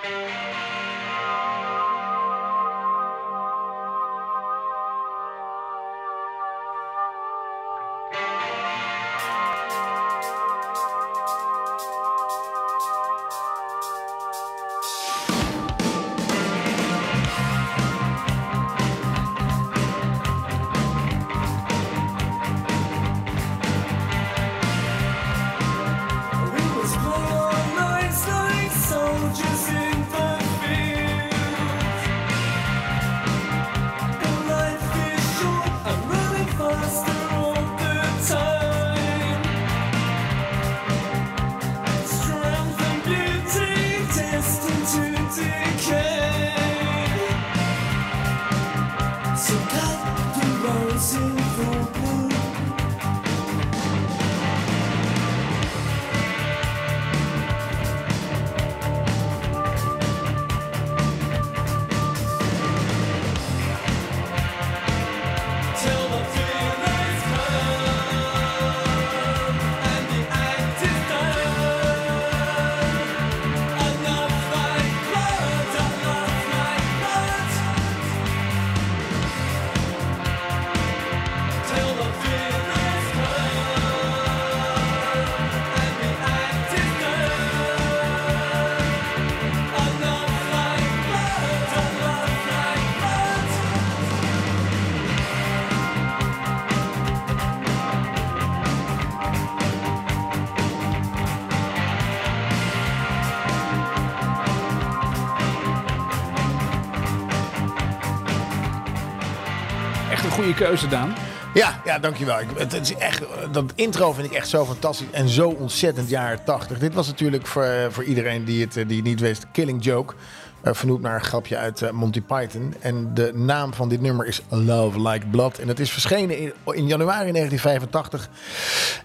Een 110.26 110.32
goede 110.32 110.54
keuze, 110.54 110.88
Daan. 110.88 111.14
Ja, 111.54 111.82
ja, 111.86 112.00
dankjewel. 112.00 112.38
Het, 112.56 112.72
het 112.72 112.82
is 112.82 112.96
echt, 112.96 113.22
dat 113.52 113.72
intro 113.76 114.14
vind 114.14 114.28
ik 114.28 114.34
echt 114.34 114.48
zo 114.48 114.66
fantastisch 114.66 115.08
en 115.12 115.30
zo 115.30 115.50
ontzettend 115.50 116.10
jaren 116.10 116.44
80. 116.44 116.80
Dit 116.80 116.94
was 116.94 117.08
natuurlijk 117.08 117.48
voor, 117.48 117.88
voor 117.90 118.04
iedereen 118.04 118.46
die 118.46 118.62
het, 118.62 118.84
die 118.88 119.02
niet 119.02 119.20
wist, 119.20 119.46
Killing 119.52 119.84
Joke. 119.84 120.14
eh, 120.62 120.74
vernoemd 120.74 121.02
naar 121.02 121.16
een 121.16 121.24
grapje 121.24 121.58
uit 121.58 121.82
eh, 121.82 121.92
Monty 121.92 122.22
Python. 122.22 122.74
En 122.80 123.14
de 123.14 123.32
naam 123.34 123.74
van 123.74 123.90
dit 123.90 124.02
nummer 124.02 124.26
is 124.26 124.42
Love 124.50 125.02
Like 125.02 125.28
Blood. 125.28 125.58
En 125.58 125.68
het 125.68 125.80
is 125.80 125.92
verschenen 125.92 126.38
in, 126.40 126.54
januari 126.88 127.32
1985. 127.32 128.30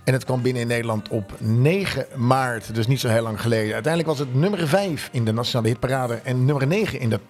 En 0.04 0.12
het 0.12 0.24
kwam 0.24 0.42
binnen 0.42 0.62
in 0.62 0.68
Nederland 0.68 1.09
op 1.09 1.33
9 1.38 2.06
maart. 2.14 2.74
Dus 2.74 2.87
niet 2.87 3.00
zo 3.00 3.09
heel 3.09 3.22
lang 3.22 3.40
geleden. 3.40 3.72
Uiteindelijk 3.74 4.18
was 4.18 4.26
het 4.26 4.35
nummer 4.35 4.68
5 4.68 5.09
in 5.12 5.24
de 5.24 5.33
Nationale 5.33 5.68
Hitparade. 5.68 6.14
En 6.14 6.44
nummer 6.44 6.66
9 6.66 7.00
in 7.00 7.11
de 7.11 7.20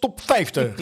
Top 0.00 0.20
50. 0.20 0.74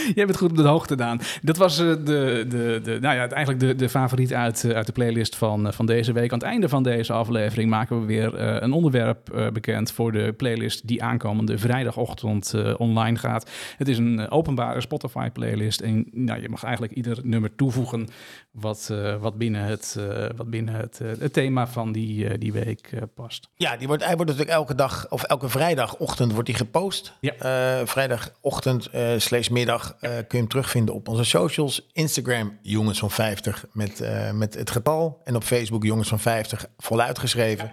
Jij 0.14 0.26
bent 0.26 0.38
goed 0.38 0.50
op 0.50 0.56
de 0.56 0.62
hoogte, 0.62 0.94
Daan. 0.94 1.20
Dat 1.42 1.56
was 1.56 1.78
eh, 1.78 1.86
de, 1.86 2.44
de, 2.48 2.80
de, 2.82 2.98
nou 3.00 3.14
ja, 3.14 3.28
eigenlijk 3.28 3.60
de, 3.60 3.74
de 3.74 3.88
favoriet 3.88 4.34
uit, 4.34 4.64
eh, 4.64 4.76
uit 4.76 4.86
de 4.86 4.92
playlist 4.92 5.36
van, 5.36 5.66
eh, 5.66 5.72
van 5.72 5.86
deze 5.86 6.12
week. 6.12 6.32
Aan 6.32 6.38
het 6.38 6.48
einde 6.48 6.68
van 6.68 6.82
deze 6.82 7.12
aflevering 7.12 7.70
maken 7.70 8.00
we 8.00 8.06
weer 8.06 8.40
een 8.40 8.72
onderwerp 8.72 9.50
bekend 9.52 9.92
voor 9.92 10.12
de 10.12 10.32
playlist 10.32 10.86
die 10.86 11.02
aankomende 11.02 11.58
vrijdagochtend 11.58 12.54
online 12.76 13.16
gaat. 13.16 13.50
Het 13.76 13.88
is 13.88 13.98
een 13.98 14.30
openbare 14.30 14.80
Spotify-playlist 14.80 15.80
en 15.80 16.06
nou, 16.12 16.42
je 16.42 16.48
mag 16.48 16.62
eigenlijk 16.62 16.92
ieder 16.92 17.18
nummer 17.22 17.54
toevoegen 17.54 18.08
wat, 18.50 18.92
wat 19.20 19.38
binnen, 19.38 19.64
het, 19.64 19.98
wat 20.36 20.50
binnen 20.50 20.74
het, 20.74 21.00
het 21.18 21.32
thema 21.32 21.66
van 21.66 21.92
die, 21.92 22.38
die 22.38 22.52
week 22.52 22.90
past. 23.14 23.48
Ja, 23.54 23.76
die 23.76 23.86
wordt, 23.86 24.04
hij 24.04 24.16
wordt 24.16 24.30
natuurlijk 24.30 24.56
elke 24.56 24.74
dag 24.74 25.06
of 25.10 25.22
elke 25.22 25.48
vrijdagochtend 25.48 26.32
wordt 26.32 26.46
die 26.46 26.56
gepost. 26.56 27.12
Ja. 27.20 27.86
Vrijdagochtend 27.86 28.88
slash 29.16 29.48
middag 29.48 29.89
eh, 30.00 30.10
kun 30.10 30.26
je 30.28 30.36
hem 30.36 30.48
terugvinden 30.48 30.94
op 30.94 31.08
onze 31.08 31.24
socials. 31.24 31.88
Instagram 31.92 32.58
Jongens 32.62 32.98
van 32.98 33.10
50 33.10 33.66
met, 33.72 34.00
eh, 34.00 34.30
met 34.30 34.54
het 34.54 34.70
getal. 34.70 35.20
En 35.24 35.36
op 35.36 35.42
Facebook 35.42 35.84
Jongens 35.84 36.08
van 36.08 36.20
50 36.20 36.66
voluit 36.78 37.18
geschreven. 37.18 37.72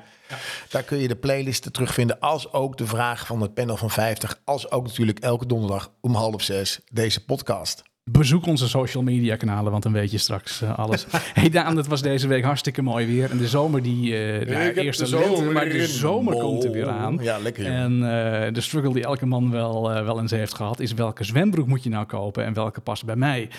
Daar 0.69 0.83
kun 0.83 0.97
je 0.97 1.07
de 1.07 1.15
playlisten 1.15 1.71
terugvinden. 1.71 2.19
Als 2.19 2.53
ook 2.53 2.77
de 2.77 2.87
vraag 2.87 3.25
van 3.25 3.41
het 3.41 3.53
panel 3.53 3.77
van 3.77 3.89
50. 3.89 4.41
Als 4.43 4.71
ook 4.71 4.83
natuurlijk 4.83 5.19
elke 5.19 5.45
donderdag 5.45 5.91
om 6.01 6.15
half 6.15 6.41
zes 6.41 6.79
deze 6.91 7.25
podcast. 7.25 7.83
Bezoek 8.11 8.45
onze 8.45 8.67
social 8.67 9.03
media 9.03 9.35
kanalen, 9.35 9.71
want 9.71 9.83
dan 9.83 9.91
weet 9.91 10.11
je 10.11 10.17
straks 10.17 10.61
eh, 10.61 10.79
alles. 10.79 11.05
hey 11.39 11.49
Daan, 11.49 11.77
het 11.77 11.87
was 11.87 12.01
deze 12.01 12.27
week 12.27 12.43
hartstikke 12.43 12.81
mooi 12.81 13.05
weer. 13.05 13.31
En 13.31 13.37
de 13.37 13.47
zomer 13.47 13.83
die, 13.83 14.17
eh 14.17 14.47
nou, 14.47 14.73
eerst 14.73 14.99
de 14.99 15.17
lente, 15.17 15.43
maar 15.43 15.69
de 15.69 15.87
zomer 15.87 16.33
komt 16.33 16.63
er 16.63 16.71
weer 16.71 16.89
aan. 16.89 17.17
Ja, 17.21 17.37
lekker 17.37 17.63
joh. 17.63 17.73
En 17.73 17.93
eh, 17.93 18.53
de 18.53 18.61
struggle 18.61 18.93
die 18.93 19.03
elke 19.03 19.25
man 19.25 19.51
wel, 19.51 20.03
wel 20.03 20.19
eens 20.19 20.31
heeft 20.31 20.53
gehad, 20.53 20.79
is 20.79 20.93
welke 20.93 21.23
zwembroek 21.23 21.67
moet 21.67 21.83
je 21.83 21.89
nou 21.89 22.05
kopen 22.05 22.45
en 22.45 22.53
welke 22.53 22.81
past 22.81 23.05
bij 23.05 23.15
mij. 23.15 23.49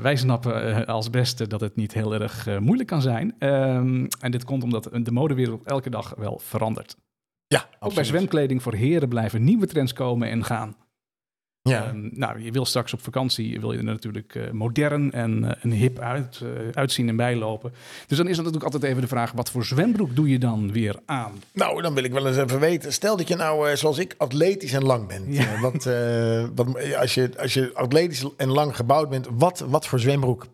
Wij 0.00 0.16
snappen 0.16 0.86
als 0.86 1.10
beste 1.10 1.46
dat 1.46 1.60
het 1.60 1.76
niet 1.76 1.94
heel 1.94 2.14
erg 2.14 2.48
moeilijk 2.60 2.88
kan 2.88 3.02
zijn. 3.02 3.34
Ehm, 3.38 4.06
en 4.20 4.30
dit 4.30 4.44
komt 4.44 4.62
omdat 4.62 4.88
de 4.92 5.12
modewereld 5.12 5.64
elke 5.64 5.90
dag 5.90 6.14
wel 6.16 6.40
verandert. 6.42 6.96
Ja, 7.46 7.68
Ook 7.80 7.94
bij 7.94 8.04
zwemkleding 8.04 8.62
voor 8.62 8.74
heren 8.74 9.08
blijven 9.08 9.44
nieuwe 9.44 9.66
trends 9.66 9.92
komen 9.92 10.30
en 10.30 10.44
gaan. 10.44 10.76
Ja. 11.68 11.84
Ehm, 11.84 12.08
nou, 12.12 12.42
je 12.42 12.50
wil 12.50 12.64
straks 12.64 12.92
op 12.92 13.02
vakantie, 13.02 13.60
wil 13.60 13.72
je 13.72 13.78
er 13.78 13.84
natuurlijk 13.84 14.34
eh, 14.34 14.50
modern 14.50 15.12
en, 15.12 15.44
eh, 15.44 15.64
en 15.64 15.70
hip 15.70 15.98
uit, 15.98 16.40
eh, 16.42 16.48
uitzien 16.72 17.08
en 17.08 17.16
bijlopen. 17.16 17.72
Dus 18.06 18.16
dan 18.16 18.26
is 18.26 18.38
er 18.38 18.44
natuurlijk 18.44 18.64
altijd 18.64 18.82
even 18.82 19.02
de 19.02 19.08
vraag, 19.08 19.32
wat 19.32 19.50
voor 19.50 19.64
zwembroek 19.64 20.16
doe 20.16 20.28
je 20.28 20.38
dan 20.38 20.72
weer 20.72 20.96
aan? 21.06 21.32
Nou, 21.52 21.82
dan 21.82 21.94
wil 21.94 22.04
ik 22.04 22.12
wel 22.12 22.26
eens 22.26 22.36
even 22.36 22.60
weten. 22.60 22.92
Stel 22.92 23.16
dat 23.16 23.28
je 23.28 23.36
nou, 23.36 23.70
eh, 23.70 23.76
zoals 23.76 23.98
ik, 23.98 24.14
atletisch 24.18 24.72
en 24.72 24.84
lang 24.84 25.06
bent. 25.06 25.36
Ja. 25.36 25.60
Wat, 25.60 25.86
eh, 25.86 26.44
wat, 26.54 26.96
als, 26.96 27.14
je, 27.14 27.30
als 27.38 27.54
je 27.54 27.70
atletisch 27.74 28.24
en 28.36 28.48
lang 28.48 28.76
gebouwd 28.76 29.08
bent, 29.08 29.28
wat, 29.30 29.64
wat 29.68 29.86
voor 29.86 30.00
zwembroek 30.00 30.46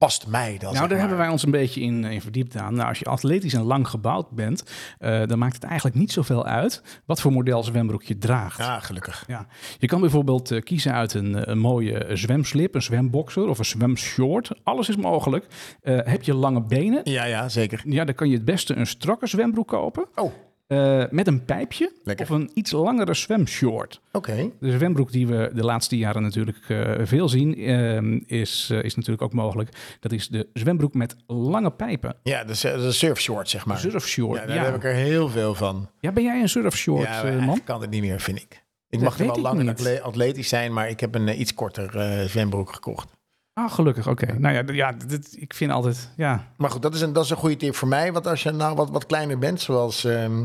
past 0.00 0.26
mij 0.26 0.58
dan? 0.58 0.74
nou, 0.74 0.88
daar 0.88 0.98
hebben 0.98 1.16
wij 1.16 1.28
ons 1.28 1.42
een 1.42 1.50
beetje 1.50 1.80
in, 1.80 2.04
in 2.04 2.20
verdiept 2.20 2.56
aan. 2.56 2.74
Nou, 2.74 2.88
als 2.88 2.98
je 2.98 3.04
atletisch 3.04 3.54
en 3.54 3.62
lang 3.62 3.88
gebouwd 3.88 4.30
bent, 4.30 4.62
eh, 4.98 5.26
dan 5.26 5.38
maakt 5.38 5.54
het 5.54 5.64
eigenlijk 5.64 5.96
niet 5.96 6.12
zoveel 6.12 6.44
uit 6.46 6.82
wat 7.06 7.20
voor 7.20 7.32
model 7.32 7.62
zwembroek 7.62 8.02
je 8.02 8.18
draagt. 8.18 8.58
Ja, 8.58 8.80
gelukkig. 8.80 9.24
Ja, 9.26 9.46
je 9.78 9.86
kan 9.86 10.00
bijvoorbeeld 10.00 10.50
eh, 10.50 10.62
kiezen 10.62 10.92
uit 10.92 11.14
een, 11.14 11.34
eh, 11.34 11.42
een 11.44 11.58
mooie 11.58 12.04
eh, 12.04 12.16
zwemslip, 12.16 12.74
een 12.74 12.82
zwemboxer 12.82 13.48
of 13.48 13.58
een 13.58 13.64
zwemshort. 13.64 14.50
Alles 14.62 14.88
is 14.88 14.96
mogelijk. 14.96 15.46
Eh, 15.82 15.98
heb 16.02 16.22
je 16.22 16.34
lange 16.34 16.62
benen? 16.62 17.00
Ja, 17.04 17.24
ja, 17.24 17.48
zeker. 17.48 17.82
Ja, 17.84 18.04
dan 18.04 18.14
kan 18.14 18.28
je 18.28 18.34
het 18.34 18.44
beste 18.44 18.74
een 18.74 18.86
strakke 18.86 19.26
zwembroek 19.26 19.68
kopen. 19.68 20.06
Oh, 20.14 20.32
eh, 20.70 21.04
met 21.10 21.26
een 21.26 21.44
pijpje 21.44 21.92
Lekker. 22.04 22.26
of 22.26 22.32
een 22.32 22.50
iets 22.54 22.72
langere 22.72 23.14
zwemshort. 23.14 24.00
oké. 24.12 24.50
De 24.60 24.70
zwembroek 24.70 25.12
die 25.12 25.26
we 25.26 25.50
de 25.54 25.64
laatste 25.64 25.96
jaren 25.96 26.22
natuurlijk 26.22 26.58
eh, 26.68 26.92
veel 27.02 27.28
zien, 27.28 27.54
eh, 27.54 28.40
is, 28.40 28.68
eh, 28.72 28.82
is 28.82 28.94
natuurlijk 28.94 29.22
ook 29.22 29.32
mogelijk. 29.32 29.96
Dat 30.00 30.12
is 30.12 30.28
de 30.28 30.48
zwembroek 30.52 30.94
met 30.94 31.16
lange 31.26 31.70
pijpen. 31.70 32.16
Ja, 32.22 32.44
de, 32.44 32.52
de, 32.62 32.92
surfshort, 32.92 33.48
zeg 33.48 33.66
maar. 33.66 33.78
Surfshort. 33.78 34.40
Ja, 34.40 34.48
Ja, 34.48 34.54
daar 34.54 34.64
heb 34.64 34.74
ik 34.74 34.84
er 34.84 34.94
heel 34.94 35.28
veel 35.28 35.54
van. 35.54 35.88
Ja, 36.00 36.12
ben 36.12 36.22
jij 36.22 36.40
een 36.40 36.48
surfshort, 36.48 37.08
ja, 37.08 37.40
man? 37.40 37.64
kan 37.64 37.80
het 37.80 37.90
niet 37.90 38.02
meer, 38.02 38.20
vind 38.20 38.38
ik. 38.38 38.64
Ik 38.88 39.00
Dat 39.00 39.08
mag 39.08 39.18
er 39.18 39.26
wel 39.26 39.40
lang 39.40 39.78
en 39.78 40.02
atletisch 40.02 40.48
zijn, 40.48 40.72
maar 40.72 40.88
ik 40.88 41.00
heb 41.00 41.14
een 41.14 41.40
iets 41.40 41.54
korter 41.54 42.28
zwembroek 42.28 42.72
gekocht. 42.72 43.08
Ah, 43.52 43.72
gelukkig, 43.72 44.08
oké. 44.08 44.38
Nou 44.38 44.54
ja, 44.54 44.72
ja 44.72 44.92
dit, 45.06 45.36
ik 45.40 45.54
vind 45.54 45.70
altijd, 45.70 46.10
ja, 46.16 46.52
Maar 46.56 46.70
goed, 46.70 46.82
dat 46.82 46.94
is 46.94 47.00
een, 47.00 47.12
dat 47.12 47.24
is 47.24 47.30
een 47.30 47.36
goede 47.36 47.56
tip 47.56 47.74
voor 47.74 47.88
mij. 47.88 48.12
Want 48.12 48.26
als 48.26 48.42
je 48.42 48.50
nou 48.50 48.76
wat, 48.76 48.90
wat 48.90 49.06
kleiner 49.06 49.38
bent, 49.38 49.60
zoals 49.60 50.04
ehm, 50.04 50.44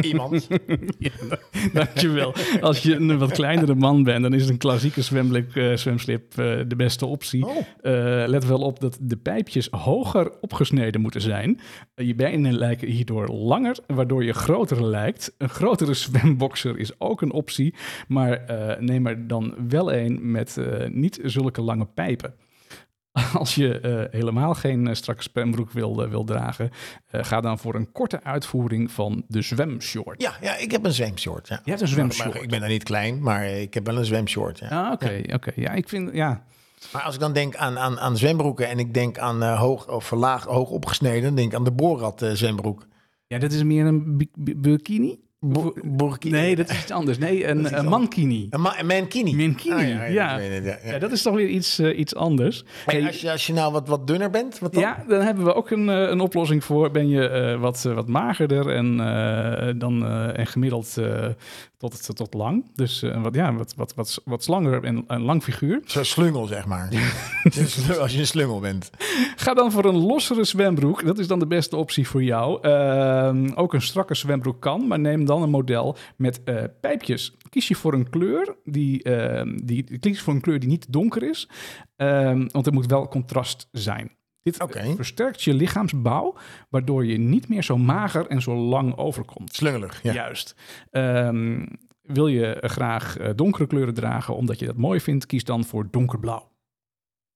iemand. 0.00 0.48
Ja, 0.98 1.10
dankjewel. 1.72 2.34
Als 2.60 2.82
je 2.82 2.94
een 2.94 3.18
wat 3.18 3.32
kleinere 3.32 3.74
man 3.74 4.02
bent, 4.02 4.22
dan 4.22 4.34
is 4.34 4.48
een 4.48 4.58
klassieke 4.58 5.00
eh, 5.54 5.76
zwemslip 5.76 6.38
eh, 6.38 6.60
de 6.66 6.76
beste 6.76 7.06
optie. 7.06 7.46
Oh. 7.46 7.56
Eh, 7.56 8.28
let 8.28 8.46
wel 8.46 8.58
op 8.58 8.80
dat 8.80 8.98
de 9.00 9.16
pijpjes 9.16 9.68
hoger 9.70 10.32
opgesneden 10.40 11.00
moeten 11.00 11.20
zijn. 11.20 11.60
Je 11.94 12.14
benen 12.14 12.54
lijken 12.54 12.88
hierdoor 12.88 13.28
langer, 13.28 13.78
waardoor 13.86 14.24
je 14.24 14.32
groter 14.32 14.84
lijkt. 14.86 15.34
Een 15.38 15.48
grotere 15.48 15.94
zwemboxer 15.94 16.78
is 16.78 17.00
ook 17.00 17.22
een 17.22 17.32
optie, 17.32 17.74
maar 18.08 18.44
neem 18.78 19.06
er 19.06 19.26
dan 19.26 19.54
wel 19.68 19.92
een 19.92 20.30
met 20.30 20.56
niet 20.90 21.18
zulke 21.22 21.62
lange 21.62 21.86
pijpen. 21.94 22.34
Als 23.34 23.54
je 23.54 23.80
eh, 23.80 24.04
helemaal 24.18 24.54
geen 24.54 24.86
eh, 24.86 24.94
strakke 24.94 25.22
zwembroek 25.22 25.70
wil, 25.70 26.02
eh, 26.02 26.08
wil 26.10 26.24
dragen, 26.24 26.70
ga 27.10 27.40
dan 27.40 27.58
voor 27.58 27.74
een 27.74 27.92
korte 27.92 28.22
uitvoering 28.22 28.90
van 28.90 29.24
de 29.28 29.42
zwemshort. 29.42 30.22
Ja, 30.22 30.34
ja, 30.40 30.56
ik 30.56 30.70
heb 30.70 30.84
een 30.84 30.92
zwemshort. 30.92 31.48
Ja. 31.48 31.60
Je 31.64 31.70
hebt 31.70 31.82
een 31.82 31.88
zwemshort. 31.88 32.32
Maar 32.34 32.42
ik 32.42 32.48
ben 32.50 32.60
daar 32.60 32.68
niet 32.68 32.82
klein, 32.82 33.22
maar 33.22 33.46
ik 33.46 33.74
heb 33.74 33.86
wel 33.86 33.96
een 33.98 34.04
zwemshort. 34.04 34.58
Ja. 34.58 34.68
Ah, 34.86 34.92
oké, 34.92 35.22
oké. 35.32 35.52
Ja, 35.54 35.70
ik 35.72 35.88
vind, 35.88 36.10
ja. 36.14 36.44
Maar 36.92 37.02
als 37.02 37.14
ik 37.14 37.20
dan 37.20 37.32
denk 37.32 37.56
aan, 37.56 37.78
aan, 37.78 37.98
aan 38.00 38.16
zwembroeken 38.16 38.68
en 38.68 38.78
ik 38.78 38.94
denk 38.94 39.18
aan 39.18 39.42
hoog 39.56 39.88
of 39.88 40.10
laag, 40.10 40.44
hoog 40.44 40.70
opgesneden, 40.70 41.22
dan 41.22 41.34
denk 41.34 41.52
ik 41.52 41.58
aan 41.58 41.64
de 41.64 41.72
eh, 42.22 42.30
zwembroek. 42.32 42.86
Ja, 43.26 43.38
dat 43.38 43.52
is 43.52 43.62
meer 43.62 43.86
een 43.86 44.16
bi- 44.16 44.30
bi- 44.34 44.56
bikini? 44.56 45.20
Bo- 45.44 45.72
burkini. 45.84 46.34
Nee, 46.36 46.56
dat 46.56 46.70
is 46.70 46.82
iets 46.82 46.90
anders. 46.90 47.18
Nee, 47.18 47.46
een, 47.46 47.84
mankini. 47.88 48.46
Een, 48.50 48.60
ma- 48.60 48.78
een 48.80 48.86
mankini. 48.86 49.36
Mankini, 49.36 49.74
Ah, 49.74 49.88
ja. 49.88 50.04
ja, 50.04 50.38
ja. 50.38 50.76
Ja, 50.84 50.98
dat 50.98 51.12
is 51.12 51.22
toch 51.22 51.34
weer 51.34 51.48
iets, 51.48 51.78
eh, 51.78 51.98
iets 51.98 52.14
anders. 52.14 52.64
Hey, 52.84 53.06
als, 53.06 53.20
je, 53.20 53.30
als 53.30 53.46
je 53.46 53.52
nou 53.52 53.72
wat, 53.72 53.88
wat 53.88 54.06
dunner 54.06 54.30
bent, 54.30 54.58
wat 54.58 54.72
dan? 54.72 54.82
ja, 54.82 55.04
dan 55.08 55.20
hebben 55.20 55.44
we 55.44 55.54
ook 55.54 55.70
een, 55.70 55.88
eh, 55.88 56.08
een 56.08 56.20
oplossing 56.20 56.64
voor. 56.64 56.90
Ben 56.90 57.08
je 57.08 57.28
eh, 57.28 57.60
wat, 57.60 57.82
wat 57.82 58.08
magerder 58.08 58.68
en, 58.70 58.96
dan, 59.78 60.06
en 60.34 60.46
gemiddeld 60.46 60.98
tot, 61.78 62.04
tot, 62.06 62.16
tot 62.16 62.34
lang. 62.34 62.64
Dus 62.74 63.04
wat, 63.22 63.34
ja, 63.34 63.54
wat, 63.54 63.74
wat, 63.76 63.94
wat, 63.94 64.20
wat 64.24 64.44
slanger 64.44 64.84
en 64.84 65.04
een 65.06 65.22
lang 65.22 65.42
figuur. 65.42 65.80
Zo'n 65.84 66.04
slungel, 66.04 66.46
zeg 66.46 66.66
maar. 66.66 66.88
Als 68.00 68.12
je 68.12 68.18
een 68.18 68.26
slungel 68.26 68.60
bent. 68.60 68.90
Ga 69.36 69.54
dan 69.54 69.72
voor 69.72 69.84
een 69.84 69.96
lossere 70.06 70.44
zwembroek. 70.44 71.04
Dat 71.06 71.18
is 71.18 71.26
dan 71.26 71.38
de 71.38 71.46
beste 71.46 71.76
optie 71.76 72.08
voor 72.08 72.22
jou. 72.22 72.58
Ehm, 72.62 73.48
ook 73.54 73.74
een 73.74 73.82
strakke 73.82 74.14
zwembroek 74.14 74.60
kan, 74.60 74.86
maar 74.86 74.98
neem 75.00 75.24
dan 75.24 75.31
een 75.40 75.50
model 75.50 75.96
met 76.16 76.44
eh, 76.44 76.64
pijpjes. 76.80 77.36
Kies 77.48 77.68
je 77.68 77.74
voor 77.74 77.92
een 77.92 78.10
kleur 78.10 78.56
die, 78.64 79.02
ehm, 79.02 79.56
die, 79.64 79.98
kies 79.98 80.20
voor 80.20 80.34
een 80.34 80.40
kleur 80.40 80.58
die 80.58 80.68
niet 80.68 80.92
donker 80.92 81.22
is, 81.22 81.48
Ehm, 82.02 82.46
want 82.50 82.66
er 82.66 82.72
moet 82.72 82.86
wel 82.86 83.08
contrast 83.08 83.68
zijn. 83.72 84.10
Dit 84.42 84.62
Oké. 84.62 84.94
versterkt 84.96 85.42
je 85.42 85.54
lichaamsbouw, 85.54 86.34
waardoor 86.68 87.06
je 87.06 87.18
niet 87.18 87.48
meer 87.48 87.62
zo 87.62 87.76
mager 87.78 88.26
en 88.26 88.42
zo 88.42 88.56
lang 88.56 88.96
overkomt. 88.96 89.54
Slungelig, 89.54 90.02
ja. 90.02 90.12
Juist. 90.12 90.56
Ehm, 90.90 91.66
wil 92.02 92.26
je 92.26 92.56
graag 92.60 93.16
eh, 93.16 93.30
donkere 93.36 93.66
kleuren 93.66 93.94
dragen 93.94 94.36
omdat 94.36 94.58
je 94.58 94.66
dat 94.66 94.76
mooi 94.76 95.00
vindt, 95.00 95.26
kies 95.26 95.44
dan 95.44 95.64
voor 95.64 95.88
donkerblauw. 95.90 96.51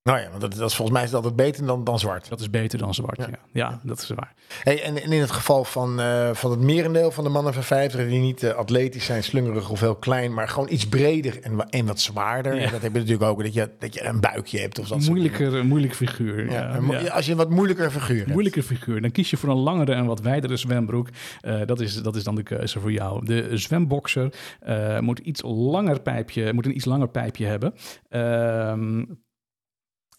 Nou 0.07 0.19
ja, 0.19 0.29
want 0.29 0.41
dat, 0.41 0.55
dat 0.55 0.71
is 0.71 0.77
volgens 0.77 0.97
mij 0.97 1.07
is 1.07 1.11
dat 1.11 1.25
altijd 1.25 1.47
beter 1.47 1.67
dan, 1.67 1.85
dan 1.85 1.99
zwart. 1.99 2.29
Dat 2.29 2.41
is 2.41 2.51
beter 2.51 2.79
dan 2.79 2.95
zwart. 2.95 3.17
Ja, 3.19 3.29
Ja. 3.31 3.39
ja. 3.53 3.81
dat 3.83 3.99
is 3.99 4.09
waar. 4.09 4.35
Hey, 4.63 4.83
en, 4.83 5.03
en 5.03 5.13
in 5.13 5.21
het 5.21 5.31
geval 5.31 5.65
van, 5.65 6.01
eh, 6.01 6.31
van 6.33 6.51
het 6.51 6.61
merendeel 6.61 7.11
van 7.11 7.25
de 7.25 7.31
mannen 7.31 7.55
van 7.55 7.63
50 7.63 8.09
die 8.09 8.21
niet 8.21 8.43
eh, 8.43 8.55
atletisch 8.55 9.05
zijn, 9.05 9.25
slungerig 9.25 9.71
of 9.71 9.81
heel 9.81 9.95
klein, 9.95 10.35
maar 10.35 10.49
gewoon 10.49 10.69
iets 10.71 10.89
breder 10.89 11.43
en, 11.43 11.69
en 11.71 11.87
wat 11.87 12.01
zwaarder. 12.01 12.55
Ja. 12.55 12.71
Dat 12.71 12.83
heb 12.83 12.93
je 12.93 12.99
natuurlijk 12.99 13.31
ook, 13.31 13.43
dat 13.43 13.55
je, 13.55 13.71
dat 13.79 13.95
je 13.95 14.05
een 14.05 14.21
buikje 14.21 14.61
hebt 14.61 14.79
of 14.79 14.89
dat 14.89 15.01
Moeilijker, 15.01 15.55
een 15.55 15.67
moeilijk 15.67 15.95
figuur. 15.95 16.51
Ja, 16.51 16.81
mo-. 16.81 17.09
Als 17.09 17.25
je 17.25 17.31
een 17.31 17.39
wat 17.39 17.51
moeilijker 17.51 17.91
figuur 17.91 18.19
hebt. 18.19 18.31
Moeilijke 18.31 18.63
figuur. 18.63 19.01
Dan 19.01 19.11
kies 19.11 19.31
je 19.31 19.37
voor 19.37 19.49
een 19.49 19.57
langere 19.57 19.93
en 19.93 20.07
wat 20.07 20.21
wijdere 20.21 20.57
zwembroek. 20.57 21.09
Eh, 21.41 21.61
dat, 21.65 21.81
is, 21.81 22.03
dat 22.03 22.17
is 22.17 22.25
dan 22.25 22.35
de 22.35 22.43
keuze 22.43 22.81
voor 22.81 22.93
jou. 22.93 23.25
De 23.25 23.57
zwemboxer 23.57 24.35
eh, 24.61 24.99
moet, 24.99 25.19
iets 25.19 25.43
langer 25.45 26.01
pijpje, 26.01 26.53
moet 26.53 26.67
een 26.67 26.77
iets 26.77 26.85
langer 26.85 27.09
pijpje 27.09 27.47
hebben. 27.47 27.75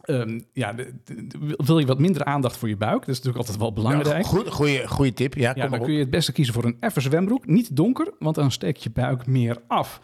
Ehm, 0.07 0.39
ja, 0.53 0.73
de- 0.73 0.93
de- 1.03 1.53
wil 1.57 1.79
je 1.79 1.85
wat 1.85 1.99
minder 1.99 2.23
aandacht 2.23 2.57
voor 2.57 2.69
je 2.69 2.77
buik? 2.77 2.99
Dat 2.99 3.07
is 3.09 3.15
natuurlijk 3.15 3.37
altijd 3.37 3.57
wel 3.57 3.73
belangrijk. 3.73 4.23
Ja, 4.23 4.29
goed, 4.29 4.49
goeie, 4.49 4.87
goeie 4.87 5.13
tip. 5.13 5.33
Ja, 5.33 5.51
Ja, 5.55 5.67
dan 5.67 5.81
kun 5.81 5.93
je 5.93 5.99
het 5.99 6.09
beste 6.09 6.31
kiezen 6.31 6.53
voor 6.53 6.63
een 6.65 6.77
effen 6.79 7.01
zwembroek. 7.01 7.45
Niet 7.45 7.75
donker, 7.75 8.13
want 8.19 8.35
dan 8.35 8.51
steekt 8.51 8.83
je 8.83 8.89
buik 8.89 9.25
meer 9.25 9.57
af. 9.67 9.99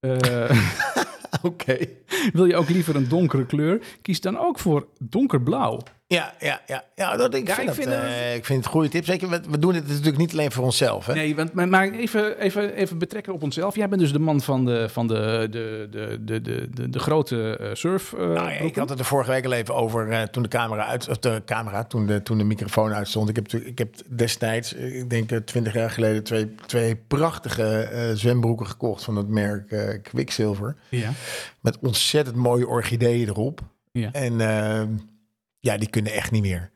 Eh, 0.00 0.50
Oké. 1.42 1.76
wil 2.32 2.44
je 2.44 2.56
ook 2.56 2.68
liever 2.68 2.96
een 2.96 3.08
donkere 3.08 3.46
kleur? 3.46 3.80
Kies 4.02 4.20
dan 4.20 4.38
ook 4.38 4.58
voor 4.58 4.86
donkerblauw. 4.98 5.78
Ja, 6.10 6.34
ja, 6.40 6.60
ja. 6.66 6.84
ja 6.94 7.16
dat, 7.16 7.34
ik, 7.34 7.46
Ja, 7.46 7.54
vind 7.54 7.68
ik 7.68 7.74
dat, 7.84 7.84
vind 7.84 7.96
eh, 7.96 8.34
ik 8.34 8.44
vind 8.44 8.64
het 8.64 8.72
goede 8.72 8.88
tip. 8.88 9.04
Zeker, 9.04 9.28
we, 9.28 9.40
we 9.50 9.58
doen 9.58 9.72
dit 9.72 9.88
natuurlijk 9.88 10.16
niet 10.16 10.32
alleen 10.32 10.52
voor 10.52 10.64
onszelf. 10.64 11.06
Hè? 11.06 11.14
Nee, 11.14 11.36
want, 11.36 11.52
maar, 11.52 11.68
maar 11.68 11.90
even, 11.90 12.38
even, 12.38 12.74
even 12.74 12.98
betrekken 12.98 13.32
op 13.32 13.42
onszelf. 13.42 13.74
Jij 13.76 13.88
bent 13.88 14.00
dus 14.00 14.12
de 14.12 14.18
man 14.18 14.40
van 14.40 14.64
de, 14.64 14.88
van 14.88 15.06
de, 15.06 15.46
de, 15.50 15.88
de, 15.90 16.18
de, 16.24 16.42
de, 16.42 16.68
de, 16.70 16.90
de 16.90 16.98
grote 16.98 17.56
eh, 17.56 17.74
surf. 17.74 18.12
eh, 18.12 18.18
Nou 18.18 18.34
ja, 18.34 18.50
ik 18.50 18.76
had 18.76 18.88
het 18.88 18.98
er 18.98 19.04
vorige 19.04 19.30
week 19.30 19.44
al 19.44 19.52
even 19.52 19.74
over 19.74 20.30
toen 20.30 20.42
de 20.42 20.48
camera 20.48 20.86
uit, 20.86 21.08
of 21.08 21.18
de 21.18 21.42
camera, 21.44 21.84
toen 21.84 22.06
de, 22.06 22.22
toen 22.22 22.38
de 22.38 22.44
microfoon 22.44 22.92
uitstond. 22.94 23.28
Ik 23.28 23.36
heb, 23.36 23.52
ik 23.52 23.78
heb 23.78 23.94
destijds, 24.06 24.72
ik 24.72 25.10
denk 25.10 25.30
twintig 25.44 25.72
jaar 25.72 25.90
geleden, 25.90 26.24
twee, 26.24 26.54
twee 26.66 26.96
prachtige 26.96 28.10
zwembroeken 28.14 28.66
gekocht 28.66 29.04
van 29.04 29.16
het 29.16 29.28
merk 29.28 30.00
Quicksilver. 30.02 30.76
Ja. 30.88 31.10
Met 31.60 31.78
ontzettend 31.78 32.36
mooie 32.36 32.66
orchideeën 32.66 33.28
erop. 33.28 33.60
Ja. 33.92 34.12
En 34.12 34.40
eh, 34.40 34.82
ja, 35.60 35.76
die 35.76 35.90
kunnen 35.90 36.12
echt 36.12 36.30
niet 36.30 36.42
meer. 36.42 36.70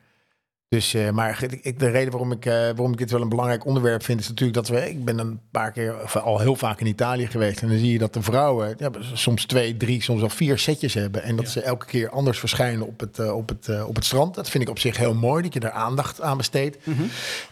Dus, 0.69 0.95
eh, 0.95 1.11
maar 1.11 1.43
ik, 1.63 1.79
de 1.79 1.89
reden 1.89 2.11
waarom 2.11 2.33
ik, 2.33 2.47
eh, 2.47 2.53
waarom 2.53 2.93
ik 2.93 2.99
dit 2.99 3.11
wel 3.11 3.21
een 3.21 3.29
belangrijk 3.29 3.67
onderwerp 3.67 4.03
vind, 4.03 4.21
is 4.21 4.29
natuurlijk 4.29 4.55
dat 4.55 4.69
we. 4.69 4.89
Ik 4.91 5.05
ben 5.05 5.19
een 5.19 5.41
paar 5.51 5.73
keer, 5.73 6.03
of 6.03 6.17
al 6.17 6.39
heel 6.39 6.57
vaak 6.57 6.81
in 6.81 6.87
Italië 6.87 7.27
geweest. 7.27 7.63
En 7.63 7.69
dan 7.69 7.79
zie 7.79 7.93
je 7.93 7.99
dat 7.99 8.13
de 8.15 8.23
vrouwen 8.23 8.75
ja, 8.79 8.91
soms 9.13 9.47
twee, 9.47 9.77
drie, 9.77 10.03
soms 10.03 10.21
wel 10.21 10.29
vier 10.29 10.59
setjes 10.59 10.95
hebben. 10.95 11.23
En 11.23 11.37
dat 11.37 11.45
Ja. 11.45 11.51
ze 11.51 11.63
elke 11.63 11.87
keer 11.87 12.11
anders 12.11 12.39
verschijnen 12.39 12.87
op 12.87 13.01
het, 13.01 13.19
eh, 13.19 13.37
op, 13.37 13.49
het, 13.49 13.85
op 13.87 13.95
het 13.95 14.05
strand. 14.05 14.35
Dat 14.35 14.51
vind 14.51 14.63
ik 14.65 14.71
op 14.71 14.79
zich 14.79 14.97
heel 14.97 15.15
mooi, 15.15 15.43
dat 15.43 15.53
je 15.55 15.61
daar 15.61 15.71
aandacht 15.71 16.21
aan 16.21 16.37
besteedt. 16.37 16.87
Mhm. 16.87 17.03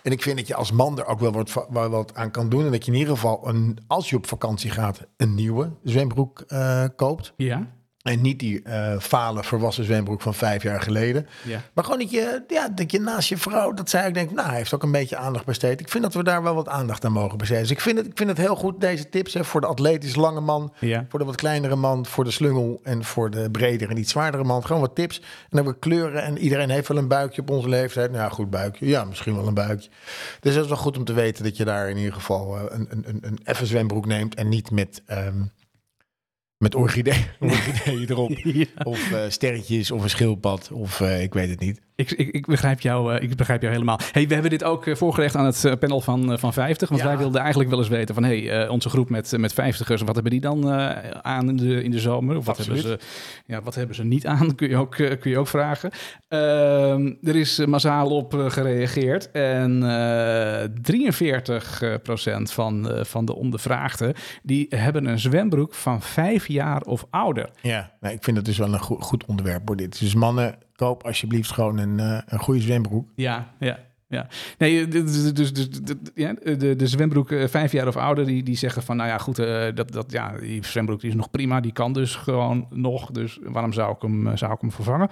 En 0.03 0.13
ik 0.13 0.23
vind 0.23 0.37
dat 0.37 0.47
je 0.47 0.55
als 0.55 0.73
man 0.73 0.99
er 0.99 1.07
ook 1.07 1.21
wel 1.21 1.33
wat, 1.33 1.67
wel 1.71 1.89
wat 1.89 2.15
aan 2.15 2.31
kan 2.31 2.49
doen. 2.49 2.65
En 2.65 2.71
dat 2.73 2.85
je 2.85 2.93
in 2.93 2.99
ieder 2.99 3.15
geval, 3.15 3.49
een, 3.49 3.79
als 3.87 4.11
je 4.11 4.17
op 4.17 4.27
vakantie 4.27 4.71
gaat, 4.71 5.01
een 5.17 5.35
nieuwe 5.35 5.71
zwembroek 5.85 6.45
koopt. 6.97 7.33
Ja. 7.37 7.79
En 8.01 8.21
niet 8.21 8.39
die 8.39 8.63
eh 8.63 8.99
fale 8.99 9.45
volwassen 9.45 9.85
zwembroek 9.85 10.21
van 10.21 10.35
vijf 10.35 10.63
jaar 10.63 10.81
geleden. 10.81 11.27
Ja. 11.45 11.61
Maar 11.73 11.85
gewoon 11.85 11.99
dat 11.99 12.11
je, 12.11 12.43
ja, 12.49 12.69
dat 12.69 12.91
je 12.91 13.01
naast 13.01 13.29
je 13.29 13.37
vrouw, 13.37 13.73
dat 13.73 13.91
zij 13.91 14.07
ook 14.07 14.15
denkt, 14.15 14.35
nou, 14.35 14.49
hij 14.49 14.57
heeft 14.57 14.75
ook 14.75 14.83
een 14.83 14.93
beetje 14.93 15.17
aandacht 15.17 15.45
besteed. 15.45 15.81
Ik 15.81 15.89
vind 15.89 16.03
dat 16.03 16.15
we 16.15 16.23
daar 16.25 16.43
wel 16.43 16.55
wat 16.55 16.69
aandacht 16.69 17.05
aan 17.05 17.13
mogen 17.13 17.39
besteden. 17.39 17.63
Dus 17.63 17.71
ik 17.71 17.81
vind 17.81 17.99
het, 17.99 18.07
ik 18.07 18.13
vind 18.17 18.29
het 18.29 18.39
heel 18.39 18.57
goed, 18.57 18.81
deze 18.81 19.09
tips, 19.09 19.35
hè, 19.35 19.45
voor 19.45 19.61
de 19.61 19.67
atletisch 19.67 20.15
lange 20.15 20.41
man, 20.41 20.73
Ja. 20.79 21.07
voor 21.09 21.19
de 21.19 21.25
wat 21.25 21.35
kleinere 21.37 21.77
man, 21.77 22.07
voor 22.07 22.25
de 22.25 22.31
slungel 22.31 22.81
en 22.83 23.05
voor 23.05 23.31
de 23.31 23.51
bredere 23.51 23.91
en 23.91 23.99
iets 23.99 24.11
zwaardere 24.13 24.45
man. 24.45 24.65
Gewoon 24.67 24.81
wat 24.81 24.95
tips. 24.95 25.17
En 25.19 25.25
dan 25.51 25.65
hebben 25.65 25.73
we 25.73 25.79
kleuren 25.79 26.23
en 26.23 26.39
iedereen 26.39 26.71
heeft 26.71 26.89
wel 26.89 26.97
een 26.99 27.09
buikje 27.09 27.41
op 27.41 27.51
onze 27.51 27.69
leeftijd. 27.69 28.11
Nou, 28.11 28.23
ja, 28.23 28.29
goed 28.29 28.51
buikje. 28.51 28.87
Ja, 28.87 29.05
misschien 29.05 29.35
wel 29.37 29.47
een 29.47 29.55
buikje. 29.55 29.89
Dus 30.41 30.55
dat 30.55 30.63
is 30.63 30.69
wel 30.69 30.79
goed 30.79 30.97
om 30.99 31.05
te 31.05 31.13
weten 31.13 31.45
dat 31.45 31.57
je 31.57 31.65
daar 31.65 31.91
in 31.91 31.97
ieder 31.97 32.13
geval 32.15 32.57
eh, 32.57 32.63
een, 32.69 32.87
een, 32.91 33.05
een, 33.09 33.19
een 33.23 33.39
effen 33.45 33.67
zwembroek 33.67 34.07
neemt 34.07 34.35
en 34.35 34.49
niet 34.49 34.71
met... 34.71 35.03
ehm, 35.07 35.41
Met 36.61 36.75
orchidee, 36.75 37.27
erop. 38.09 38.31
Ja. 38.45 38.65
Of 38.83 39.13
eh, 39.13 39.21
sterretjes, 39.29 39.91
of 39.91 40.03
een 40.03 40.11
schildpad, 40.11 40.71
of 40.73 41.01
eh, 41.01 41.23
ik 41.23 41.35
weet 41.35 41.51
het 41.51 41.61
niet. 41.61 41.81
Ik, 41.95 42.11
ik, 42.11 42.29
ik, 42.29 42.47
begrijp 42.47 42.81
jou, 42.81 43.15
eh, 43.15 43.23
ik 43.23 43.37
begrijp 43.37 43.61
jou 43.61 43.73
helemaal. 43.73 43.99
Hey, 44.13 44.27
we 44.29 44.33
hebben 44.33 44.51
dit 44.51 44.65
ook 44.65 44.85
voorgelegd 44.93 45.37
aan 45.37 45.45
het 45.45 45.77
panel 45.79 46.01
van, 46.01 46.39
van 46.39 46.53
50. 46.53 46.89
Want 46.89 47.01
Ja. 47.01 47.07
wij 47.07 47.19
wilden 47.19 47.41
eigenlijk 47.41 47.71
wel 47.71 47.79
eens 47.79 47.89
weten 47.89 48.15
van... 48.15 48.25
hey, 48.25 48.63
eh, 48.63 48.71
onze 48.71 48.89
groep 48.89 49.11
met, 49.11 49.33
met 49.37 49.53
50ers, 49.53 50.05
wat 50.05 50.15
hebben 50.15 50.31
die 50.31 50.41
dan 50.41 50.73
eh, 50.73 51.11
aan 51.23 51.49
in 51.49 51.57
de, 51.57 51.83
in 51.83 51.91
de 51.91 51.99
zomer? 51.99 52.37
Of 52.37 52.45
wat 52.45 52.57
hebben, 52.57 52.79
ze, 52.79 52.99
ja, 53.47 53.63
wat 53.63 53.75
hebben 53.75 53.97
ze 53.97 54.05
niet 54.05 54.27
aan? 54.27 54.55
Kun 54.57 54.69
je 54.69 54.77
ook, 54.77 54.91
kun 54.91 55.31
je 55.31 55.39
ook 55.39 55.49
vragen. 55.49 55.91
Ehm, 56.29 57.13
er 57.23 57.37
is 57.37 57.65
massaal 57.67 58.09
op 58.11 58.33
gereageerd. 58.49 59.31
En 59.31 59.83
eh 59.83 60.69
43 60.83 61.83
eh, 61.83 61.95
procent 62.03 62.53
van, 62.53 62.91
eh, 62.91 63.05
van 63.05 63.25
de 63.25 63.35
ondervraagden... 63.35 64.15
die 64.43 64.67
hebben 64.69 65.07
een 65.07 65.19
zwembroek 65.19 65.75
van 65.75 66.03
jaar 66.53 66.83
of 66.83 67.07
ouder. 67.11 67.51
Ja, 67.63 67.93
nou, 68.01 68.15
ik 68.15 68.25
vind 68.25 68.37
het 68.37 68.47
dus 68.47 68.59
wel 68.59 68.73
een 68.73 68.81
goed, 68.81 69.03
goed 69.03 69.25
onderwerp 69.25 69.63
voor 69.67 69.77
dit. 69.77 69.99
Dus 70.01 70.15
mannen, 70.15 70.59
koop 70.75 71.03
alsjeblieft 71.05 71.51
gewoon 71.51 71.79
een, 71.79 72.01
eh, 72.01 72.19
een 72.27 72.39
goede 72.39 72.61
zwembroek. 72.61 73.09
Ja, 73.15 73.55
ja. 73.59 73.79
Ja, 74.11 74.27
nee, 74.59 74.85
eh, 74.85 74.91
dus, 74.91 75.33
dus, 75.33 75.53
dus, 75.53 75.71
dus- 75.71 75.95
ja, 76.15 76.35
de, 76.43 76.77
de 76.77 76.87
zwembroek 76.87 77.31
eh, 77.31 77.49
vijf 77.49 77.73
jaar 77.73 77.87
of 77.87 77.97
ouder, 77.97 78.27
die, 78.27 78.43
die 78.43 78.57
zeggen 78.57 78.83
van, 78.83 78.97
nou 78.97 79.09
ja, 79.09 79.19
goed, 79.19 79.39
eh, 79.39 79.67
dat, 79.75 79.93
dat, 79.93 80.13
ja, 80.13 80.33
die 80.39 80.67
zwembroek 80.67 81.01
die 81.01 81.11
is 81.11 81.17
nog 81.17 81.31
prima, 81.31 81.61
die 81.61 81.73
kan 81.73 81.93
dus 81.93 82.15
gewoon 82.15 82.67
nog, 82.71 83.11
dus 83.11 83.39
waarom 83.43 83.73
zou 83.73 83.95
ik 83.95 84.03
hem, 84.03 84.27
eh, 84.27 84.37
zou 84.37 84.53
ik 84.53 84.61
hem 84.61 84.73
vervangen? 84.73 85.09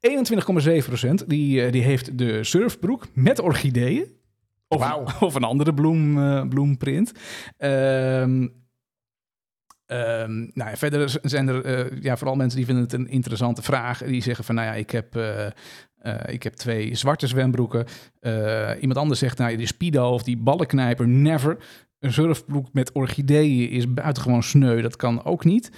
21,7 0.00 0.88
procent, 0.88 1.28
die, 1.28 1.62
eh, 1.64 1.72
die 1.72 1.82
heeft 1.82 2.18
de 2.18 2.44
surfbroek 2.44 3.06
met 3.14 3.40
orchideeën. 3.40 4.18
Of, 4.68 5.20
of 5.20 5.34
een 5.34 5.44
andere 5.44 5.74
bloem, 5.74 6.18
eh, 6.18 6.48
bloemprint. 6.48 7.12
Ehm, 7.56 8.46
ehm, 9.90 10.38
nou 10.38 10.70
ja, 10.70 10.76
verder 10.76 11.18
zijn 11.22 11.48
er 11.48 11.64
eh, 11.64 12.02
ja, 12.02 12.16
vooral 12.16 12.36
mensen 12.36 12.56
die 12.56 12.66
vinden 12.66 12.84
het 12.84 12.92
een 12.92 13.08
interessante 13.08 13.62
vraag. 13.62 14.02
Die 14.02 14.22
zeggen 14.22 14.44
van, 14.44 14.54
nou 14.54 14.66
ja, 14.66 14.74
ik 14.74 14.90
heb, 14.90 15.16
eh, 15.16 15.46
eh, 15.46 15.52
ik 16.26 16.42
heb 16.42 16.54
twee 16.54 16.94
zwarte 16.94 17.26
zwembroeken. 17.26 17.86
Iemand 18.80 18.98
anders 18.98 19.20
zegt, 19.20 19.38
nou, 19.38 19.56
die 19.56 19.66
Speedo 19.66 20.10
of 20.10 20.22
die 20.22 20.36
ballenknijper, 20.36 21.08
never. 21.08 21.56
Een 21.98 22.12
surfbroek 22.12 22.72
met 22.72 22.92
orchideeën 22.92 23.70
is 23.70 23.92
buitengewoon 23.92 24.42
sneu. 24.42 24.82
Dat 24.82 24.96
kan 24.96 25.24
ook 25.24 25.44
niet. 25.44 25.70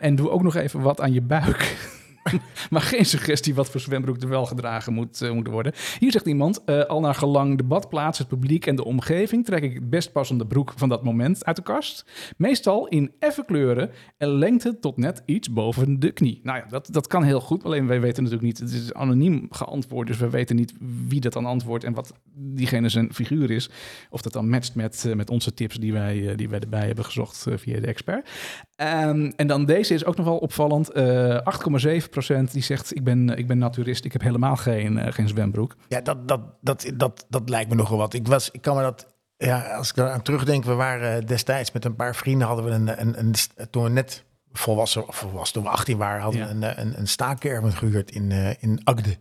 En 0.00 0.14
doe 0.14 0.30
ook 0.30 0.42
nog 0.42 0.54
even 0.54 0.80
wat 0.80 1.00
aan 1.00 1.12
je 1.12 1.22
buik. 1.22 1.76
maar 2.70 2.80
geen 2.80 3.04
suggestie 3.04 3.54
wat 3.54 3.70
voor 3.70 3.80
zwembroek 3.80 4.22
er 4.22 4.28
wel 4.28 4.46
gedragen 4.46 4.92
moet, 4.92 5.22
eh, 5.22 5.30
moet 5.30 5.48
worden. 5.48 5.72
Hier 5.98 6.12
zegt 6.12 6.26
iemand, 6.26 6.64
eh, 6.64 6.84
al 6.84 7.00
naar 7.00 7.14
gelang 7.14 7.56
de 7.56 7.64
badplaats, 7.64 8.18
het 8.18 8.28
publiek 8.28 8.66
en 8.66 8.76
de 8.76 8.84
omgeving... 8.84 9.44
trek 9.44 9.62
ik 9.62 9.74
het 9.74 9.90
best 9.90 10.12
passende 10.12 10.46
broek 10.46 10.72
van 10.76 10.88
dat 10.88 11.04
moment 11.04 11.44
uit 11.44 11.56
de 11.56 11.62
kast. 11.62 12.04
Meestal 12.36 12.88
in 12.88 13.12
effe 13.18 13.44
kleuren 13.44 13.90
en 14.16 14.28
lengte 14.28 14.78
tot 14.78 14.96
net 14.96 15.22
iets 15.26 15.52
boven 15.52 16.00
de 16.00 16.10
knie. 16.10 16.40
Nou 16.42 16.58
ja, 16.58 16.64
dat, 16.68 16.88
dat 16.92 17.06
kan 17.06 17.22
heel 17.22 17.40
goed. 17.40 17.64
Alleen 17.64 17.86
wij 17.86 18.00
weten 18.00 18.22
natuurlijk 18.22 18.48
niet, 18.48 18.58
het 18.58 18.72
is 18.72 18.94
anoniem 18.94 19.46
geantwoord... 19.50 20.06
dus 20.06 20.18
we 20.18 20.30
weten 20.30 20.56
niet 20.56 20.74
wie 21.08 21.20
dat 21.20 21.32
dan 21.32 21.46
antwoordt 21.46 21.84
en 21.84 21.94
wat 21.94 22.12
diegene 22.34 22.88
zijn 22.88 23.14
figuur 23.14 23.50
is. 23.50 23.70
Of 24.10 24.22
dat 24.22 24.32
dan 24.32 24.48
matcht 24.48 24.74
met, 24.74 25.04
eh, 25.06 25.14
met 25.14 25.30
onze 25.30 25.54
tips 25.54 25.76
die 25.76 25.92
wij, 25.92 26.34
die 26.36 26.48
wij 26.48 26.60
erbij 26.60 26.86
hebben 26.86 27.04
gezocht 27.04 27.46
via 27.54 27.80
de 27.80 27.86
expert. 27.86 28.28
Ehm, 28.76 29.30
en 29.36 29.46
dan 29.46 29.64
deze 29.64 29.94
is 29.94 30.04
ook 30.04 30.16
nog 30.16 30.26
wel 30.26 30.38
opvallend. 30.38 30.90
Eh 30.90 31.38
8,7% 31.44 32.10
die 32.26 32.62
zegt, 32.62 32.96
ik 32.96 33.04
ben, 33.04 33.28
ik 33.38 33.46
ben 33.46 33.58
naturist, 33.58 34.04
ik 34.04 34.12
heb 34.12 34.22
helemaal 34.22 34.56
geen, 34.56 34.98
eh, 34.98 35.12
geen 35.12 35.28
zwembroek. 35.28 35.76
Ja, 35.88 36.00
dat, 36.00 36.28
dat, 36.28 36.40
dat, 36.60 36.90
dat, 36.94 37.26
dat 37.28 37.48
lijkt 37.48 37.70
me 37.70 37.74
nogal 37.76 37.96
wat. 37.98 38.14
Ik, 38.14 38.26
was, 38.26 38.50
ik 38.50 38.62
kan 38.62 38.76
me 38.76 38.82
dat, 38.82 39.06
ja, 39.36 39.74
als 39.76 39.90
ik 39.90 39.96
eraan 39.96 40.22
terugdenk, 40.22 40.64
we 40.64 40.74
waren 40.74 41.26
destijds 41.26 41.72
met 41.72 41.84
een 41.84 41.94
paar 41.96 42.14
vrienden, 42.16 42.46
hadden 42.46 42.64
we 42.64 42.70
een, 42.70 43.00
een, 43.00 43.18
een, 43.18 43.32
toen 43.70 43.82
we 43.82 43.88
net 43.90 44.24
volwassen, 44.52 45.08
of 45.08 45.16
volwassen, 45.16 45.54
toen 45.54 45.62
we 45.62 45.76
18 45.76 45.96
waren, 45.96 46.22
hadden 46.22 46.40
Ja. 46.40 46.46
we 46.46 46.52
een, 46.66 46.80
een, 46.80 46.98
een 46.98 47.08
staakerven 47.08 47.72
gehuurd 47.72 48.10
in, 48.10 48.30
eh, 48.32 48.50
in 48.62 48.80
Agde. 48.84 49.16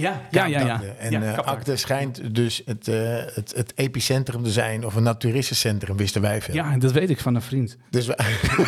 Ja, 0.00 0.20
ja, 0.30 0.44
ja. 0.44 0.58
ja. 0.58 0.66
Kaapagde. 0.66 0.90
En 0.98 1.10
ja, 1.10 1.22
eh. 1.22 1.38
Agde 1.38 1.76
schijnt 1.76 2.34
dus 2.34 2.62
het, 2.64 2.88
eh, 2.88 2.96
het, 3.34 3.52
het 3.56 3.72
epicentrum 3.74 4.42
te 4.42 4.50
zijn, 4.50 4.86
of 4.86 4.94
een 4.94 5.02
naturistencentrum, 5.02 5.96
wisten 5.96 6.20
wij 6.22 6.42
veel. 6.42 6.54
Ja, 6.54 6.78
dat 6.78 6.92
weet 6.92 7.10
ik 7.10 7.20
van 7.20 7.34
een 7.34 7.42
vriend. 7.42 7.76
Dus 7.90 8.06
we, 8.06 8.16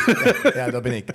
ja, 0.54 0.70
dat 0.70 0.82
ben 0.82 0.96
ik. 0.96 1.08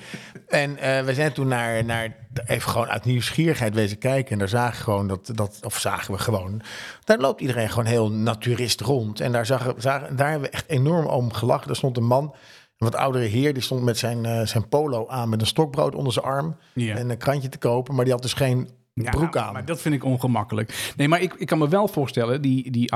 En 0.47 0.77
eh, 0.77 1.03
we 1.03 1.13
zijn 1.13 1.33
toen 1.33 1.47
naar, 1.47 1.85
naar, 1.85 2.15
even 2.45 2.69
gewoon 2.69 2.87
uit 2.87 3.05
nieuwsgierigheid 3.05 3.73
wezen 3.73 3.97
kijken. 3.97 4.31
En 4.31 4.39
daar 4.39 4.49
zagen 4.49 4.77
we 4.77 4.83
gewoon 4.83 5.07
dat, 5.07 5.31
dat, 5.33 5.59
of 5.61 5.79
zagen 5.79 6.13
we 6.13 6.19
gewoon, 6.19 6.61
daar 7.03 7.19
loopt 7.19 7.41
iedereen 7.41 7.69
gewoon 7.69 7.85
heel 7.85 8.11
naturist 8.11 8.81
rond. 8.81 9.19
En 9.19 9.31
daar, 9.31 9.45
zagen, 9.45 9.73
zagen, 9.77 10.15
daar 10.15 10.29
hebben 10.29 10.49
we 10.49 10.55
echt 10.55 10.69
enorm 10.69 11.05
om 11.05 11.33
gelachen. 11.33 11.69
Er 11.69 11.75
stond 11.75 11.97
een 11.97 12.05
man, 12.05 12.23
een 12.23 12.31
wat 12.77 12.95
oudere 12.95 13.25
heer, 13.25 13.53
die 13.53 13.63
stond 13.63 13.83
met 13.83 13.97
zijn, 13.97 14.25
eh, 14.25 14.45
zijn 14.45 14.69
polo 14.69 15.07
aan 15.07 15.29
met 15.29 15.41
een 15.41 15.47
stokbrood 15.47 15.95
onder 15.95 16.13
zijn 16.13 16.25
arm. 16.25 16.57
Ja. 16.73 16.95
En 16.95 17.09
een 17.09 17.17
krantje 17.17 17.49
te 17.49 17.57
kopen, 17.57 17.95
maar 17.95 18.03
die 18.03 18.13
had 18.13 18.21
dus 18.21 18.33
geen 18.33 18.69
Ja, 19.03 19.09
broek 19.09 19.37
aan. 19.37 19.53
Maar 19.53 19.65
dat 19.65 19.81
vind 19.81 19.95
ik 19.95 20.03
ongemakkelijk. 20.03 20.93
Nee, 20.97 21.07
maar 21.07 21.21
ik, 21.21 21.33
ik 21.33 21.47
kan 21.47 21.57
me 21.57 21.69
wel 21.69 21.87
voorstellen, 21.87 22.41
die, 22.41 22.71
die 22.71 22.91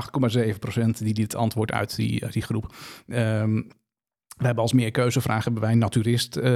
8,7% 0.80 0.86
die 0.98 1.14
dit 1.14 1.36
antwoord 1.36 1.72
uit 1.72 1.96
die, 1.96 2.24
uit 2.24 2.34
die 2.34 2.42
groep. 2.42 2.76
Ehm, 3.08 3.62
we 4.38 4.46
hebben 4.46 4.64
als 4.64 4.74
meer 4.74 4.92
keuzevragen 4.92 5.44
hebben 5.44 5.62
wij 5.62 5.76
naturist 5.76 6.36
eh, 6.36 6.52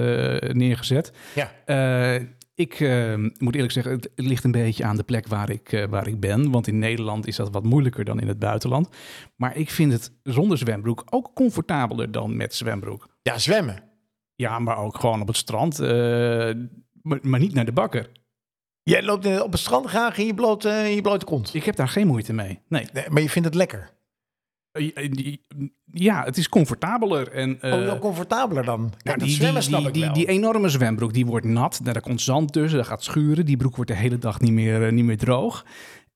neergezet. 0.54 1.12
Ja. 1.36 1.52
Eh, 1.66 2.28
ik 2.56 2.80
eh, 2.80 3.16
moet 3.38 3.56
eerlijk 3.56 3.74
zeggen, 3.74 3.92
het 3.92 4.10
ligt 4.16 4.44
een 4.44 4.52
beetje 4.52 4.86
aan 4.86 4.96
de 4.96 5.04
plek 5.04 5.28
waar 5.28 5.50
ik, 5.50 5.72
eh, 5.72 5.86
waar 5.86 6.08
ik 6.08 6.20
ben. 6.20 6.52
Want 6.52 6.68
in 6.68 6.80
Nederland 6.80 7.28
is 7.28 7.36
dat 7.36 7.52
wat 7.52 7.64
moeilijker 7.64 8.06
dan 8.06 8.20
in 8.20 8.28
het 8.28 8.40
buitenland. 8.40 8.90
Maar 9.36 9.58
ik 9.58 9.70
vind 9.70 9.92
het 9.92 10.12
zonder 10.24 10.58
zwembroek 10.58 11.04
ook 11.10 11.32
comfortabeler 11.34 12.12
dan 12.12 12.36
met 12.36 12.56
zwembroek. 12.56 13.10
Ja, 13.22 13.38
zwemmen. 13.38 13.84
Ja, 14.36 14.60
maar 14.60 14.78
ook 14.78 15.00
gewoon 15.00 15.22
op 15.22 15.28
het 15.28 15.38
strand. 15.38 15.80
maar, 17.02 17.20
maar 17.22 17.40
niet 17.40 17.54
naar 17.54 17.66
de 17.66 17.72
bakker. 17.72 18.10
Jij 18.90 19.04
loopt 19.04 19.26
eh, 19.26 19.42
op 19.42 19.52
het 19.52 19.62
strand 19.62 19.86
graag 19.86 20.18
in 20.18 20.26
je, 20.26 20.34
blote, 20.34 20.70
in 20.70 20.96
je 20.96 21.02
blote 21.02 21.26
kont. 21.26 21.54
Ik 21.54 21.64
heb 21.64 21.76
daar 21.76 21.88
geen 21.88 22.08
moeite 22.08 22.34
mee. 22.34 22.60
Nee. 22.68 22.88
Nee, 22.94 23.04
maar 23.10 23.22
je 23.22 23.30
vindt 23.30 23.48
het 23.48 23.58
lekker. 23.58 23.90
Eh, 24.72 24.92
eh, 24.94 25.38
Ja, 25.92 26.24
het 26.24 26.38
is 26.38 26.50
comfortabeler. 26.50 27.32
En, 27.32 27.62
eh, 27.62 27.74
oh, 27.74 27.80
wel 27.80 28.00
comfortabeler 28.00 28.66
dan. 28.66 28.94
Kijk, 29.04 29.20
die, 29.20 29.30
zwemmen 29.30 29.62
die, 29.62 29.70
snap 29.70 29.80
die, 29.80 29.88
ik 29.88 29.94
die, 29.94 30.04
wel. 30.04 30.14
die 30.14 30.28
enorme 30.28 30.70
zwembroek, 30.70 31.14
die 31.14 31.26
wordt 31.26 31.46
nat. 31.46 31.80
Daar 31.84 32.02
komt 32.02 32.22
zand 32.22 32.54
tussen, 32.54 32.78
dat 32.78 32.88
gaat 32.88 33.04
schuren. 33.04 33.46
Die 33.46 33.58
broek 33.58 33.76
wordt 33.76 33.92
de 33.92 33.98
hele 33.98 34.18
dag 34.18 34.40
niet 34.40 34.52
meer, 34.52 34.86
eh, 34.86 34.92
niet 34.92 35.06
meer 35.06 35.18
droog. 35.18 35.66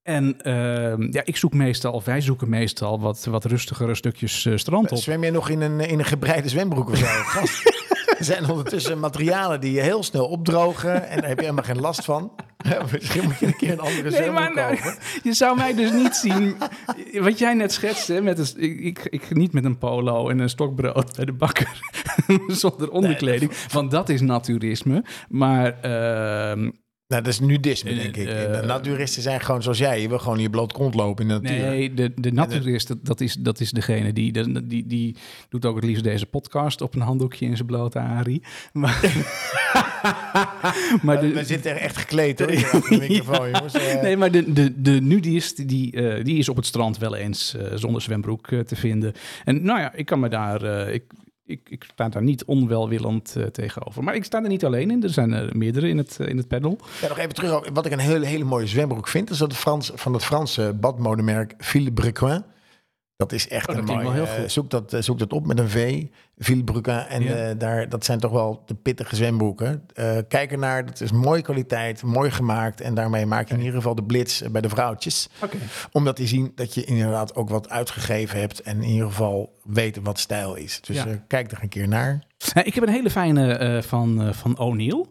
En 0.03 0.41
ehm, 0.41 1.07
ja, 1.11 1.22
ik 1.26 1.38
zoek 1.38 1.53
meestal, 1.53 1.93
of 1.93 2.05
wij 2.05 2.22
zoeken 2.22 2.49
meestal, 2.49 2.99
wat, 2.99 3.26
wat 3.26 3.45
rustigere 3.45 3.95
stukjes 3.95 4.45
eh, 4.45 4.57
strand 4.57 4.91
op. 4.91 4.97
Zwem 4.97 5.24
je 5.24 5.32
nog 5.32 5.49
in 5.49 5.61
een, 5.61 5.80
in 5.80 5.99
een 5.99 6.05
gebreide 6.05 6.49
zwembroek 6.49 6.89
of 6.89 6.97
zo? 6.97 7.05
Er 8.20 8.26
zijn 8.34 8.49
ondertussen 8.49 8.99
materialen 8.99 9.61
die 9.61 9.72
je 9.72 9.82
heel 9.82 10.03
snel 10.03 10.26
opdrogen 10.26 11.09
en 11.09 11.20
daar 11.20 11.30
heb 11.30 11.38
je 11.38 11.43
helemaal 11.43 11.63
geen 11.63 11.80
last 11.80 12.05
van. 12.05 12.32
Misschien 12.91 13.24
moet 13.24 13.39
je 13.39 13.45
een 13.45 13.55
keer 13.55 13.72
een 13.72 13.80
andere 13.80 14.09
Nee, 14.09 14.32
maar 14.32 14.53
nou, 14.53 14.76
kopen. 14.76 14.97
je 15.24 15.34
zou 15.34 15.57
mij 15.57 15.76
dus 15.76 15.91
niet 15.91 16.15
zien. 16.15 16.55
Wat 17.13 17.39
jij 17.39 17.53
net 17.53 17.72
schetste, 17.72 18.22
met 18.22 18.39
een, 18.39 18.61
ik, 18.63 18.80
ik, 18.80 19.05
ik 19.09 19.36
niet 19.36 19.53
met 19.53 19.65
een 19.65 19.78
polo 19.78 20.30
en 20.30 20.39
een 20.39 20.49
stokbrood 20.49 21.15
bij 21.15 21.26
de 21.26 21.34
bakker. 21.34 21.82
zonder 22.47 22.91
onderkleding. 22.91 23.51
Want 23.72 23.91
dat 23.91 24.09
is 24.09 24.22
naturisme. 24.22 25.03
Maar 25.30 25.80
ehm, 25.82 26.70
Nou, 27.10 27.24
dat 27.24 27.34
is 27.34 27.39
nudisme, 27.39 27.95
denk 27.95 28.16
ik. 28.18 28.28
Eh, 28.28 28.60
de 28.62 28.66
naturisten 28.66 29.22
zijn 29.22 29.41
gewoon 29.41 29.62
zoals 29.64 29.78
jij. 29.78 30.01
Je 30.01 30.07
wil 30.10 30.20
gewoon 30.20 30.39
je 30.39 30.49
bloot 30.49 30.74
kont 30.74 30.95
lopen 30.95 31.24
in 31.24 31.30
de 31.30 31.34
natuur. 31.41 31.66
Nee, 31.66 31.93
de, 31.93 32.12
de 32.16 32.32
naturist, 32.32 32.88
dat, 32.88 32.97
dat, 33.01 33.22
is, 33.22 33.34
dat 33.34 33.60
is 33.60 33.72
degene 33.72 34.14
die, 34.14 34.32
die, 34.32 34.68
die, 34.68 34.88
die 34.88 35.16
doet 35.49 35.66
ook 35.66 35.76
het 35.76 35.86
liefst 35.86 36.03
deze 36.03 36.26
podcast 36.26 36.82
op 36.82 36.95
een 36.95 37.01
handdoekje 37.01 37.45
in 37.45 37.55
zijn 37.55 37.68
blote 37.68 37.99
Ari. 37.99 38.41
Maar, 38.74 38.99
maar 41.03 41.20
We 41.22 41.43
zitten 41.43 41.72
er 41.72 41.78
echt 41.78 41.97
gekleed 41.97 42.39
hoor, 42.39 42.47
de 42.47 42.97
microfoon, 43.10 43.49
jongens. 43.51 43.74
Eh, 43.74 44.01
nee, 44.01 44.18
maar 44.18 44.32
de, 44.32 44.53
de, 44.53 44.82
de 44.82 45.01
nudist, 45.01 45.68
die, 45.68 45.91
eh, 45.91 46.24
die 46.24 46.38
is 46.38 46.49
op 46.49 46.55
het 46.55 46.66
strand 46.66 46.97
wel 46.97 47.16
eens 47.16 47.55
eh, 47.55 47.72
zonder 47.76 48.01
zwembroek 48.01 48.47
eh, 48.51 48.60
te 48.60 48.76
vinden. 48.76 49.14
En 49.45 49.64
nou 49.64 49.80
ja, 49.80 49.93
ik 49.93 50.05
kan 50.05 50.20
me 50.20 50.30
daar... 50.30 50.64
eh, 50.64 50.93
ik, 50.93 51.03
ik, 51.50 51.70
ik 51.70 51.84
sta 51.84 52.10
daar 52.10 52.24
niet 52.24 52.45
onwelwillend 52.45 53.36
eh, 53.36 53.43
tegenover. 53.43 54.04
Maar 54.04 54.16
ik 54.16 54.24
sta 54.24 54.43
er 54.43 54.50
niet 54.50 54.66
alleen 54.66 54.91
in. 54.91 55.04
Er 55.04 55.10
zijn 55.10 55.34
er 55.34 55.58
meerdere 55.58 55.89
in 55.89 55.97
het, 55.97 56.18
eh, 56.20 56.28
in 56.28 56.38
het 56.38 56.47
panel. 56.47 56.80
Ja, 57.02 57.08
nog 57.08 57.18
even 57.18 57.34
terug. 57.34 57.70
Wat 57.74 57.86
ik 57.86 57.91
een 57.91 58.00
hele, 58.00 58.26
hele 58.26 58.43
mooie 58.43 58.68
zwembroek 58.68 59.08
vind, 59.08 59.30
is 59.30 59.38
dat 59.38 59.52
het 59.52 59.60
Frans, 59.60 59.91
van 59.95 60.14
het 60.14 60.24
Franse 60.24 60.74
badmodemerk 60.80 61.54
Villebrequin. 61.58 62.43
Dat 63.20 63.32
is 63.32 63.47
echt 63.47 63.70
Oh, 63.70 63.76
dat 63.76 63.88
een 63.89 63.93
mooi. 63.95 64.03
wel 64.05 64.13
heel 64.13 64.26
eh, 64.26 64.39
goed. 64.41 64.51
zoek, 64.51 64.70
dat, 64.70 64.93
eh, 64.93 65.01
zoek 65.01 65.20
dat 65.20 65.34
op 65.34 65.45
met 65.45 65.59
een 65.59 65.70
V, 65.70 66.03
Villebrequin. 66.38 66.95
En 66.97 67.24
Ja. 67.24 67.36
eh, 67.36 67.55
daar, 67.57 67.89
dat 67.89 68.05
zijn 68.05 68.20
toch 68.20 68.32
wel 68.32 68.63
de 68.65 68.76
pittige 68.76 69.15
zwembroeken. 69.15 69.84
Eh, 69.93 70.17
kijk 70.28 70.51
ernaar, 70.51 70.86
dat 70.86 71.01
is 71.01 71.11
mooie 71.11 71.41
kwaliteit, 71.41 72.03
mooi 72.03 72.32
gemaakt. 72.32 72.82
En 72.82 72.93
daarmee 72.93 73.26
maak 73.26 73.47
je 73.47 73.53
in 73.53 73.59
ieder 73.59 73.76
geval 73.76 73.95
de 73.95 74.03
blitz 74.03 74.41
bij 74.41 74.61
de 74.61 74.70
vrouwtjes. 74.70 75.30
Oké. 75.43 75.57
Omdat 75.91 76.17
die 76.17 76.28
zien 76.28 76.51
dat 76.55 76.74
je 76.74 76.84
inderdaad 76.84 77.36
ook 77.36 77.49
wat 77.49 77.70
uitgegeven 77.70 78.39
hebt. 78.39 78.61
En 78.61 78.82
in 78.84 78.89
ieder 78.89 79.07
geval 79.07 79.53
weten 79.63 80.03
wat 80.03 80.20
stijl 80.20 80.55
is. 80.55 80.82
Dus 80.82 80.95
Ja. 80.95 81.05
kijk 81.28 81.51
er 81.51 81.59
een 81.61 81.70
keer 81.70 81.88
naar. 81.88 82.24
Nou, 82.53 82.67
ik 82.67 82.74
heb 82.74 82.84
een 82.84 82.93
hele 82.93 83.09
fijne 83.09 83.53
eh, 83.53 83.82
van, 83.82 84.22
eh, 84.22 84.34
van 84.34 84.57
O'Neill. 84.57 85.05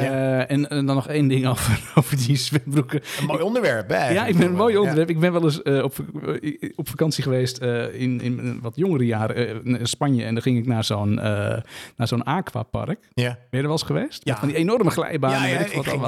Eh, 0.00 0.50
en, 0.50 0.68
en 0.70 0.86
dan 0.86 0.94
nog 0.94 1.08
één 1.08 1.28
ding 1.28 1.46
over, 1.52 1.92
over 1.94 2.16
die 2.16 2.36
zwembroeken. 2.36 3.00
Een 3.20 3.26
mooi 3.26 3.42
onderwerp, 3.42 3.88
hè? 3.88 4.08
Ja, 4.10 4.26
ik 4.26 4.36
ben 4.36 4.46
een 4.46 4.54
mooi 4.54 4.76
onderwerp. 4.76 5.08
Ik 5.10 5.18
ben 5.20 5.32
wel 5.32 5.42
eens 5.42 5.62
eh, 5.62 5.82
op, 5.82 5.94
eh, 6.42 6.70
op 6.76 6.88
vakantie 6.88 7.22
geweest 7.22 7.58
in, 7.92 8.20
in 8.20 8.58
wat 8.62 8.76
jongere 8.76 9.06
jaren 9.06 9.64
in 9.64 9.86
Spanje. 9.86 10.24
En 10.24 10.34
dan 10.34 10.42
ging 10.42 10.58
ik 10.58 10.66
naar 10.66 10.84
zo'n 10.84 11.14
naar 11.14 12.08
zo'n 12.08 12.22
aquapark. 12.24 12.98
Ben 13.14 13.24
Ja. 13.24 13.38
je 13.50 13.56
er 13.56 13.62
wel 13.62 13.70
eens 13.70 13.82
geweest? 13.82 14.20
Ja. 14.24 14.30
Met 14.30 14.38
Van 14.40 14.48
die 14.48 14.56
enorme 14.56 14.90
glijbanen. 14.90 15.48
Ja, 15.48 15.58
ik 15.58 15.72
wat 15.72 15.86
ging 15.86 16.04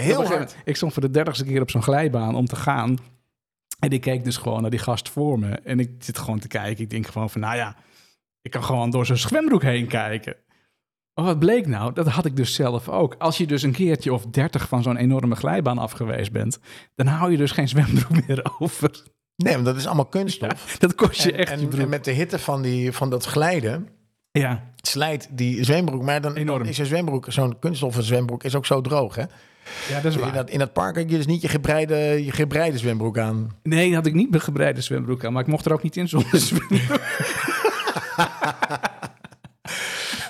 heel 0.00 0.24
hard. 0.26 0.56
Ik 0.64 0.76
stond 0.76 0.92
voor 0.92 1.02
de 1.02 1.10
dertigste 1.10 1.44
keer 1.44 1.60
op 1.60 1.70
zo'n 1.70 1.82
glijbaan 1.82 2.34
om 2.34 2.46
te 2.46 2.56
gaan. 2.56 2.96
En 3.78 3.90
ik 3.90 4.00
keek 4.00 4.24
dus 4.24 4.36
gewoon 4.36 4.60
naar 4.60 4.70
die 4.70 4.78
gast 4.78 5.08
voor 5.08 5.38
me. 5.38 5.50
En 5.64 5.80
ik 5.80 5.90
zit 5.98 6.18
gewoon 6.18 6.38
te 6.38 6.48
kijken. 6.48 6.84
Ik 6.84 6.90
denk 6.90 7.06
gewoon 7.06 7.30
van, 7.30 7.40
nou 7.40 7.56
ja, 7.56 7.76
ik 8.42 8.50
kan 8.50 8.64
gewoon 8.64 8.90
door 8.90 9.06
zo'n 9.06 9.16
zwembroek 9.16 9.62
heen 9.62 9.86
kijken. 9.86 10.36
Maar 11.14 11.24
wat 11.24 11.38
bleek 11.38 11.66
nou? 11.66 11.92
Dat 11.92 12.06
had 12.08 12.24
ik 12.24 12.36
dus 12.36 12.54
zelf 12.54 12.88
ook. 12.88 13.14
Als 13.18 13.36
je 13.38 13.46
dus 13.46 13.62
een 13.62 13.72
keertje 13.72 14.12
of 14.12 14.26
dertig 14.26 14.68
van 14.68 14.82
zo'n 14.82 14.96
enorme 14.96 15.34
glijbaan 15.36 15.78
af 15.78 15.92
geweest 15.92 16.32
bent, 16.32 16.58
dan 16.94 17.06
hou 17.06 17.30
je 17.30 17.36
dus 17.36 17.50
geen 17.50 17.68
zwembroek 17.68 18.26
meer 18.26 18.50
over. 18.58 18.90
Nee, 19.36 19.52
want 19.54 19.64
dat 19.66 19.76
is 19.76 19.86
allemaal 19.86 20.04
kunststof. 20.06 20.76
Dat 20.78 20.94
kost 20.94 21.22
je 21.22 21.32
en, 21.32 21.38
echt 21.38 21.48
je 21.50 21.56
en, 21.56 21.68
broek. 21.68 21.80
en 21.80 21.88
met 21.88 22.04
de 22.04 22.10
hitte 22.10 22.38
van, 22.38 22.62
die, 22.62 22.92
van 22.92 23.10
dat 23.10 23.24
glijden 23.24 23.88
Ja, 24.30 24.70
slijt 24.76 25.28
die 25.30 25.64
zwembroek. 25.64 26.02
Maar 26.02 26.20
dan, 26.20 26.34
Enorm. 26.34 26.62
is 26.62 26.78
een 26.78 26.86
zwembroek, 26.86 27.26
zo'n 27.28 27.58
kunststoffen 27.58 28.02
zwembroek, 28.02 28.44
is 28.44 28.54
ook 28.54 28.66
zo 28.66 28.80
droog, 28.80 29.14
hè? 29.14 29.22
ja, 29.88 29.94
dat 29.94 30.04
is 30.04 30.14
In 30.14 30.20
waar. 30.20 30.32
dat, 30.32 30.50
in 30.50 30.58
dat 30.58 30.72
park 30.72 30.96
had 30.96 31.10
je 31.10 31.16
dus 31.16 31.26
niet 31.26 31.42
je 31.42 31.48
gebreide, 31.48 31.94
je 32.24 32.32
gebreide 32.32 32.78
zwembroek 32.78 33.18
aan. 33.18 33.50
Nee, 33.62 33.94
had 33.94 34.06
ik 34.06 34.14
niet 34.14 34.30
mijn 34.30 34.42
gebreide 34.42 34.80
zwembroek 34.80 35.24
aan, 35.24 35.32
maar 35.32 35.42
ik 35.42 35.48
mocht 35.48 35.64
er 35.66 35.72
ook 35.72 35.82
niet 35.82 35.96
in 35.96 36.08
zonder 36.08 36.38
zwembroek. 36.48 37.00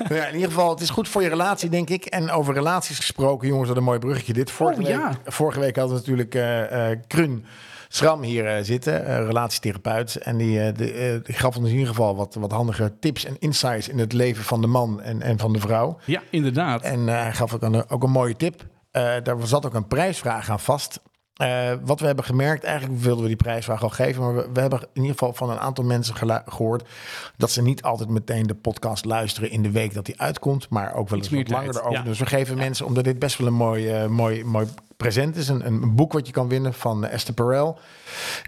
Nou 0.09 0.15
ja, 0.15 0.27
in 0.27 0.35
ieder 0.35 0.49
geval, 0.49 0.71
het 0.71 0.81
is 0.81 0.91
goed 0.91 1.09
voor 1.09 1.23
je 1.23 1.29
relatie, 1.29 1.69
denk 1.69 1.91
ik. 1.91 2.05
En 2.05 2.31
over 2.31 2.55
relaties 2.55 2.97
gesproken, 2.97 3.49
jongens, 3.49 3.69
wat 3.69 3.77
een 3.77 3.85
mooi 3.85 3.99
bruggetje 3.99 4.33
dit. 4.33 4.51
Vorige, 4.51 4.81
Oh, 4.81 4.87
week, 4.87 5.17
vorige 5.25 5.61
week 5.61 5.77
hadden 5.77 5.95
we 5.95 6.01
natuurlijk 6.01 6.35
eh 6.35 6.91
eh 6.91 6.99
Krun 7.07 7.45
Schram 7.89 8.23
hier 8.23 8.47
eh, 8.47 8.65
zitten, 8.65 9.27
relatietherapeut. 9.27 10.17
En 10.17 10.37
die, 10.37 10.73
de, 10.73 11.21
die 11.23 11.35
gaf 11.35 11.57
ons 11.57 11.67
in 11.67 11.73
ieder 11.73 11.89
geval 11.89 12.17
wat, 12.17 12.35
wat 12.35 12.53
handige 12.53 12.93
tips 13.01 13.25
en 13.25 13.37
insights 13.39 13.89
in 13.89 13.99
het 13.99 14.13
leven 14.13 14.45
van 14.45 14.61
de 14.61 14.67
man 14.67 15.03
en, 15.03 15.23
en 15.23 15.39
van 15.39 15.53
de 15.53 15.59
vrouw. 15.59 15.99
Ja, 16.05 16.23
inderdaad. 16.31 16.83
En 16.83 17.07
hij 17.07 17.33
gaf 17.33 17.55
ook 17.55 17.63
een, 17.63 17.91
ook 17.91 18.03
een 18.03 18.11
mooie 18.11 18.37
tip. 18.37 18.67
Daar 19.23 19.37
zat 19.43 19.67
ook 19.67 19.75
een 19.75 19.87
prijsvraag 19.87 20.51
aan 20.51 20.61
vast. 20.61 21.01
Eh, 21.43 21.73
wat 21.85 22.01
we 22.01 22.07
hebben 22.07 22.25
gemerkt, 22.25 22.65
eigenlijk 22.65 23.01
wilden 23.01 23.23
we 23.23 23.29
die 23.29 23.37
prijsvraag 23.37 23.83
al 23.83 23.89
geven, 23.91 24.23
maar 24.23 24.35
we, 24.35 24.49
we 24.53 24.61
hebben 24.61 24.81
in 24.81 24.89
ieder 25.03 25.11
geval 25.11 25.33
van 25.33 25.51
een 25.51 25.59
aantal 25.59 25.85
mensen 25.85 26.15
gelu- 26.15 26.43
gehoord 26.47 26.89
dat 27.37 27.51
ze 27.51 27.63
niet 27.63 27.83
altijd 27.83 28.09
meteen 28.09 28.47
de 28.47 28.55
podcast 28.55 29.05
luisteren 29.05 29.51
in 29.51 29.63
de 29.63 29.71
week 29.71 29.95
dat 29.95 30.07
die 30.07 30.21
uitkomt, 30.21 30.69
maar 30.69 30.95
ook 30.95 31.09
wel 31.09 31.19
Iets 31.19 31.31
eens 31.31 31.43
wat 31.43 31.51
langer 31.51 31.75
erover. 31.77 31.93
ja. 31.93 32.03
Dus 32.03 32.19
we 32.19 32.27
geven 32.27 32.57
mensen, 32.57 32.87
omdat 32.87 33.05
dit 33.05 33.19
best 33.19 33.39
wel 33.39 33.47
een 33.47 33.55
mooi, 33.55 33.89
eh, 33.89 34.07
mooi, 34.07 34.45
mooi 34.45 34.67
present 34.97 35.37
is, 35.37 35.49
een, 35.49 35.67
een 35.67 35.95
boek 35.95 36.13
wat 36.13 36.27
je 36.27 36.33
kan 36.33 36.49
winnen 36.49 36.75
van 36.75 37.05
Esther 37.07 37.35
Perel. 37.35 37.79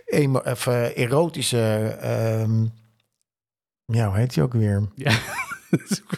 Emo, 0.05 0.39
of, 0.39 0.67
eh, 0.67 0.99
erotische, 0.99 1.97
ehm, 2.01 2.65
ja, 3.85 4.07
hoe 4.09 4.17
heet 4.17 4.35
die 4.35 4.43
ook 4.43 4.53
weer? 4.53 4.89
Ja. 4.95 5.11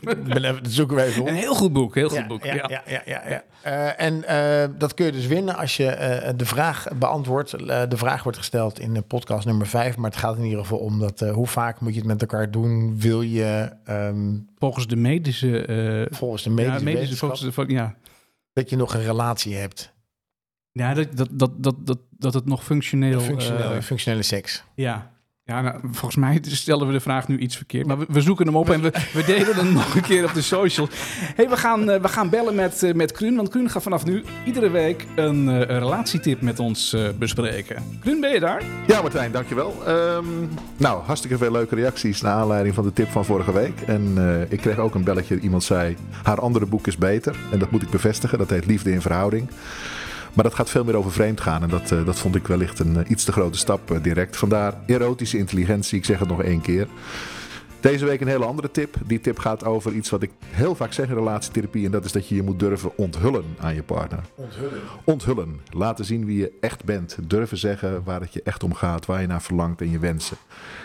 Ik 0.00 0.24
ben 0.24 0.44
even, 0.44 0.62
dat 0.62 0.72
zoeken 0.72 0.96
we 0.96 1.02
even 1.02 1.22
op. 1.22 1.28
Een 1.28 1.34
heel 1.34 1.54
goed 1.54 1.72
boek, 1.72 1.94
heel 1.94 2.08
goed 2.08 2.18
Ja, 2.18 2.26
boek. 2.26 2.44
ja, 2.44 2.54
Ja, 2.54 2.68
ja, 2.68 2.82
ja, 2.86 3.02
ja, 3.04 3.22
ja. 3.28 3.44
Eh, 3.62 4.06
en 4.06 4.24
eh, 4.24 4.68
dat 4.78 4.94
kun 4.94 5.06
je 5.06 5.12
dus 5.12 5.26
winnen 5.26 5.56
als 5.56 5.76
je 5.76 5.86
eh, 5.86 6.32
de 6.36 6.46
vraag 6.46 6.86
beantwoordt. 6.98 7.50
De 7.90 7.96
vraag 7.96 8.22
wordt 8.22 8.38
gesteld 8.38 8.78
in 8.80 8.94
de 8.94 9.02
podcast 9.02 9.46
nummer 9.46 9.66
5. 9.66 9.96
Maar 9.96 10.10
het 10.10 10.18
gaat 10.18 10.36
in 10.36 10.44
ieder 10.44 10.58
geval 10.58 10.78
om 10.78 10.98
dat 10.98 11.22
eh, 11.22 11.32
hoe 11.32 11.46
vaak 11.46 11.80
moet 11.80 11.92
je 11.92 11.98
het 11.98 12.08
met 12.08 12.20
elkaar 12.20 12.50
doen? 12.50 13.00
Wil 13.00 13.22
je 13.22 13.72
ehm, 13.84 14.38
Volgens 14.58 14.86
de 14.86 14.96
medische... 14.96 15.66
eh, 15.66 16.16
volgens 16.16 16.42
de 16.42 16.50
medische, 16.50 16.78
ja, 16.78 16.84
medische 16.84 17.00
wetenschap 17.00 17.52
volgens 17.52 17.68
de, 17.68 17.72
ja. 17.72 17.96
dat 18.52 18.70
je 18.70 18.76
nog 18.76 18.94
een 18.94 19.02
relatie 19.04 19.54
hebt? 19.56 19.94
ja 20.72 20.94
dat, 20.94 21.16
dat, 21.16 21.28
dat, 21.32 21.62
dat, 21.62 21.86
dat, 21.86 21.98
dat 22.10 22.34
het 22.34 22.46
nog 22.46 22.64
functioneel... 22.64 23.20
Functioneel, 23.20 23.82
functionele 23.82 24.22
seks. 24.22 24.64
ja. 24.74 25.14
Ja, 25.46 25.60
nou, 25.60 25.76
volgens 25.82 26.16
mij 26.16 26.40
stellen 26.42 26.86
we 26.86 26.92
de 26.92 27.00
vraag 27.00 27.28
nu 27.28 27.38
iets 27.38 27.56
verkeerd. 27.56 27.86
Maar 27.86 27.98
we, 27.98 28.06
we 28.08 28.20
zoeken 28.20 28.46
hem 28.46 28.56
op 28.56 28.70
en 28.70 28.80
we, 28.82 28.92
we 29.12 29.24
delen 29.24 29.56
hem 29.56 29.72
nog 29.72 29.94
een 29.94 30.02
keer 30.02 30.24
op 30.24 30.34
de 30.34 30.42
social. 30.42 30.88
hey, 31.36 31.48
we, 31.48 31.56
gaan, 31.56 31.90
eh, 31.90 32.00
we 32.00 32.08
gaan 32.08 32.30
bellen 32.30 32.54
met, 32.54 32.82
eh, 32.82 32.94
met 32.94 33.12
Kruun. 33.12 33.36
Want 33.36 33.48
Kruun 33.48 33.70
gaat 33.70 33.82
vanaf 33.82 34.04
nu 34.04 34.24
iedere 34.44 34.70
week 34.70 35.06
een, 35.14 35.48
eh, 35.48 35.78
relatietip 35.78 36.40
met 36.40 36.58
ons 36.58 36.96
bespreken. 37.18 37.82
Kruun, 38.00 38.20
ben 38.20 38.32
je 38.32 38.40
daar? 38.40 38.62
Ja, 38.86 39.02
Martijn, 39.02 39.32
dankjewel. 39.32 39.82
Ehm 39.86 40.24
nou, 40.76 41.02
hartstikke 41.02 41.38
veel 41.38 41.52
leuke 41.52 41.74
reacties 41.74 42.20
naar 42.20 42.34
aanleiding 42.34 42.74
van 42.74 42.84
de 42.84 42.92
tip 42.92 43.08
van 43.08 43.24
vorige 43.24 43.52
week. 43.52 43.80
En 43.80 44.16
ik 44.48 44.60
kreeg 44.60 44.78
ook 44.78 44.94
een 44.94 45.04
belletje. 45.04 45.40
Iemand 45.40 45.64
zei, 45.64 45.96
haar 46.22 46.40
andere 46.40 46.66
boek 46.66 46.86
is 46.86 46.96
beter. 46.96 47.36
En 47.52 47.58
dat 47.58 47.70
moet 47.70 47.82
ik 47.82 47.90
bevestigen. 47.90 48.38
Dat 48.38 48.50
heet 48.50 48.66
Liefde 48.66 48.92
in 48.92 49.00
Verhouding. 49.00 49.48
Maar 50.36 50.44
dat 50.44 50.54
gaat 50.54 50.70
veel 50.70 50.84
meer 50.84 50.96
over 50.96 51.12
vreemd 51.12 51.40
gaan. 51.40 51.62
En 51.62 51.68
dat, 51.68 51.92
eh, 51.92 52.04
dat 52.04 52.18
vond 52.18 52.34
ik 52.34 52.46
wellicht 52.46 52.78
een 52.78 52.96
eh, 52.96 53.10
iets 53.10 53.24
te 53.24 53.32
grote 53.32 53.58
stap 53.58 53.90
eh, 53.90 54.02
direct. 54.02 54.36
Vandaar 54.36 54.74
erotische 54.86 55.38
intelligentie. 55.38 55.98
Ik 55.98 56.04
zeg 56.04 56.18
het 56.18 56.28
nog 56.28 56.42
één 56.42 56.60
keer. 56.60 56.86
Deze 57.80 58.04
week 58.04 58.20
een 58.20 58.28
hele 58.28 58.44
andere 58.44 58.70
tip. 58.70 58.94
Die 59.06 59.20
tip 59.20 59.38
gaat 59.38 59.64
over 59.64 59.92
iets 59.92 60.10
wat 60.10 60.22
ik 60.22 60.30
heel 60.46 60.74
vaak 60.74 60.92
zeg 60.92 61.08
in 61.08 61.14
relatietherapie. 61.14 61.84
En 61.84 61.90
dat 61.90 62.04
is 62.04 62.12
dat 62.12 62.28
je 62.28 62.34
je 62.34 62.42
moet 62.42 62.58
durven 62.58 62.96
onthullen 62.96 63.44
aan 63.58 63.74
je 63.74 63.82
partner. 63.82 64.20
Onthullen. 64.34 64.80
Onthullen. 65.04 65.60
Laten 65.70 66.04
zien 66.04 66.26
wie 66.26 66.38
je 66.38 66.52
echt 66.60 66.84
bent. 66.84 67.16
Durven 67.22 67.58
zeggen 67.58 68.04
waar 68.04 68.20
het 68.20 68.32
je 68.32 68.42
echt 68.42 68.62
om 68.62 68.74
gaat. 68.74 69.06
Waar 69.06 69.20
je 69.20 69.26
naar 69.26 69.42
verlangt 69.42 69.80
en 69.80 69.90
je 69.90 69.98
wensen. 69.98 70.36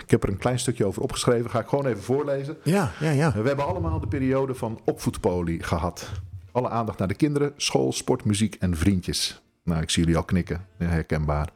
Ik 0.04 0.12
heb 0.12 0.24
er 0.24 0.30
een 0.30 0.38
klein 0.38 0.60
stukje 0.60 0.86
over 0.86 1.02
opgeschreven. 1.02 1.50
Ga 1.50 1.60
ik 1.60 1.68
gewoon 1.68 1.86
even 1.86 2.04
voorlezen. 2.04 2.58
Ja, 2.64 2.92
ja, 3.00 3.12
ja. 3.12 3.32
We 3.32 3.48
hebben 3.48 3.68
allemaal 3.68 4.00
de 4.00 4.08
periode 4.08 4.56
van 4.56 4.80
opvoedpolie 4.86 5.64
gehad. 5.64 6.12
Alle 6.52 6.70
aandacht 6.70 6.98
naar 6.98 7.08
de 7.08 7.14
kinderen, 7.14 7.54
school, 7.58 7.94
sport, 7.94 8.26
muziek 8.26 8.56
en 8.56 8.78
vriendjes. 8.78 9.42
Nou, 9.64 9.82
ik 9.82 9.90
zie 9.90 10.04
jullie 10.04 10.18
al 10.18 10.24
knikken. 10.24 10.66
Herkenbaar. 10.78 11.50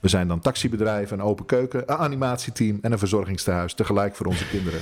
We 0.00 0.08
zijn 0.08 0.28
dan 0.28 0.40
taxibedrijf, 0.40 1.10
een 1.10 1.22
open 1.22 1.46
keuken, 1.46 1.82
een 1.86 1.96
animatieteam 1.96 2.78
en 2.82 2.92
een 2.92 2.98
verzorgingstehuis 2.98 3.74
tegelijk 3.74 4.16
voor 4.16 4.26
onze 4.26 4.48
kinderen. 4.48 4.80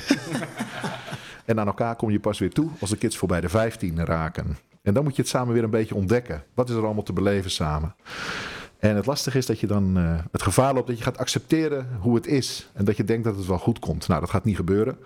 en 1.44 1.60
aan 1.60 1.66
elkaar 1.66 1.96
kom 1.96 2.10
je 2.10 2.20
pas 2.20 2.38
weer 2.38 2.52
toe 2.52 2.70
als 2.80 2.90
de 2.90 2.96
kids 2.96 3.16
voorbij 3.16 3.40
de 3.40 3.48
15 3.48 4.04
raken. 4.04 4.58
En 4.82 4.94
dan 4.94 5.04
moet 5.04 5.16
je 5.16 5.22
het 5.22 5.30
samen 5.30 5.54
weer 5.54 5.64
een 5.64 5.70
beetje 5.70 5.94
ontdekken. 5.94 6.44
Wat 6.54 6.68
is 6.68 6.74
er 6.74 6.84
allemaal 6.84 7.02
te 7.02 7.12
beleven 7.12 7.50
samen? 7.50 7.94
En 8.78 8.96
het 8.96 9.06
lastige 9.06 9.38
is 9.38 9.46
dat 9.46 9.60
je 9.60 9.66
dan 9.66 9.96
eh, 9.96 10.18
het 10.32 10.42
gevaar 10.42 10.74
loopt 10.74 10.86
dat 10.86 10.98
je 10.98 11.04
gaat 11.04 11.18
accepteren 11.18 11.88
hoe 12.00 12.14
het 12.14 12.26
is. 12.26 12.70
En 12.72 12.84
dat 12.84 12.96
je 12.96 13.04
denkt 13.04 13.24
dat 13.24 13.36
het 13.36 13.46
wel 13.46 13.58
goed 13.58 13.78
komt. 13.78 14.08
Nou, 14.08 14.20
dat 14.20 14.30
gaat 14.30 14.44
niet 14.44 14.56
gebeuren. 14.56 14.98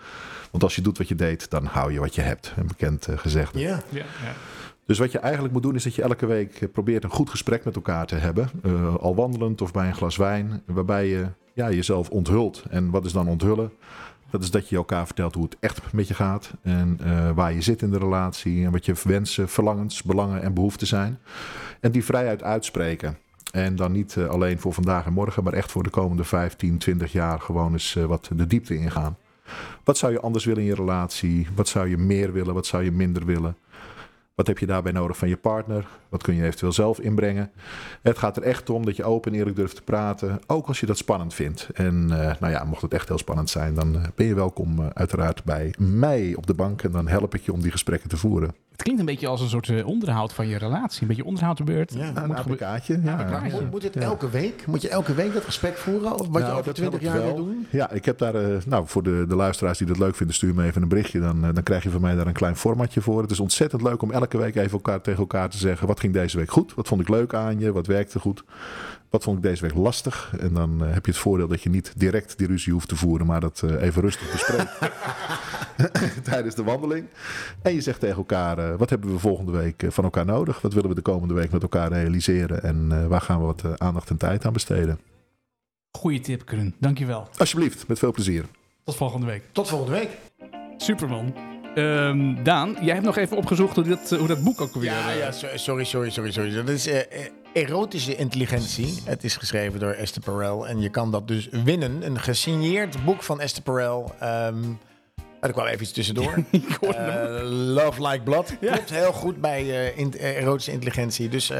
Want 0.52 0.64
als 0.64 0.74
je 0.74 0.82
doet 0.82 0.98
wat 0.98 1.08
je 1.08 1.14
deed, 1.14 1.50
dan 1.50 1.64
hou 1.64 1.92
je 1.92 2.00
wat 2.00 2.14
je 2.14 2.20
hebt. 2.20 2.52
Een 2.56 2.66
bekend 2.66 3.06
eh, 3.06 3.18
gezegde. 3.18 3.58
Ja, 3.58 3.82
Ja, 3.90 4.04
ja. 4.24 4.32
Dus 4.86 4.98
wat 4.98 5.12
je 5.12 5.18
eigenlijk 5.18 5.52
moet 5.52 5.62
doen 5.62 5.74
is 5.74 5.84
dat 5.84 5.94
je 5.94 6.02
elke 6.02 6.26
week 6.26 6.60
eh, 6.60 6.68
probeert 6.72 7.04
een 7.04 7.10
goed 7.10 7.30
gesprek 7.30 7.64
met 7.64 7.74
elkaar 7.74 8.06
te 8.06 8.14
hebben. 8.14 8.50
Eh, 8.62 8.94
al 8.94 9.14
wandelend 9.14 9.60
of 9.60 9.72
bij 9.72 9.86
een 9.86 9.94
glas 9.94 10.16
wijn. 10.16 10.62
Waarbij 10.66 11.08
je 11.08 11.26
ja, 11.54 11.70
jezelf 11.70 12.10
onthult. 12.10 12.64
En 12.70 12.90
wat 12.90 13.04
is 13.04 13.12
dan 13.12 13.28
onthullen? 13.28 13.72
Dat 14.30 14.42
is 14.42 14.50
dat 14.50 14.68
je 14.68 14.76
elkaar 14.76 15.06
vertelt 15.06 15.34
hoe 15.34 15.44
het 15.44 15.56
echt 15.60 15.92
met 15.92 16.08
je 16.08 16.14
gaat. 16.14 16.52
En 16.62 16.98
eh, 17.04 17.30
waar 17.30 17.52
je 17.52 17.60
zit 17.60 17.82
in 17.82 17.90
de 17.90 17.98
relatie. 17.98 18.64
En 18.64 18.72
wat 18.72 18.86
je 18.86 18.94
wensen, 19.04 19.48
verlangens, 19.48 20.02
belangen 20.02 20.42
en 20.42 20.54
behoeften 20.54 20.86
zijn. 20.86 21.18
En 21.80 21.92
die 21.92 22.04
vrijheid 22.04 22.42
uitspreken. 22.42 23.18
En 23.52 23.76
dan 23.76 23.92
niet 23.92 24.16
alleen 24.16 24.58
voor 24.58 24.72
vandaag 24.72 25.06
en 25.06 25.12
morgen. 25.12 25.44
Maar 25.44 25.52
echt 25.52 25.70
voor 25.70 25.82
de 25.82 25.90
komende 25.90 26.24
15, 26.24 26.78
20 26.78 27.12
jaar 27.12 27.40
gewoon 27.40 27.72
eens 27.72 27.94
wat 27.94 28.30
de 28.36 28.46
diepte 28.46 28.76
ingaan. 28.76 29.16
Wat 29.84 29.98
zou 29.98 30.12
je 30.12 30.20
anders 30.20 30.44
willen 30.44 30.62
in 30.62 30.68
je 30.68 30.74
relatie? 30.74 31.48
Wat 31.54 31.68
zou 31.68 31.88
je 31.88 31.96
meer 31.96 32.32
willen? 32.32 32.54
Wat 32.54 32.66
zou 32.66 32.84
je 32.84 32.92
minder 32.92 33.24
willen? 33.24 33.56
Wat 34.34 34.46
heb 34.46 34.58
je 34.58 34.66
daarbij 34.66 34.92
nodig 34.92 35.16
van 35.16 35.28
je 35.28 35.36
partner? 35.36 35.86
Wat 36.08 36.22
kun 36.22 36.34
je 36.34 36.42
eventueel 36.44 36.72
zelf 36.72 36.98
inbrengen? 37.00 37.50
Het 38.02 38.18
gaat 38.18 38.36
er 38.36 38.42
echt 38.42 38.70
om 38.70 38.84
dat 38.84 38.96
je 38.96 39.04
open 39.04 39.32
en 39.32 39.38
eerlijk 39.38 39.56
durft 39.56 39.76
te 39.76 39.82
praten, 39.82 40.40
ook 40.46 40.66
als 40.66 40.80
je 40.80 40.86
dat 40.86 40.98
spannend 40.98 41.34
vindt. 41.34 41.68
En 41.74 42.06
eh, 42.10 42.34
nou 42.40 42.52
ja, 42.52 42.64
mocht 42.64 42.82
het 42.82 42.94
echt 42.94 43.08
heel 43.08 43.18
spannend 43.18 43.50
zijn, 43.50 43.74
dan 43.74 43.96
eh, 43.96 44.02
ben 44.14 44.26
je 44.26 44.34
welkom 44.34 44.78
eh, 44.78 44.86
uiteraard 44.92 45.44
bij 45.44 45.74
mij 45.78 46.34
op 46.36 46.46
de 46.46 46.54
bank. 46.54 46.82
En 46.82 46.90
dan 46.90 47.08
help 47.08 47.34
ik 47.34 47.42
je 47.42 47.52
om 47.52 47.60
die 47.60 47.70
gesprekken 47.70 48.08
te 48.08 48.16
voeren. 48.16 48.54
Het 48.72 48.82
klinkt 48.82 49.00
een 49.00 49.06
beetje 49.06 49.26
als 49.26 49.40
een 49.40 49.48
soort 49.48 49.68
eh, 49.68 49.86
onderhoud 49.86 50.32
van 50.32 50.46
je 50.46 50.58
relatie. 50.58 51.02
Een 51.02 51.08
beetje 51.08 51.24
onderhoudbeurt. 51.24 51.92
Ja, 51.94 52.12
Een. 52.14 52.36
APK'tje. 52.36 53.00
Ja. 53.04 53.40
Moet, 53.52 53.70
moet 53.70 53.82
het 53.82 53.96
elke 53.96 54.30
week? 54.30 54.66
Moet 54.66 54.82
je 54.82 54.88
elke 54.88 55.14
week 55.14 55.34
dat 55.34 55.44
gesprek 55.44 55.76
voeren? 55.76 56.12
Of 56.12 56.26
wat 56.26 56.42
je 56.42 56.48
Nou, 56.48 56.58
over 56.58 56.74
20 56.74 57.00
helpt 57.00 57.16
jaar 57.16 57.26
wil 57.26 57.44
doen? 57.44 57.66
Ja, 57.70 57.90
ik 57.90 58.04
heb 58.04 58.18
daar, 58.18 58.34
eh, 58.34 58.56
nou 58.66 58.84
voor 58.86 59.02
de, 59.02 59.24
de 59.28 59.36
luisteraars 59.36 59.78
die 59.78 59.86
dat 59.86 59.98
leuk 59.98 60.16
vinden, 60.16 60.34
stuur 60.34 60.54
me 60.54 60.64
even 60.64 60.82
een 60.82 60.88
berichtje. 60.88 61.20
Dan, 61.20 61.44
eh, 61.44 61.54
dan 61.54 61.62
krijg 61.62 61.82
je 61.82 61.90
van 61.90 62.00
mij 62.00 62.14
daar 62.14 62.26
een 62.26 62.32
klein 62.32 62.56
formatje 62.56 63.00
voor. 63.00 63.22
Het 63.22 63.30
is 63.30 63.40
ontzettend 63.40 63.82
leuk 63.82 64.02
om 64.02 64.10
elke 64.10 64.38
week 64.38 64.56
even 64.56 64.72
elkaar, 64.72 65.00
tegen 65.00 65.20
elkaar 65.20 65.48
te 65.48 65.58
zeggen: 65.58 65.86
wat 65.86 66.00
ging 66.00 66.12
deze 66.12 66.36
week 66.36 66.50
goed? 66.50 66.74
Wat 66.74 66.88
vond 66.88 67.00
ik 67.00 67.08
leuk 67.08 67.34
aan 67.34 67.58
je? 67.58 67.72
Wat 67.72 67.86
werkte 67.86 68.18
goed? 68.18 68.44
Wat 69.12 69.22
vond 69.22 69.36
ik 69.36 69.42
deze 69.42 69.62
week 69.62 69.74
lastig? 69.74 70.32
En 70.40 70.52
dan 70.52 70.84
eh, 70.84 70.92
heb 70.92 71.04
je 71.06 71.10
het 71.10 71.20
voordeel 71.20 71.48
dat 71.48 71.62
je 71.62 71.68
niet 71.68 71.92
direct 71.96 72.38
die 72.38 72.46
ruzie 72.46 72.72
hoeft 72.72 72.88
te 72.88 72.96
voeren, 72.96 73.26
maar 73.26 73.40
dat 73.40 73.62
eh, 73.64 73.82
even 73.82 74.02
rustig 74.02 74.32
bespreekt 74.32 74.78
tijdens 76.30 76.54
de 76.54 76.62
wandeling. 76.62 77.06
En 77.62 77.74
je 77.74 77.80
zegt 77.80 78.00
tegen 78.00 78.16
elkaar: 78.16 78.58
eh, 78.58 78.76
wat 78.76 78.90
hebben 78.90 79.12
we 79.12 79.18
volgende 79.18 79.52
week 79.52 79.84
van 79.88 80.04
elkaar 80.04 80.24
nodig? 80.24 80.60
Wat 80.60 80.72
willen 80.72 80.88
we 80.88 80.94
de 80.94 81.00
komende 81.00 81.34
week 81.34 81.50
met 81.50 81.62
elkaar 81.62 81.92
realiseren? 81.92 82.62
En 82.62 83.08
waar 83.08 83.20
gaan 83.20 83.38
we 83.38 83.44
wat 83.44 83.80
aandacht 83.80 84.10
en 84.10 84.16
tijd 84.16 84.44
aan 84.44 84.52
besteden? 84.52 84.98
Goeie 85.98 86.20
tip, 86.20 86.44
Kruun. 86.44 86.74
Dankjewel. 86.78 87.28
Alsjeblieft, 87.36 87.88
met 87.88 87.98
veel 87.98 88.12
plezier. 88.12 88.44
Tot 88.84 88.96
volgende 88.96 89.26
week. 89.26 89.42
Tot 89.52 89.68
volgende 89.68 89.92
week. 89.98 90.10
Superman. 90.76 91.34
Ehm, 91.74 92.42
Daan, 92.42 92.76
jij 92.80 92.94
hebt 92.94 93.06
nog 93.06 93.16
even 93.16 93.36
opgezocht 93.36 93.74
hoe 93.74 93.84
dat, 93.84 94.10
hoe 94.10 94.28
dat 94.28 94.42
boek 94.42 94.60
ook 94.60 94.74
weer... 94.74 94.84
Ja, 94.84 95.10
ja, 95.10 95.32
so- 95.32 95.56
sorry, 95.56 95.84
sorry, 95.84 96.10
sorry, 96.10 96.30
sorry. 96.30 96.54
Dat 96.54 96.68
is 96.68 96.86
erotische 97.52 98.16
intelligentie. 98.16 99.00
Het 99.04 99.24
is 99.24 99.36
geschreven 99.36 99.80
door 99.80 99.92
Esther 99.92 100.22
Perel. 100.22 100.68
En 100.68 100.80
je 100.80 100.88
kan 100.88 101.10
dat 101.10 101.28
dus 101.28 101.48
winnen. 101.50 102.06
Een 102.06 102.20
gesigneerd 102.20 103.04
boek 103.04 103.22
van 103.22 103.40
Esther 103.40 103.62
Perel. 103.62 104.14
Ehm 104.20 104.64
er 105.42 105.52
kwam 105.52 105.66
even 105.66 105.82
iets 105.82 105.92
tussendoor. 105.92 106.34
Eh, 106.82 107.40
Love 107.50 108.08
Like 108.08 108.20
Blood. 108.22 108.56
Klopt 108.60 108.90
heel 108.90 109.12
goed 109.12 109.40
bij 109.40 109.60
eh, 109.60 109.98
in- 109.98 110.14
eh, 110.18 110.36
erotische 110.42 110.72
intelligentie. 110.72 111.28
Dus 111.28 111.52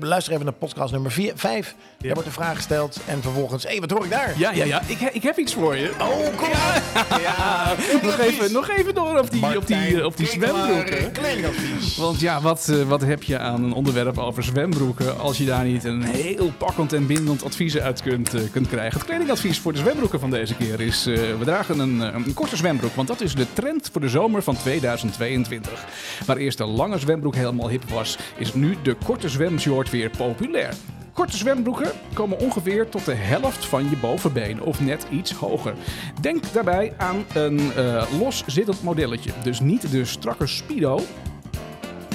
luister 0.00 0.32
even 0.32 0.44
naar 0.44 0.54
podcast 0.54 0.92
nummer 0.92 1.10
4, 1.10 1.32
5. 1.36 1.74
Daar 1.98 2.12
wordt 2.12 2.26
een 2.26 2.32
vraag 2.34 2.56
gesteld. 2.56 3.00
En 3.06 3.22
vervolgens, 3.22 3.64
hé, 3.68 3.80
wat 3.80 3.90
hoor 3.90 4.04
ik 4.04 4.10
daar? 4.10 4.34
Ja, 4.38 4.52
ja, 4.52 4.64
ja. 4.64 4.82
Ik, 4.86 5.00
ik 5.00 5.22
heb 5.22 5.38
iets 5.38 5.54
voor 5.54 5.76
je. 5.76 5.90
Oh, 6.00 6.36
kom 6.36 6.48
maar. 6.48 6.82
Ja, 7.20 7.74
nog, 8.02 8.18
even, 8.18 8.52
nog 8.52 8.68
even 8.70 8.94
door 8.94 9.18
op 9.18 9.30
die, 9.30 9.56
op 9.56 9.66
die, 9.66 10.06
op 10.06 10.16
die 10.16 10.26
zwembroeken. 10.26 11.12
Kledingadvies. 11.12 11.96
Want 11.96 12.20
ja, 12.20 12.40
wat, 12.40 12.72
wat 12.86 13.00
heb 13.00 13.22
je 13.22 13.38
aan 13.38 13.64
een 13.64 13.72
onderwerp 13.72 14.18
over 14.18 14.42
zwembroeken 14.42 15.18
als 15.18 15.38
je 15.38 15.44
daar 15.44 15.64
niet 15.64 15.84
een 15.84 16.02
heel 16.02 16.52
pakkend 16.58 16.92
en 16.92 17.06
bindend 17.06 17.44
advies 17.44 17.78
uit 17.78 18.02
kunt, 18.02 18.30
kunt 18.52 18.68
krijgen? 18.68 18.98
Het 18.98 19.08
kledingadvies 19.08 19.58
voor 19.58 19.72
de 19.72 19.78
zwembroeken 19.78 20.20
van 20.20 20.30
deze 20.30 20.54
keer 20.54 20.80
is: 20.80 21.04
we 21.04 21.38
dragen 21.44 21.78
een, 21.78 22.00
een 22.00 22.34
korte 22.34 22.56
zwembroek, 22.56 22.94
want 22.94 23.09
dat 23.10 23.20
is 23.20 23.34
de 23.34 23.52
trend 23.52 23.88
voor 23.92 24.00
de 24.00 24.08
zomer 24.08 24.42
van 24.42 24.56
2022. 24.56 25.84
Waar 26.26 26.36
eerst 26.36 26.58
de 26.58 26.64
lange 26.64 26.98
zwembroek 26.98 27.34
helemaal 27.34 27.68
hip 27.68 27.84
was, 27.84 28.18
is 28.36 28.54
nu 28.54 28.76
de 28.82 28.96
korte 29.04 29.28
zwemshort 29.28 29.90
weer 29.90 30.10
populair. 30.10 30.74
Korte 31.12 31.36
zwembroeken 31.36 31.92
komen 32.12 32.38
ongeveer 32.38 32.88
tot 32.88 33.04
de 33.04 33.14
helft 33.14 33.64
van 33.64 33.90
je 33.90 33.96
bovenbeen 33.96 34.62
of 34.62 34.80
net 34.80 35.06
iets 35.10 35.32
hoger. 35.32 35.74
Denk 36.20 36.52
daarbij 36.52 36.92
aan 36.96 37.24
een 37.34 37.72
eh 37.72 38.04
los 38.18 38.42
zittend 38.46 38.82
modelletje. 38.82 39.30
Dus 39.42 39.60
niet 39.60 39.90
de 39.90 40.04
strakke 40.04 40.46
speedo, 40.46 41.00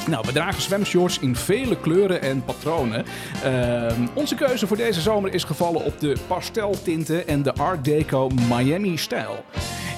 nou, 0.08 0.26
we 0.26 0.32
dragen 0.32 0.62
zwemshorts 0.62 1.20
in 1.20 1.36
vele 1.36 1.78
kleuren 1.80 2.22
en 2.22 2.44
patronen. 2.44 3.06
Ehm, 3.44 4.08
onze 4.14 4.36
keuze 4.36 4.68
voor 4.68 4.78
deze 4.78 5.02
zomer 5.02 5.34
is 5.34 5.44
gevallen 5.44 5.86
op 5.86 6.00
de 6.00 6.16
pasteltinten 6.28 7.28
en 7.28 7.44
de 7.44 7.54
Art 7.54 7.86
Deco 7.86 8.30
Miami-stijl. 8.50 9.46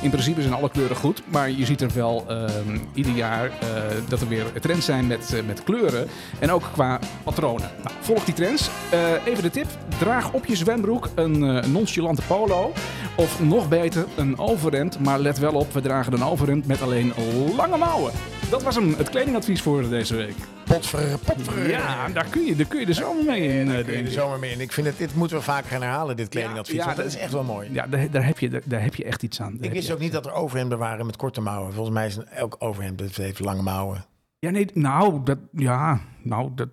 In 0.02 0.10
principe 0.10 0.42
zijn 0.42 0.54
alle 0.54 0.70
kleuren 0.70 0.96
goed, 0.96 1.22
maar 1.28 1.52
je 1.52 1.66
ziet 1.66 1.82
er 1.82 1.94
wel 1.94 2.26
ehm, 2.28 2.78
ieder 2.94 3.12
jaar 3.12 3.46
eh, 3.46 3.68
dat 4.08 4.22
er 4.22 4.28
weer 4.28 4.46
trends 4.62 4.86
zijn 4.86 5.08
met, 5.08 5.34
eh, 5.34 5.44
met 5.46 5.64
kleuren 5.64 6.08
en 6.40 6.52
ook 6.52 6.64
qua 6.74 7.00
patronen. 7.24 7.72
Nou, 7.84 7.96
volg 8.00 8.26
die 8.26 8.34
trends. 8.34 8.70
Eh, 8.92 9.00
even 9.26 9.44
de 9.44 9.50
tip: 9.50 9.68
draag 10.00 10.32
op 10.32 10.46
je 10.46 10.56
zwembroek 10.56 11.10
een 11.16 11.72
nonchalante 11.72 12.22
polo 12.28 12.74
of 13.16 13.40
nog 13.44 13.70
beter 13.70 14.06
een 14.16 14.40
overhemd. 14.40 15.00
Maar 15.00 15.20
let 15.20 15.40
wel 15.40 15.54
op, 15.54 15.74
we 15.74 15.82
dragen 15.82 16.14
een 16.14 16.24
overhemd 16.24 16.68
met 16.68 16.82
alleen 16.82 17.14
lange 17.56 17.78
mouwen. 17.78 18.12
Dat 18.50 18.64
was 18.64 18.76
hem, 18.76 18.94
het 18.98 19.10
kledingadvies 19.10 19.62
voor 19.62 19.90
deze 19.90 20.16
week. 20.16 20.36
Potver, 20.66 21.18
potver. 21.20 21.70
Ja, 21.70 22.08
daar 22.10 22.26
kun 22.30 22.46
je, 22.46 22.56
daar 22.56 22.66
kun 22.66 22.80
je 22.80 22.86
de 22.86 22.94
zomer 22.94 23.24
mee 23.26 23.42
in, 23.60 23.68
eh, 23.68 23.74
Daar 23.74 23.76
kun 23.76 23.78
je 23.78 23.84
denk 23.84 24.06
er 24.06 24.12
ik. 24.12 24.20
zomaar 24.20 24.40
mee 24.40 24.52
in. 24.52 24.60
Ik 24.60 24.72
vind 24.72 24.88
het, 24.88 24.98
dit 24.98 25.16
moeten 25.16 25.38
we 25.38 25.44
vaker 25.44 25.70
gaan 25.70 25.82
herhalen, 25.82 26.16
dit 26.16 26.30
kledingadvies. 26.30 26.76
Ja, 26.76 26.86
dat 26.86 26.96
dat- 26.96 27.06
is 27.06 27.16
echt 27.18 27.32
wel 27.32 27.44
mooi. 27.44 27.70
Ja, 27.72 27.88
daar, 27.88 28.12
daar, 28.12 28.26
heb 28.26 28.40
je, 28.40 28.62
daar, 28.66 28.82
heb 28.82 28.96
je 28.96 29.04
echt 29.04 29.24
iets 29.24 29.42
aan. 29.42 29.56
Daar 29.58 29.66
Ik 29.66 29.72
wist 29.72 29.92
ook 29.92 30.00
niet 30.00 30.12
dat 30.12 30.26
er 30.26 30.32
overhemden 30.34 30.78
waren 30.78 31.06
met 31.06 31.16
korte 31.16 31.42
mouwen. 31.42 31.74
Volgens 31.74 31.96
mij 31.96 32.06
is 32.08 32.18
elk 32.18 32.56
overhemd 32.60 33.02
heeft 33.16 33.40
lange 33.40 33.62
mouwen. 33.62 34.06
Ja, 34.40 34.50
nee, 34.50 34.68
nou, 34.74 35.24
dat, 35.24 35.38
ja, 35.52 36.00
nou, 36.24 36.52
dat, 36.56 36.70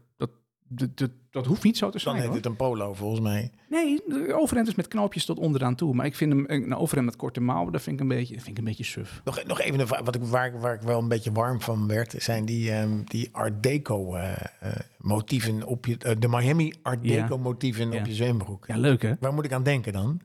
dat, 0.75 1.11
dat, 1.31 1.47
hoeft 1.47 1.63
niet 1.63 1.77
zo 1.77 1.87
te 1.87 1.93
Dan 1.93 2.01
zijn. 2.01 2.17
heet 2.17 2.27
hoor. 2.27 2.35
het 2.37 2.47
een 2.47 2.57
polo, 2.57 2.95
volgens 2.95 3.21
mij. 3.21 3.51
Nee, 3.69 4.01
de 4.07 4.35
overhemd 4.39 4.69
is 4.69 4.75
met 4.75 4.89
knoopjes 4.89 5.25
tot 5.25 5.39
onderaan 5.39 5.75
toe. 5.75 5.95
Maar 5.95 6.07
ik 6.07 6.15
vind 6.17 6.33
hem, 6.33 6.45
een 6.49 6.75
overhemd 6.75 7.07
met 7.07 7.17
korte 7.17 7.41
mouwen, 7.41 7.73
dat 7.73 7.83
vind 7.83 7.97
ik 7.97 8.03
een 8.03 8.09
beetje, 8.17 8.35
vind 8.35 8.49
ik 8.49 8.59
een 8.59 8.65
beetje 8.65 8.85
suf. 8.85 9.21
Nog, 9.25 9.45
nog 9.45 9.61
even 9.61 9.81
een 9.81 9.87
wat 10.05 10.15
ik, 10.15 10.23
waar, 10.23 10.47
ik- 10.47 10.61
waar 10.61 10.75
ik 10.75 10.81
wel 10.81 10.99
een 10.99 11.09
beetje 11.09 11.33
warm 11.33 11.61
van 11.61 11.87
werd, 11.87 12.15
zijn 12.19 12.45
die, 12.45 12.71
ehm, 12.73 12.91
die 13.05 13.29
Art 13.33 13.63
Deco 13.63 14.15
eh, 14.15 14.33
eh, 14.61 14.73
motieven 14.99 15.63
op 15.67 15.87
je, 15.87 15.97
eh, 15.99 16.13
de 16.19 16.29
Miami 16.29 16.73
Art 16.83 16.99
Ja. 17.03 17.23
Deco 17.23 17.39
motieven 17.39 17.93
Ja. 17.93 17.99
op 18.01 18.07
je 18.07 18.15
zwembroek. 18.15 18.67
Ja, 18.67 18.77
leuk 18.77 19.03
hè? 19.03 19.13
Waar 19.21 19.35
moet 19.35 19.45
ik 19.45 19.53
aan 19.53 19.63
denken 19.63 19.93
dan? 19.93 20.21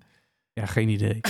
Ja, 0.54 0.66
geen 0.66 0.89
idee. 0.89 1.22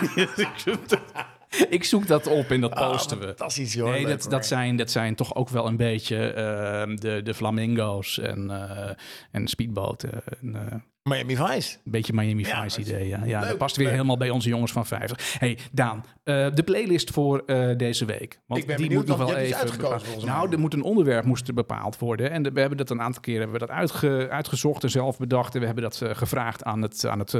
ik 1.68 1.84
zoek 1.84 2.06
dat 2.06 2.26
op 2.26 2.50
en 2.50 2.60
dat 2.60 2.74
posten 2.74 3.16
Ah, 3.16 3.22
we. 3.22 3.28
Fantastisch 3.28 3.72
joh. 3.72 3.90
Nee, 3.90 4.16
dat, 4.28 4.46
zijn, 4.46 4.76
dat 4.76 4.90
zijn 4.90 5.14
toch 5.14 5.34
ook 5.34 5.48
wel 5.48 5.66
een 5.66 5.76
beetje 5.76 6.32
ehm, 6.32 6.96
de, 6.96 7.22
de 7.22 7.34
flamingo's 7.34 8.18
en, 8.18 8.50
eh, 8.50 8.90
en 9.30 9.48
speedboten. 9.48 10.10
En, 10.40 10.54
eh, 10.54 10.78
Miami 11.02 11.36
Vice. 11.36 11.76
een 11.84 11.90
beetje 11.90 12.12
Miami 12.12 12.44
Ja, 12.46 12.62
Vice 12.62 12.80
idee. 12.80 13.08
Ja, 13.08 13.20
ja 13.24 13.40
leuk, 13.40 13.48
dat 13.48 13.58
past 13.58 13.76
weer 13.76 13.84
leuk. 13.86 13.94
helemaal 13.94 14.16
bij 14.16 14.30
onze 14.30 14.48
jongens 14.48 14.72
van 14.72 14.86
50. 14.86 15.36
Hey, 15.38 15.58
Daan, 15.72 16.04
eh, 16.24 16.46
de 16.54 16.62
playlist 16.62 17.10
voor 17.10 17.42
eh, 17.46 17.76
deze 17.76 18.04
week. 18.04 18.38
Want 18.46 18.60
Ik 18.60 18.66
ben 18.66 18.76
die 18.76 18.86
benieuwd, 18.86 19.06
moet 19.08 19.18
nog 19.18 19.28
wel 19.28 19.36
even. 19.36 20.26
nou, 20.26 20.52
er 20.52 20.58
moet 20.58 20.74
een 20.74 20.82
onderwerp 20.82 21.24
moest 21.24 21.48
er 21.48 21.54
bepaald 21.54 21.98
worden. 21.98 22.30
En 22.30 22.42
de- 22.42 22.52
we 22.52 22.60
hebben 22.60 22.78
dat 22.78 22.90
een 22.90 23.00
aantal 23.02 23.20
keren 23.20 23.40
hebben 23.40 23.60
we 23.60 23.66
dat 23.66 23.76
uitge, 23.76 24.28
uitgezocht 24.30 24.82
en 24.82 24.90
zelf 24.90 25.18
bedacht. 25.18 25.54
En 25.54 25.60
we 25.60 25.66
hebben 25.66 25.84
dat 25.84 26.00
eh, 26.00 26.10
gevraagd 26.14 26.64
aan, 26.64 26.82
het, 26.82 27.04
aan, 27.06 27.18
het, 27.18 27.34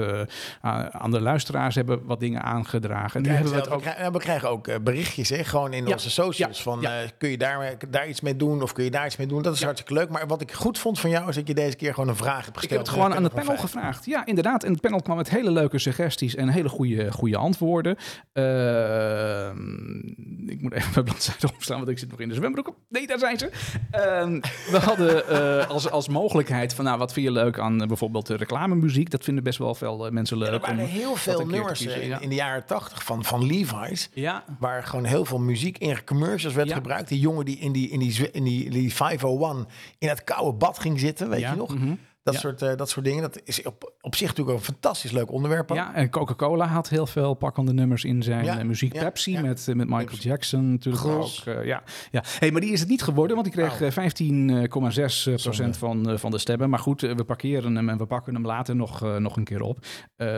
aan, 0.61 1.11
de 1.11 1.20
luisteraars. 1.20 1.74
Hebben 1.74 2.04
wat 2.04 2.20
dingen 2.20 2.42
aangedragen. 2.42 3.22
En 3.24 3.30
hebben 3.34 3.52
we 3.52 3.58
het 3.58 3.70
ook. 3.70 3.84
we, 4.12 4.18
krijgen, 4.18 4.50
ook 4.50 4.82
berichtjes, 4.84 5.28
hè? 5.28 5.44
gewoon 5.44 5.72
in 5.72 5.86
Ja, 5.86 5.92
onze 5.92 6.11
socials. 6.11 6.62
van, 6.62 6.84
kun 7.18 7.28
je 7.30 7.38
daar, 7.38 7.76
daar 7.90 8.08
iets 8.08 8.20
mee 8.20 8.36
doen 8.36 8.62
of 8.62 8.72
kun 8.72 8.84
je 8.84 8.90
daar 8.90 9.06
iets 9.06 9.16
mee 9.16 9.26
doen? 9.26 9.42
Dat 9.42 9.54
is 9.54 9.62
hartstikke 9.62 9.94
leuk. 9.94 10.08
Maar 10.08 10.26
wat 10.26 10.40
ik 10.40 10.52
goed 10.52 10.78
vond 10.78 11.00
van 11.00 11.11
jou 11.11 11.28
is 11.28 11.34
dat 11.34 11.48
je 11.48 11.54
deze 11.54 11.76
keer 11.76 11.94
gewoon 11.94 12.08
een 12.08 12.16
vraag 12.16 12.44
hebt 12.44 12.48
Ik 12.48 12.54
gesteld. 12.62 12.70
heb 12.70 12.80
het 12.80 12.88
gewoon 12.88 13.14
aan 13.16 13.22
het 13.24 13.32
Van 13.49 13.49
panel 13.51 13.62
gevraagd. 13.68 14.05
Ja, 14.05 14.26
inderdaad. 14.26 14.64
En 14.64 14.72
het 14.72 14.80
panel 14.80 15.03
kwam 15.03 15.16
met 15.16 15.30
hele 15.30 15.51
leuke 15.51 15.78
suggesties 15.78 16.34
en 16.34 16.48
hele 16.48 16.68
goede, 16.68 17.12
goede 17.12 17.36
antwoorden. 17.36 17.96
Ehm, 18.32 19.98
ik 20.46 20.62
moet 20.62 20.72
even 20.72 20.90
mijn 20.94 21.05
bladzijde 21.05 21.48
opslaan, 21.55 21.78
want 21.78 21.90
ik 21.90 21.98
zit 21.98 22.11
nog 22.11 22.20
in 22.20 22.28
de 22.28 22.34
zwembroek. 22.34 22.74
Nee, 22.88 23.07
daar 23.07 23.18
zijn 23.18 23.38
ze. 23.38 23.51
Ehm, 23.90 24.40
we 24.70 24.78
hadden 24.78 25.28
eh, 25.28 25.68
als, 25.68 25.90
als 25.90 26.09
mogelijkheid 26.09 26.74
van, 26.74 26.84
nou, 26.84 26.98
wat 26.98 27.12
vind 27.12 27.26
je 27.26 27.32
leuk 27.32 27.59
aan 27.59 27.80
eh, 27.80 27.88
bijvoorbeeld 27.88 28.26
de 28.26 28.36
reclamemuziek? 28.36 29.11
Dat 29.11 29.24
vinden 29.24 29.44
best 29.44 29.59
wel 29.59 29.74
veel 29.74 30.07
eh, 30.07 30.12
mensen 30.12 30.38
leuk. 30.38 30.53
Er 30.53 30.61
waren 30.61 30.78
om 30.78 30.84
heel 30.84 31.14
veel 31.14 31.46
nummers 31.46 31.78
kiezen, 31.78 32.03
in, 32.03 32.09
ja. 32.09 32.20
in 32.20 32.28
de 32.28 32.34
jaren 32.34 32.66
tachtig 32.66 33.05
van, 33.05 33.24
van 33.24 33.46
Levi's. 33.46 34.11
Ja, 34.14 34.44
Waar 34.59 34.84
gewoon 34.84 35.05
heel 35.05 35.24
veel 35.24 35.38
muziek 35.38 35.78
in 35.78 36.05
commercials 36.05 36.55
werd 36.55 36.72
gebruikt. 36.72 37.09
Die 37.09 37.20
jongen 37.20 37.44
die 37.44 37.59
in 37.59 37.72
die, 37.72 37.90
in 37.90 37.98
die, 37.98 38.30
in 38.30 38.44
die, 38.44 38.64
in 38.64 38.70
die 38.70 38.94
501 38.94 39.66
in 39.98 40.09
het 40.09 40.24
koude 40.24 40.59
bad 40.59 40.78
ging 40.78 41.01
zitten, 41.01 41.28
weet 41.28 41.40
je 41.40 41.55
nog? 41.57 41.74
mhm. 41.74 41.94
Dat, 42.23 42.35
Ja. 42.35 42.41
soort, 42.41 42.62
eh, 42.62 42.77
dat 42.77 42.89
soort 42.91 43.05
dingen. 43.05 43.23
Dat 43.23 43.41
is 43.45 43.62
op, 43.62 43.93
op 44.01 44.14
zich 44.14 44.29
natuurlijk 44.29 44.57
ook 44.57 44.62
een 44.66 44.73
fantastisch 44.73 45.11
leuk 45.11 45.31
onderwerp. 45.33 45.71
ook. 45.71 45.77
Ja, 45.77 45.95
en 45.95 46.11
Coca-Cola 46.11 46.66
had 46.66 46.89
heel 46.89 47.07
veel 47.07 47.35
pakkende 47.35 47.73
nummers 47.73 48.05
in 48.05 48.23
zijn 48.23 48.45
Ja, 48.45 48.59
eh, 48.59 48.64
muziek. 48.64 48.95
ja, 48.95 49.03
Pepsi. 49.03 49.39
Met, 49.41 49.68
eh, 49.68 49.75
met 49.75 49.87
Michael 49.89 50.07
Pepsi. 50.07 50.29
Jackson 50.29 50.71
natuurlijk 50.71 51.05
Gros. 51.05 51.49
ook. 51.49 51.64
ja, 51.64 51.83
ja. 52.11 52.23
Hey, 52.39 52.51
maar 52.51 52.61
die 52.61 52.73
is 52.73 52.81
het 52.81 52.89
niet 52.89 53.03
geworden, 53.03 53.37
want 53.37 53.53
die 53.53 53.62
kreeg 53.62 53.81
Oh. 53.81 53.87
eh, 53.87 53.93
15,6 53.93 55.29
procent 55.43 55.77
van, 55.77 56.18
van 56.18 56.31
de 56.31 56.39
stemmen. 56.39 56.71
Maar 56.71 56.79
goed, 56.79 57.01
we 57.01 57.25
parkeren 57.25 57.77
hem 57.77 57.89
en 57.89 57.99
we 57.99 58.07
pakken 58.07 58.35
hem 58.35 58.47
later 58.47 58.77
nog, 58.77 59.18
nog 59.18 59.37
een 59.37 59.45
keer 59.45 59.61
op. 59.62 59.79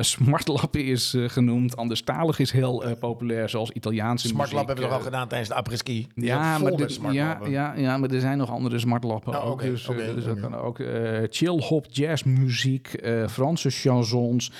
Smartlappen 0.01 0.85
is 0.85 1.17
genoemd. 1.27 1.77
Anderstalig 1.77 2.39
is 2.39 2.53
heel 2.53 2.97
populair, 2.99 3.49
zoals 3.49 3.71
Italiaanse 3.71 4.27
Smartlab 4.27 4.53
muziek. 4.53 4.67
hebben 4.67 4.85
we 4.85 4.91
toch 4.91 4.99
al 4.99 5.05
gedaan 5.13 5.29
tijdens 5.29 5.49
de 5.49 5.55
is 6.91 6.99
ook 6.99 7.13
ja 7.13 7.39
maar, 7.39 7.51
ja, 7.51 7.73
ja, 7.75 7.81
ja, 7.81 7.97
maar 7.99 8.11
er 8.11 8.21
zijn 8.21 8.39
nog 8.39 8.51
andere 8.51 8.79
smartlappen 8.79 9.35
Oh, 9.37 9.47
ook. 9.47 9.61
dus, 9.63 9.85
dus 10.15 10.25
dat 10.25 10.41
kan 10.41 10.55
ook. 10.57 10.81
chill 11.31 11.61
hop, 11.73 11.87
jazzmuziek, 11.91 12.93
eh, 12.95 13.29
Franse 13.29 13.71
chansons. 13.71 14.53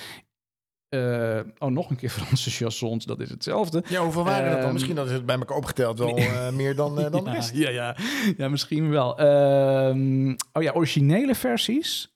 eh, 0.89 1.39
oh, 1.59 1.69
nog 1.69 1.89
een 1.89 1.95
keer 1.95 2.09
Franse 2.19 2.49
chansons, 2.49 3.05
dat 3.05 3.19
is 3.19 3.29
hetzelfde. 3.29 3.83
Ja, 3.89 4.01
hoeveel 4.03 4.23
waren 4.23 4.43
dat 4.45 4.53
dan? 4.53 4.63
Ehm, 4.63 4.73
Misschien 4.73 4.95
dat 4.95 5.05
is 5.05 5.11
het 5.11 5.25
bij 5.25 5.37
elkaar 5.37 5.57
opgeteld 5.57 5.99
wel 5.99 6.17
eh, 6.17 6.49
meer 6.51 6.75
dan, 6.75 6.95
dan 7.11 7.23
de 7.23 7.29
ja, 7.29 7.31
rest. 7.35 7.53
ja, 7.55 7.69
ja, 7.69 7.95
ja, 8.37 8.49
misschien 8.49 8.89
wel. 8.89 9.17
Ehm, 9.17 10.29
oh 10.53 10.63
ja, 10.63 10.71
originele 10.71 11.35
versies 11.35 12.12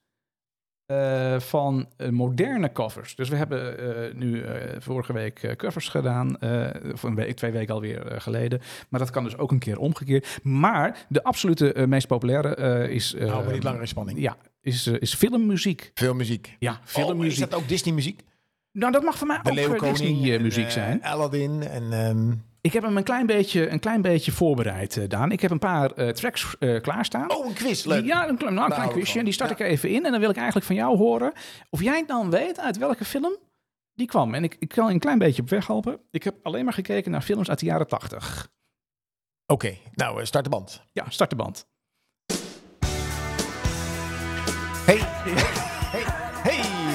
eh, 0.88 1.40
van 1.40 1.88
eh, 1.98 2.10
moderne 2.10 2.72
covers. 2.72 3.16
Dus 3.16 3.30
we 3.30 3.36
hebben 3.36 3.78
eh, 4.10 4.14
nu 4.16 4.42
eh, 4.42 4.76
vorige 4.80 5.14
week 5.14 5.44
eh, 5.44 5.56
covers 5.56 5.88
gedaan, 5.90 6.38
eh 6.40 6.66
voor 6.94 7.10
een 7.10 7.16
week, 7.16 7.36
twee 7.36 7.52
weken 7.52 7.74
alweer 7.74 8.16
geleden. 8.22 8.62
Maar 8.90 9.00
dat 9.00 9.10
kan 9.10 9.24
dus 9.24 9.38
ook 9.38 9.52
een 9.52 9.60
keer 9.60 9.80
omgekeerd. 9.80 10.40
Maar 10.44 11.06
de 11.10 11.24
absolute 11.24 11.86
meest 11.88 12.08
populaire 12.08 12.56
eh, 12.56 12.90
is... 12.90 13.14
eh, 13.14 13.30
Hou 13.32 13.46
me 13.46 13.54
niet 13.54 13.64
langer 13.64 13.82
in 13.82 13.88
spanning. 13.88 14.20
Ja, 14.20 14.38
is, 14.62 14.88
is 14.88 15.14
filmmuziek. 15.16 15.92
Veel 15.94 16.14
muziek. 16.14 16.56
Ja, 16.60 16.72
Oh, 16.72 16.78
is 16.86 16.92
filmmuziek. 16.92 17.50
dat 17.50 17.60
ook 17.60 17.68
Disney 17.68 17.94
muziek? 17.94 18.22
nou, 18.72 18.92
dat 18.92 19.04
mag 19.04 19.18
voor 19.18 19.28
mij 19.28 19.40
De 19.44 19.50
ook 19.50 19.56
Leeuwenkoning. 19.56 19.98
Disney 19.98 20.36
en, 20.36 20.42
muziek 20.42 20.66
eh, 20.66 20.72
zijn. 20.72 21.04
Aladdin 21.04 21.64
en... 21.64 21.92
ehm, 21.94 22.32
Ik 22.62 22.74
heb 22.74 22.84
hem 22.84 22.98
een 22.98 23.04
klein 23.04 23.26
beetje, 23.26 23.70
een 23.70 23.80
klein 23.80 24.02
beetje 24.02 24.32
voorbereid, 24.32 24.98
eh, 24.98 25.10
Daan. 25.10 25.32
Ik 25.32 25.42
heb 25.42 25.52
een 25.52 25.60
paar 25.60 25.92
eh, 25.92 26.10
tracks 26.10 26.56
eh, 26.60 26.82
klaarstaan. 26.82 27.32
Oh, 27.32 27.46
een 27.48 27.54
quiz. 27.54 27.84
Leuk. 27.84 28.06
Ja, 28.06 28.28
een, 28.30 28.38
klein- 28.38 28.54
nou, 28.54 28.66
een 28.66 28.72
klein 28.74 28.88
hou 28.88 28.98
ik 29.00 29.04
quizje. 29.04 29.24
Die 29.24 29.34
start 29.34 29.58
Ja. 29.58 29.66
ik 29.66 29.72
even 29.72 29.90
in. 29.90 30.06
En 30.06 30.12
dan 30.12 30.20
wil 30.20 30.30
ik 30.30 30.36
eigenlijk 30.36 30.66
van 30.66 30.76
jou 30.76 30.98
horen 30.98 31.34
of 31.70 31.82
jij 31.82 32.06
dan 32.06 32.30
weet 32.30 32.60
uit 32.60 32.78
welke 32.78 33.06
film 33.06 33.38
die 33.94 34.08
kwam. 34.08 34.34
En 34.34 34.44
ik, 34.44 34.56
ik 34.60 34.68
kan 34.70 34.88
je 34.88 34.94
een 34.94 35.00
klein 35.00 35.18
beetje 35.18 35.42
op 35.42 35.50
weg 35.50 35.68
helpen. 35.68 36.00
Ik 36.12 36.24
heb 36.24 36.36
alleen 36.44 36.64
maar 36.64 36.74
gekeken 36.74 37.12
naar 37.12 37.22
films 37.22 37.50
uit 37.50 37.60
de 37.60 37.66
jaren 37.66 37.88
80. 37.88 38.50
Oké, 39.46 39.78
nou, 39.94 40.26
start 40.26 40.44
de 40.44 40.50
band. 40.50 40.84
Ja, 40.92 41.06
start 41.10 41.30
de 41.30 41.36
band. 41.36 41.68
Hey. 44.86 45.66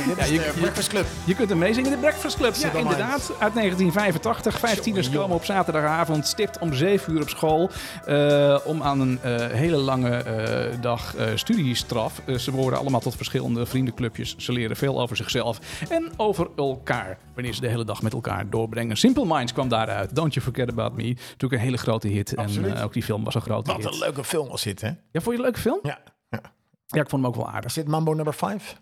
Dit 0.07 0.17
Ja, 0.17 0.23
is 0.23 0.29
je- 0.31 0.53
de 0.55 0.61
Breakfast 0.61 0.89
Club. 0.89 1.07
Je 1.25 1.35
kunt 1.35 1.49
hem 1.49 1.59
meezingen 1.59 1.91
in 1.91 1.97
de 1.97 2.01
Breakfast 2.03 2.37
Club. 2.37 2.55
Ja, 2.55 2.73
inderdaad. 2.73 3.33
Uit 3.39 3.55
1985. 3.55 4.59
Vijftieners 4.59 5.11
komen 5.11 5.37
op 5.37 5.45
zaterdagavond 5.45 6.27
stipt 6.27 6.59
om 6.59 6.75
7 6.75 7.13
uur 7.13 7.21
op 7.23 7.29
school. 7.29 7.71
eh, 8.07 8.59
om 8.65 8.83
aan 8.83 9.01
een 9.01 9.19
eh, 9.23 9.47
hele 9.47 9.77
lange 9.77 10.11
eh, 10.17 10.81
dag 10.81 11.15
studiestraf. 11.35 12.21
Ze 12.39 12.51
behoren 12.51 12.79
allemaal 12.79 13.01
tot 13.01 13.17
verschillende 13.17 13.67
vriendenclubjes. 13.67 14.37
Ze 14.37 14.53
leren 14.53 14.77
veel 14.77 15.01
over 15.01 15.17
zichzelf 15.17 15.59
en 15.89 16.13
over 16.17 16.49
elkaar. 16.57 17.19
Wanneer 17.35 17.55
ze 17.55 17.61
de 17.61 17.69
hele 17.69 17.85
dag 17.85 18.03
met 18.03 18.13
elkaar 18.13 18.51
doorbrengen. 18.51 18.97
Simple 18.97 19.25
Minds 19.27 19.53
kwam 19.53 19.69
daaruit. 19.69 20.15
Don't 20.15 20.35
You 20.35 20.47
Forget 20.47 20.69
About 20.71 20.93
Me. 20.97 21.03
Natuurlijk 21.09 21.53
een 21.53 21.59
hele 21.59 21.77
grote 21.79 22.09
hit. 22.09 22.37
Absoluut. 22.37 22.75
En 22.75 22.83
ook 22.83 22.93
die 22.93 23.03
film 23.03 23.25
was 23.25 23.35
een 23.35 23.41
grote 23.41 23.73
Wat 23.73 23.83
hit. 23.83 23.93
een 23.93 23.99
leuke 23.99 24.25
film 24.25 24.49
was 24.49 24.63
dit, 24.63 24.81
hè? 24.81 24.87
Ja, 24.89 24.95
vond 25.21 25.25
je 25.25 25.33
een 25.33 25.41
leuke 25.41 25.61
film? 25.61 25.79
Ja. 25.83 25.99
ja. 26.31 26.41
Ja, 26.87 27.01
ik 27.01 27.09
vond 27.09 27.23
hem 27.23 27.27
ook 27.27 27.37
wel 27.37 27.49
aardig. 27.49 27.65
Is 27.65 27.75
dit 27.75 27.89
Mambo 27.89 28.13
nummer 28.13 28.35
5? 28.35 28.77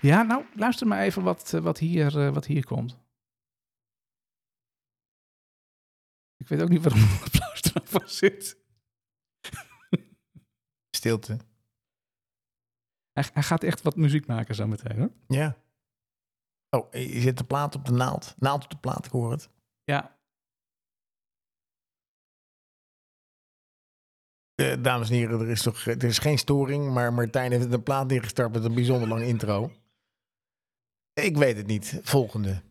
Ja, 0.00 0.22
nou, 0.22 0.44
luister 0.54 0.86
maar 0.86 1.00
even 1.02 1.22
wat, 1.22 1.52
eh, 1.52 1.60
wat, 1.60 1.78
hier, 1.78 2.26
eh, 2.26 2.34
wat 2.34 2.46
hier 2.46 2.64
komt. 2.64 2.98
Ik 6.36 6.48
weet 6.48 6.62
ook 6.62 6.68
niet 6.68 6.82
waarom 6.82 7.02
er 7.02 7.22
applaus 7.24 7.90
van 7.90 8.08
zit. 8.20 8.56
Stilte. 10.96 11.38
Hij, 13.12 13.24
hij 13.32 13.42
gaat 13.42 13.62
echt 13.62 13.82
wat 13.82 13.96
muziek 13.96 14.26
maken 14.26 14.54
zo 14.54 14.66
meteen, 14.66 14.98
hoor. 14.98 15.12
Ja. 15.26 15.56
Oh, 16.70 16.92
je 16.92 17.20
zit 17.20 17.38
de 17.38 17.44
plaat 17.44 17.74
op 17.74 17.84
de 17.84 17.92
naald. 17.92 18.34
Naald 18.38 18.64
op 18.64 18.70
de 18.70 18.78
plaat, 18.78 19.06
ik 19.06 19.12
hoor 19.12 19.30
het. 19.30 19.50
Ja, 19.84 20.13
Eh, 24.54 24.82
dames 24.82 25.08
en 25.10 25.14
heren, 25.16 25.40
er 25.40 25.48
is, 25.50 25.62
toch, 25.62 25.86
er 25.86 26.04
is 26.04 26.18
geen 26.18 26.38
storing, 26.38 26.92
maar 26.92 27.12
Martijn 27.12 27.52
heeft 27.52 27.72
een 27.72 27.82
plaat 27.82 28.06
neergestart 28.06 28.52
met 28.52 28.64
een 28.64 28.74
bijzonder 28.74 29.08
lang 29.08 29.22
intro. 29.22 29.70
Ik 31.12 31.36
weet 31.36 31.56
het 31.56 31.66
niet. 31.66 32.00
Volgende. 32.02 32.62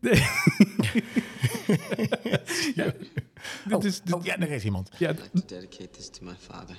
ja. 2.74 2.86
Oh, 2.86 2.92
Dit 3.70 3.84
is, 3.84 4.00
dit- 4.02 4.14
oh, 4.14 4.24
ja, 4.24 4.36
er 4.38 4.50
is 4.50 4.64
iemand. 4.64 4.90
ja, 4.98 5.10
I'd 5.10 5.20
like 5.22 5.30
to 5.40 5.46
dedicate 5.46 5.90
this 5.90 6.08
to 6.10 6.24
my 6.24 6.34
father, 6.38 6.76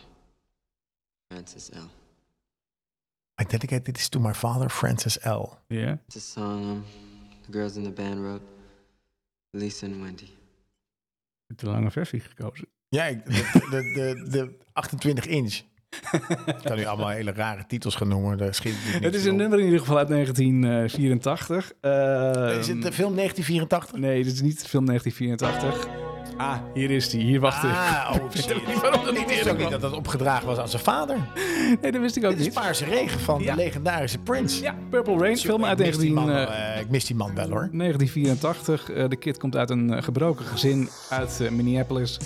Francis 1.27 1.69
L. 1.73 1.89
I 3.41 3.45
dedicate 3.47 3.91
this 3.91 4.09
to 4.09 4.19
my 4.19 4.33
father, 4.33 4.69
Francis 4.69 5.19
L. 5.23 5.57
ja. 5.67 5.99
It's 6.07 6.15
a 6.15 6.19
song 6.19 6.63
um, 6.63 6.83
the 7.45 7.51
girls 7.51 7.75
in 7.75 7.83
the 7.83 7.91
band 7.91 8.19
wrote, 8.19 8.43
Lisa 9.49 9.85
and 9.85 10.01
Wendy. 10.01 10.23
Ik 10.23 10.31
heb 11.47 11.57
de 11.57 11.65
lange 11.65 11.91
versie 11.91 12.19
gekozen. 12.19 12.64
Ja, 12.95 13.03
ik- 13.05 13.25
de, 13.25 13.31
de, 13.69 13.91
de, 13.93 14.29
de 14.29 14.57
28 14.73 15.25
inch. 15.27 15.53
Ik 16.45 16.55
kan 16.63 16.77
nu 16.77 16.85
allemaal 16.85 17.09
hele 17.09 17.31
rare 17.31 17.63
titels 17.67 17.95
gaan 17.95 18.07
noemen. 18.07 18.37
Daar 18.37 18.53
schiet 18.53 18.73
natuurlijk 18.75 19.03
Het 19.03 19.15
is 19.15 19.25
een 19.25 19.35
nummer 19.35 19.59
in 19.59 19.65
ieder 19.65 19.79
geval 19.79 19.97
uit 19.97 20.07
1984. 20.07 21.71
Ehm, 21.81 22.59
Is 22.59 22.67
het 22.67 22.81
de 22.81 22.91
film 22.91 23.15
1984? 23.15 23.99
Nee, 23.99 24.23
dit 24.23 24.33
is 24.33 24.41
niet 24.41 24.61
de 24.61 24.67
film 24.67 24.85
1984. 24.85 25.87
Ah, 26.37 26.57
hier 26.73 26.91
is 26.91 27.09
die. 27.09 27.21
Hier 27.23 27.39
wacht 27.39 27.63
ik. 27.63 27.69
Ah, 27.69 28.11
oh 28.13 28.31
shit. 28.35 28.67
niet 28.67 28.81
waarom 28.81 29.03
dat 29.05 29.11
niet 29.13 29.21
Ik 29.21 29.27
wist 29.27 29.37
eerder 29.37 29.51
ook 29.53 29.57
niet 29.59 29.67
kwam. 29.67 29.81
dat 29.81 29.91
dat 29.91 29.99
opgedragen 29.99 30.47
was 30.47 30.57
aan 30.57 30.69
zijn 30.69 30.83
vader. 30.83 31.17
Nee, 31.81 31.91
dat 31.91 32.01
wist 32.01 32.15
ik 32.15 32.23
ook 32.23 32.29
Dit 32.29 32.39
is 32.39 32.45
niet. 32.45 32.53
Paarse 32.53 32.85
Regen 32.85 33.19
van 33.19 33.41
Ja. 33.41 33.55
de 33.55 33.61
legendarische 33.61 34.17
Prince. 34.19 34.61
Ja, 34.61 34.75
Purple 34.89 35.17
Rain, 35.17 35.37
film 35.37 35.65
uit 35.65 35.79
ik, 35.79 35.85
mis 35.85 35.97
die 35.97 36.13
19, 36.13 36.35
man, 36.35 36.47
eh, 36.47 36.73
eh, 36.75 36.81
ik 36.81 36.89
mis 36.89 37.05
die 37.05 37.15
man 37.15 37.35
wel 37.35 37.49
hoor. 37.49 37.69
1984. 37.71 38.89
Eh, 38.91 39.09
de 39.09 39.15
kid 39.15 39.37
komt 39.37 39.55
uit 39.55 39.69
een 39.69 39.93
eh, 39.93 40.03
gebroken 40.03 40.45
gezin 40.45 40.89
uit 41.09 41.39
eh, 41.41 41.49
Minneapolis. 41.49 42.17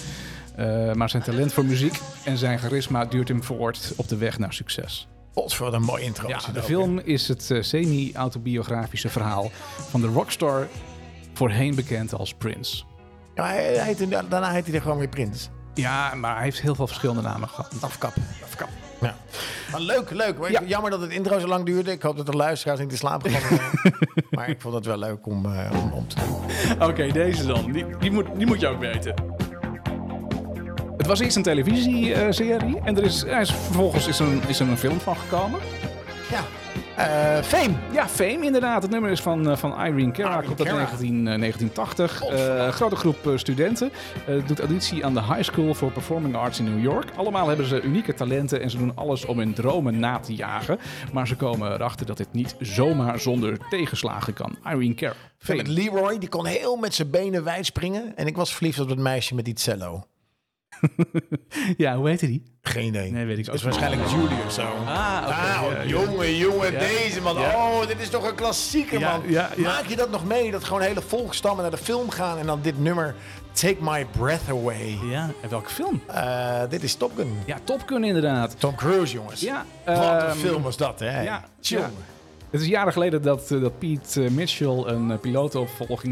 Eh, 0.55 0.91
maar 0.93 1.09
zijn 1.09 1.23
talent 1.23 1.53
voor 1.53 1.65
muziek 1.65 1.99
en 2.23 2.37
zijn 2.37 2.59
charisma 2.59 3.05
duurt 3.05 3.27
hem 3.27 3.43
voort 3.43 3.93
op 3.95 4.07
de 4.07 4.17
weg 4.17 4.37
naar 4.39 4.53
succes. 4.53 5.07
Wat 5.33 5.73
een 5.73 5.81
mooi 5.81 6.03
intro. 6.03 6.27
Ja, 6.27 6.39
de 6.53 6.59
ook, 6.59 6.65
film 6.65 6.99
is 6.99 7.27
het 7.27 7.51
eh, 7.51 7.61
semi-autobiografische 7.61 9.09
verhaal 9.09 9.51
van 9.89 10.01
de 10.01 10.07
rockstar, 10.07 10.67
voorheen 11.33 11.75
bekend 11.75 12.13
als 12.13 12.33
Prince. 12.33 12.83
hè. 13.35 13.41
Ja, 13.43 13.47
hij, 13.49 13.63
hij 13.75 13.85
heette- 13.85 14.07
daarna 14.29 14.51
heette 14.51 14.71
hij 14.71 14.79
gewoon 14.79 14.97
weer 14.97 15.07
Prins. 15.07 15.49
Ja, 15.73 16.15
maar 16.15 16.33
hij 16.35 16.43
heeft 16.43 16.61
heel 16.61 16.75
veel 16.75 16.87
verschillende 16.87 17.21
namen 17.21 17.49
gehad. 17.49 17.73
Afkap. 17.79 18.13
Afkap. 18.43 18.69
Ja. 19.01 19.15
Maar 19.71 19.81
leuk, 19.81 20.09
leuk. 20.11 20.49
Ja. 20.49 20.61
Jammer 20.65 20.91
dat 20.91 21.01
het 21.01 21.11
intro 21.11 21.39
zo 21.39 21.47
lang 21.47 21.65
duurde. 21.65 21.91
Ik 21.91 22.01
hoop 22.01 22.17
dat 22.17 22.25
de 22.25 22.31
luisteraars 22.31 22.79
niet 22.79 22.91
in 22.91 22.97
slaap 22.97 23.23
gevallen 23.23 23.69
zijn. 23.81 23.93
maar 24.29 24.49
ik 24.49 24.61
vond 24.61 24.73
het 24.75 24.85
wel 24.85 24.97
leuk 24.97 25.25
om, 25.27 25.45
eh, 25.45 25.71
om, 25.83 25.91
om 25.91 26.07
te 26.07 26.15
doen. 26.15 26.87
Oké, 26.89 27.11
deze 27.11 27.45
dan. 27.45 27.71
Die, 27.71 27.85
die, 27.99 28.11
moet, 28.11 28.25
die 28.35 28.45
moet 28.45 28.59
je 28.59 28.67
ook 28.67 28.79
weten. 28.79 29.13
Het 30.99 31.07
was 31.07 31.19
eerst 31.19 31.35
een 31.35 31.43
televisieserie 31.43 32.79
en 32.83 32.97
er 32.97 33.03
is, 33.03 33.23
er 33.23 33.41
is, 33.41 33.51
vervolgens 33.51 34.07
is 34.07 34.19
er, 34.19 34.27
een, 34.27 34.41
is 34.47 34.59
er 34.59 34.67
een 34.67 34.77
film 34.77 34.99
van 34.99 35.15
gekomen. 35.15 35.59
Ja. 36.31 36.43
Eh, 36.95 37.43
Fame. 37.43 37.73
Ja, 37.91 38.07
Fame 38.07 38.45
inderdaad. 38.45 38.81
Het 38.81 38.91
nummer 38.91 39.11
is 39.11 39.21
van, 39.21 39.49
eh, 39.49 39.57
van 39.57 39.85
Irene 39.85 40.11
Cara, 40.11 40.41
komt 40.41 40.59
uit 40.59 40.67
Cara. 40.69 40.79
19, 40.81 41.27
eh, 41.27 41.37
1980. 41.39 42.23
Oh, 42.23 42.33
Eh, 42.33 42.67
grote 42.67 42.95
groep 42.95 43.27
eh, 43.27 43.37
studenten. 43.37 43.91
eh, 44.27 44.35
doet 44.47 44.59
auditie 44.59 45.05
aan 45.05 45.13
de 45.13 45.23
High 45.23 45.41
School 45.43 45.73
for 45.73 45.91
Performing 45.91 46.35
Arts 46.35 46.59
in 46.59 46.65
New 46.75 46.83
York. 46.83 47.05
Allemaal 47.15 47.47
hebben 47.47 47.65
ze 47.65 47.81
unieke 47.81 48.13
talenten 48.13 48.61
en 48.61 48.69
ze 48.69 48.77
doen 48.77 48.91
alles 48.95 49.25
om 49.25 49.37
hun 49.37 49.53
dromen 49.53 49.99
na 49.99 50.19
te 50.19 50.35
jagen. 50.35 50.79
Maar 51.13 51.27
ze 51.27 51.35
komen 51.35 51.73
erachter 51.73 52.05
dat 52.05 52.17
dit 52.17 52.33
niet 52.33 52.55
zomaar 52.59 53.19
zonder 53.19 53.57
tegenslagen 53.69 54.33
kan. 54.33 54.57
Irene 54.65 54.93
Cara. 54.95 55.13
Met. 55.47 55.67
Leroy, 55.67 56.17
die 56.19 56.29
kon 56.29 56.45
heel 56.45 56.75
met 56.75 56.93
zijn 56.93 57.09
benen 57.09 57.43
wijd 57.43 57.65
springen. 57.65 58.13
En 58.15 58.27
ik 58.27 58.35
was 58.35 58.53
verliefd 58.55 58.79
op 58.79 58.89
het 58.89 58.99
meisje 58.99 59.35
met 59.35 59.45
die 59.45 59.59
cello. 59.59 60.03
Ja, 61.77 61.95
hoe 61.95 62.07
heette 62.09 62.25
die? 62.27 62.43
Geen 62.61 62.85
idee. 62.85 63.11
Nee, 63.11 63.25
weet 63.25 63.37
ik 63.37 63.45
Het 63.45 63.53
is 63.55 63.65
ook 63.65 63.71
waarschijnlijk 63.71 64.09
Julie 64.09 64.43
of 64.45 64.51
zo. 64.51 64.61
Ah, 64.61 64.69
oké. 65.23 65.33
Ah, 65.33 65.61
ja, 65.71 65.81
ja. 65.81 65.85
jongen, 65.85 66.35
jongen, 66.35 66.71
Ja. 66.71 66.79
deze 66.79 67.21
man. 67.21 67.37
Oh, 67.37 67.87
dit 67.87 67.99
is 67.99 68.09
toch 68.09 68.27
een 68.29 68.35
klassieker, 68.35 68.99
man. 68.99 69.21
Maak 69.57 69.85
je 69.87 69.95
dat 69.95 70.09
nog 70.11 70.25
mee? 70.25 70.51
Dat 70.51 70.63
gewoon 70.63 70.81
hele 70.81 71.01
volkstammen 71.01 71.61
naar 71.61 71.71
de 71.71 71.77
film 71.77 72.09
gaan 72.09 72.37
en 72.37 72.45
dan 72.45 72.59
dit 72.61 72.79
nummer 72.79 73.15
Take 73.51 73.77
My 73.79 74.05
Breath 74.05 74.49
Away. 74.49 74.97
Ja, 75.09 75.29
en 75.41 75.49
welke 75.49 75.69
film? 75.69 76.01
Eh, 76.07 76.61
dit 76.69 76.83
is 76.83 76.95
Top 76.95 77.11
Gun. 77.15 77.37
Ja, 77.45 77.57
Top 77.63 77.83
Gun 77.85 78.03
inderdaad. 78.03 78.59
Tom 78.59 78.75
Cruise, 78.75 79.13
jongens. 79.13 79.41
Ja, 79.41 79.65
Wat 79.85 79.95
een 79.97 80.03
ehm, 80.03 80.37
film 80.37 80.61
was 80.61 80.77
dat, 80.77 80.99
hè? 80.99 81.21
ja, 81.21 81.43
Tjonge. 81.61 81.87
Het 82.49 82.61
is 82.61 82.67
jaren 82.67 82.93
geleden 82.93 83.21
dat, 83.21 83.51
eh, 83.51 83.61
dat 83.61 83.79
Pete 83.79 84.23
eh, 84.23 84.29
Mitchell 84.31 84.83
een 84.85 85.19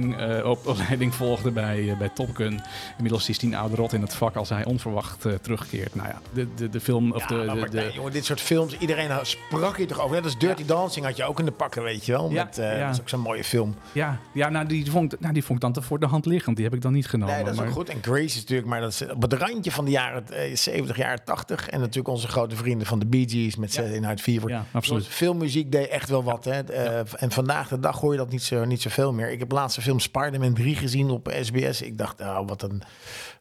uh, 0.10 0.40
eh, 0.40 0.46
op- 0.46 0.68
opleiding 0.68 1.16
volgde 1.16 1.52
bij, 1.52 1.96
bij 2.00 2.10
Top 2.10 2.36
Gun. 2.36 2.62
Inmiddels 2.96 3.30
is 3.30 3.42
hij 3.42 3.50
een 3.50 3.56
oude 3.56 3.76
rot 3.76 3.94
in 3.94 4.02
het 4.02 4.14
vak 4.16 4.36
als 4.36 4.50
hij 4.50 4.66
onverwacht 4.66 5.26
terugkeert. 5.42 5.96
Nou 5.96 6.08
ja, 6.08 6.22
de, 6.34 6.48
de, 6.56 6.70
de 6.70 6.80
film... 6.80 7.12
Of 7.12 7.30
Ja, 7.30 7.54
de, 7.54 7.70
de, 7.70 7.92
jongen, 7.94 8.12
dit 8.12 8.26
soort 8.26 8.42
films, 8.42 8.78
iedereen 8.78 9.26
sprak 9.26 9.78
hier 9.78 9.88
toch 9.88 10.02
over. 10.02 10.16
Net 10.16 10.24
als 10.24 10.38
Dirty 10.40 10.66
Dancing 10.66 11.06
had 11.06 11.18
je 11.18 11.24
ook 11.24 11.40
in 11.40 11.46
de 11.46 11.52
pakken, 11.52 11.84
weet 11.84 12.06
je 12.06 12.12
wel. 12.12 12.32
Ja, 12.32 12.44
Met, 12.44 12.56
ja. 12.56 12.86
Dat 12.86 12.94
is 12.94 13.00
ook 13.00 13.10
zo'n 13.10 13.20
mooie 13.20 13.44
film. 13.44 13.76
ja, 13.92 14.20
ja 14.34 14.50
nou, 14.50 14.66
die 14.66 14.92
vond, 14.92 15.14
ik- 15.14 15.20
nou, 15.20 15.34
die 15.34 15.44
vond 15.44 15.58
ik 15.58 15.64
dan 15.64 15.74
te 15.74 15.82
voor 15.82 16.00
de 16.00 16.06
hand 16.08 16.26
liggend. 16.26 16.56
Die 16.56 16.66
heb 16.66 16.74
ik 16.74 16.82
dan 16.82 16.94
niet 16.94 17.08
genomen. 17.08 17.36
Nee, 17.36 17.44
dat 17.44 17.54
is 17.54 17.60
ook 17.60 17.66
maar- 17.66 17.74
goed. 17.74 17.90
En 17.90 17.98
Grace 18.02 18.24
is 18.24 18.36
natuurlijk, 18.36 18.68
maar 18.68 18.82
dat 18.82 18.92
is 18.92 19.12
op 19.12 19.22
het 19.22 19.34
randje 19.34 19.72
van 19.72 19.86
de 19.86 19.92
jaren 19.92 20.30
eh, 20.30 20.56
70, 20.56 20.98
jaren 20.98 21.24
80. 21.24 21.70
En 21.70 21.80
natuurlijk 21.80 22.08
onze 22.08 22.28
grote 22.28 22.56
vrienden 22.56 22.88
van 22.88 23.00
de 23.00 23.06
Bee 23.06 23.30
Gees 23.30 23.56
met 23.56 23.74
Saturday 23.74 24.00
Night 24.00 24.22
Fever. 24.22 24.50
Ja, 24.50 24.66
absoluut. 24.72 25.04
Dus 25.04 25.14
Filmmuziek 25.14 25.72
deed 25.72 25.88
echt 25.88 26.10
wel 26.10 26.24
wat. 26.28 26.46
Hè. 26.46 26.60
Eh, 26.64 27.00
En 27.16 27.32
vandaag 27.32 27.68
de 27.68 27.80
dag 27.80 28.00
hoor 28.00 28.12
je 28.12 28.18
dat 28.18 28.30
niet, 28.30 28.44
zo, 28.44 28.66
niet 28.66 28.82
zoveel 28.82 29.14
meer. 29.14 29.32
Ik 29.32 29.40
heb 29.40 29.52
laatst 29.52 29.76
de 29.76 29.82
film 29.82 30.00
Spider-Man 30.00 30.54
3 30.54 30.76
gezien 30.76 31.10
op 31.10 31.34
SBS. 31.42 31.82
Ik 31.82 31.98
dacht, 31.98 32.18
nou, 32.18 32.46
wat 32.46 32.62
een, 32.62 32.82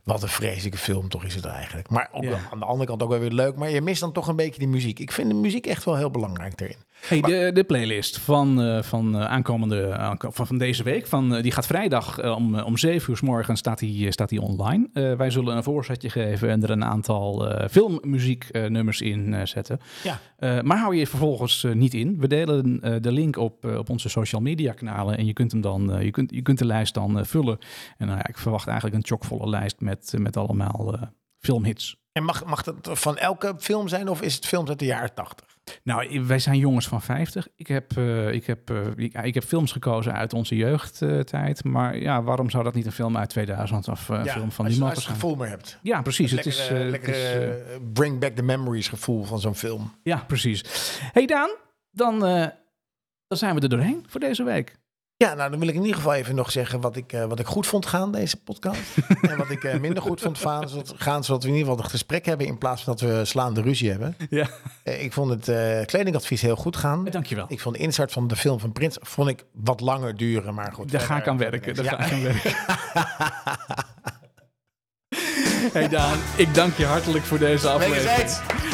wat 0.02 0.22
een 0.22 0.28
vreselijke 0.28 0.78
film 0.78 1.08
toch 1.08 1.24
is 1.24 1.34
het 1.34 1.44
eigenlijk. 1.44 1.90
Maar 1.90 2.08
ook 2.12 2.22
Ja. 2.22 2.38
aan 2.50 2.58
de 2.58 2.64
andere 2.64 2.88
kant 2.88 3.02
ook 3.02 3.08
wel 3.10 3.18
weer 3.18 3.30
leuk. 3.30 3.56
Maar 3.56 3.70
je 3.70 3.80
mist 3.80 4.00
dan 4.00 4.12
toch 4.12 4.28
een 4.28 4.36
beetje 4.36 4.58
die 4.58 4.68
muziek. 4.68 4.98
Ik 4.98 5.12
vind 5.12 5.28
de 5.28 5.34
muziek 5.34 5.66
echt 5.66 5.84
wel 5.84 5.96
heel 5.96 6.10
belangrijk 6.10 6.60
erin. 6.60 6.76
Hey, 7.00 7.20
de, 7.20 7.50
de 7.54 7.64
playlist 7.64 8.18
van, 8.18 8.62
eh, 8.62 8.82
van 8.82 9.16
eh, 9.16 9.24
aankomende 9.24 9.96
aanko- 9.96 10.30
van, 10.30 10.46
van 10.46 10.58
deze 10.58 10.82
week, 10.82 11.06
van, 11.06 11.34
eh, 11.34 11.42
die 11.42 11.52
gaat 11.52 11.66
vrijdag 11.66 12.34
om, 12.34 12.58
om 12.58 12.76
7 12.76 13.10
uur 13.10 13.16
s 13.16 13.20
morgen 13.20 13.56
staat 13.56 13.78
die, 13.78 14.10
staat 14.10 14.28
die 14.28 14.40
online. 14.40 14.88
Wij 15.16 15.30
zullen 15.30 15.56
een 15.56 15.62
voorzetje 15.62 16.10
geven 16.10 16.50
en 16.50 16.62
er 16.62 16.70
een 16.70 16.84
aantal 16.84 17.52
filmmuzieknummers 17.70 19.00
in 19.00 19.48
zetten. 19.48 19.80
Ja. 20.02 20.20
Maar 20.62 20.78
hou 20.78 20.96
je 20.96 21.06
vervolgens 21.06 21.66
niet 21.72 21.94
in. 21.94 22.16
We 22.20 22.26
delen 22.26 22.80
de 23.02 23.12
link 23.12 23.36
op, 23.36 23.64
op 23.64 23.90
onze 23.90 24.08
social 24.08 24.40
media 24.40 24.72
kanalen 24.72 25.18
en 25.18 25.26
je 25.26 25.32
kunt 25.32 25.52
hem 25.52 25.60
dan, 25.60 25.98
je 26.04 26.10
kunt, 26.10 26.30
je 26.30 26.42
kunt 26.42 26.58
de 26.58 26.66
lijst 26.66 26.94
dan 26.94 27.26
vullen. 27.26 27.58
En 27.98 28.06
nou 28.06 28.18
ja, 28.18 28.26
ik 28.26 28.38
verwacht 28.38 28.66
eigenlijk 28.66 28.96
een 28.96 29.06
chockvolle 29.06 29.48
lijst 29.48 29.80
met, 29.80 30.12
met 30.16 30.36
allemaal 30.36 30.98
filmhits. 31.38 31.96
En 32.12 32.24
mag, 32.24 32.44
mag 32.44 32.62
dat 32.62 32.98
van 32.98 33.16
elke 33.16 33.54
film 33.58 33.88
zijn 33.88 34.08
of 34.08 34.22
is 34.22 34.34
het 34.34 34.46
films 34.46 34.68
uit 34.68 34.78
de 34.78 34.84
jaren 34.84 35.14
80? 35.14 35.55
Nou, 35.82 36.24
wij 36.26 36.38
zijn 36.38 36.58
jongens 36.58 36.88
van 36.88 37.02
50. 37.02 37.48
Ik 37.56 37.66
heb, 37.66 37.96
eh, 37.96 38.32
ik 38.32 38.46
heb, 38.46 38.70
eh, 38.70 39.24
ik, 39.24 39.34
heb 39.34 39.44
films 39.44 39.72
gekozen 39.72 40.12
uit 40.12 40.32
onze 40.32 40.56
jeugdtijd. 40.56 41.64
maar 41.64 41.98
ja, 41.98 42.22
waarom 42.22 42.50
zou 42.50 42.64
dat 42.64 42.74
niet 42.74 42.86
een 42.86 42.92
film 42.92 43.16
uit 43.16 43.28
2000 43.28 43.88
of 43.88 44.10
eh, 44.10 44.18
een 44.18 44.26
film 44.26 44.52
van 44.52 44.64
als, 44.64 44.74
die 44.74 44.82
mogen 44.82 44.94
als 44.94 45.04
je 45.04 45.10
zijn? 45.10 45.20
gevoel 45.20 45.36
meer 45.36 45.48
hebt. 45.48 45.78
Ja, 45.82 46.02
precies. 46.02 46.30
Het 46.30 46.46
is, 46.46 46.68
het 46.68 46.90
lekker 46.90 47.14
is, 47.14 47.78
bring 47.92 48.18
back 48.18 48.34
the 48.34 48.42
memories 48.42 48.88
gevoel 48.88 49.24
van 49.24 49.40
zo'n 49.40 49.54
film. 49.54 49.94
ja, 50.02 50.24
precies. 50.26 50.64
hey 51.12 51.26
Daan, 51.26 51.50
dan, 51.90 52.18
dan 53.26 53.38
zijn 53.38 53.54
we 53.54 53.60
er 53.60 53.68
doorheen 53.68 54.04
voor 54.08 54.20
deze 54.20 54.44
week. 54.44 54.76
Ja, 55.18 55.34
nou 55.34 55.50
dan 55.50 55.58
wil 55.58 55.68
ik 55.68 55.74
in 55.74 55.80
ieder 55.80 55.96
geval 55.96 56.14
even 56.14 56.34
nog 56.34 56.50
zeggen 56.50 56.80
wat 56.80 56.96
ik, 56.96 57.12
eh, 57.12 57.24
wat 57.24 57.38
ik 57.38 57.46
goed 57.46 57.66
vond 57.66 57.86
gaan, 57.86 58.12
deze 58.12 58.36
podcast. 58.36 58.80
en 59.30 59.36
wat 59.36 59.50
ik 59.50 59.64
eh, 59.64 59.78
minder 59.80 60.02
goed 60.02 60.20
vond 60.20 60.38
gaan 60.38 60.68
zodat, 60.68 60.92
gaan, 60.96 61.24
zodat 61.24 61.42
we 61.42 61.48
in 61.48 61.54
ieder 61.54 61.68
geval 61.70 61.84
het 61.84 61.92
gesprek 61.92 62.26
hebben 62.26 62.46
in 62.46 62.58
plaats 62.58 62.82
van 62.84 62.92
dat 62.96 63.08
we 63.10 63.24
slaande 63.24 63.60
ruzie 63.62 63.90
hebben. 63.90 64.16
Ja, 64.30 64.48
Eh, 64.82 65.02
ik 65.04 65.12
vond 65.12 65.30
het 65.46 65.86
kledingadvies 65.86 66.40
heel 66.40 66.56
goed 66.56 66.76
gaan. 66.76 67.04
dankjewel. 67.04 67.44
Ik 67.48 67.60
vond 67.60 67.74
de 67.76 67.80
insert 67.82 68.12
van 68.12 68.28
de 68.28 68.36
film 68.36 68.60
van 68.60 68.72
Prins 68.72 68.96
vond 69.00 69.28
ik 69.28 69.44
wat 69.52 69.80
langer 69.80 70.16
duren, 70.16 70.54
maar 70.54 70.72
goed. 70.72 70.90
Daar 70.92 71.00
ga 71.00 71.16
ik 71.16 71.28
aan 71.28 71.38
werken. 71.38 71.74
Daar 71.74 71.84
Ja. 71.84 71.90
ga 71.90 72.04
ik 72.04 72.12
aan 72.12 72.22
werken. 72.22 72.54
Hey 75.72 75.88
Daan, 75.88 76.18
ik 76.36 76.54
dank 76.54 76.76
je 76.76 76.84
hartelijk 76.84 77.24
voor 77.24 77.38
deze 77.38 77.68
aflevering. 77.68 78.30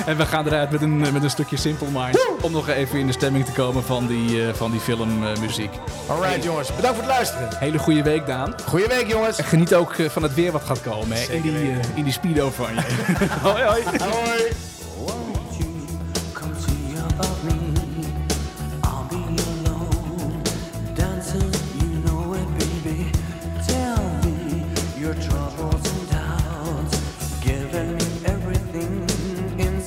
En 0.07 0.17
we 0.17 0.27
gaan 0.27 0.47
eruit 0.47 0.71
met 0.71 0.83
een, 0.83 0.99
met 0.99 1.23
een 1.23 1.31
stukje 1.31 1.57
Simple 1.57 1.89
Minds. 1.93 2.27
Om 2.41 2.53
nog 2.53 2.69
even 2.69 2.99
in 2.99 3.07
de 3.07 3.13
stemming 3.13 3.45
te 3.45 3.53
komen 3.53 3.85
van 3.85 4.07
die, 4.07 4.47
eh, 4.47 4.55
van 4.55 4.71
die 4.71 4.81
filmmuziek. 4.81 5.71
Alright 6.07 6.45
jongens, 6.45 6.75
bedankt 6.75 6.97
voor 6.97 7.07
het 7.07 7.17
luisteren. 7.17 7.49
Hele 7.59 7.79
goede 7.79 8.03
week, 8.03 8.27
Daan. 8.27 8.55
Goeie 8.67 8.87
week 8.87 9.09
jongens. 9.09 9.39
En 9.39 9.45
geniet 9.45 9.75
ook 9.75 9.93
eh, 9.93 10.09
van 10.09 10.23
het 10.23 10.35
weer 10.35 10.53
wat 10.53 10.63
gaat 10.65 10.83
komen. 10.83 11.17
Hè? 11.17 11.23
In, 11.33 11.43
die, 11.43 11.53
eh, 11.53 11.77
in 11.95 12.05
die 12.05 12.13
speedo 12.13 12.51
van 12.51 12.75
je. 12.75 12.81
hoi, 13.49 13.63
hoi. 13.63 13.83
Hoi. 13.99 14.53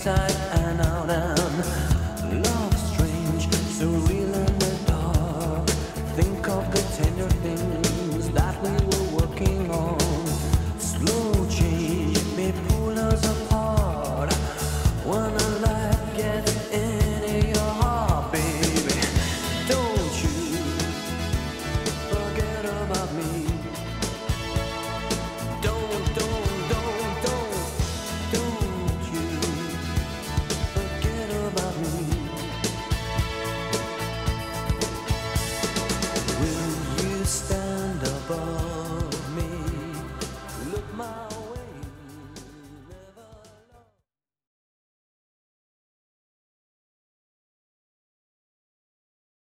time. 0.06 0.45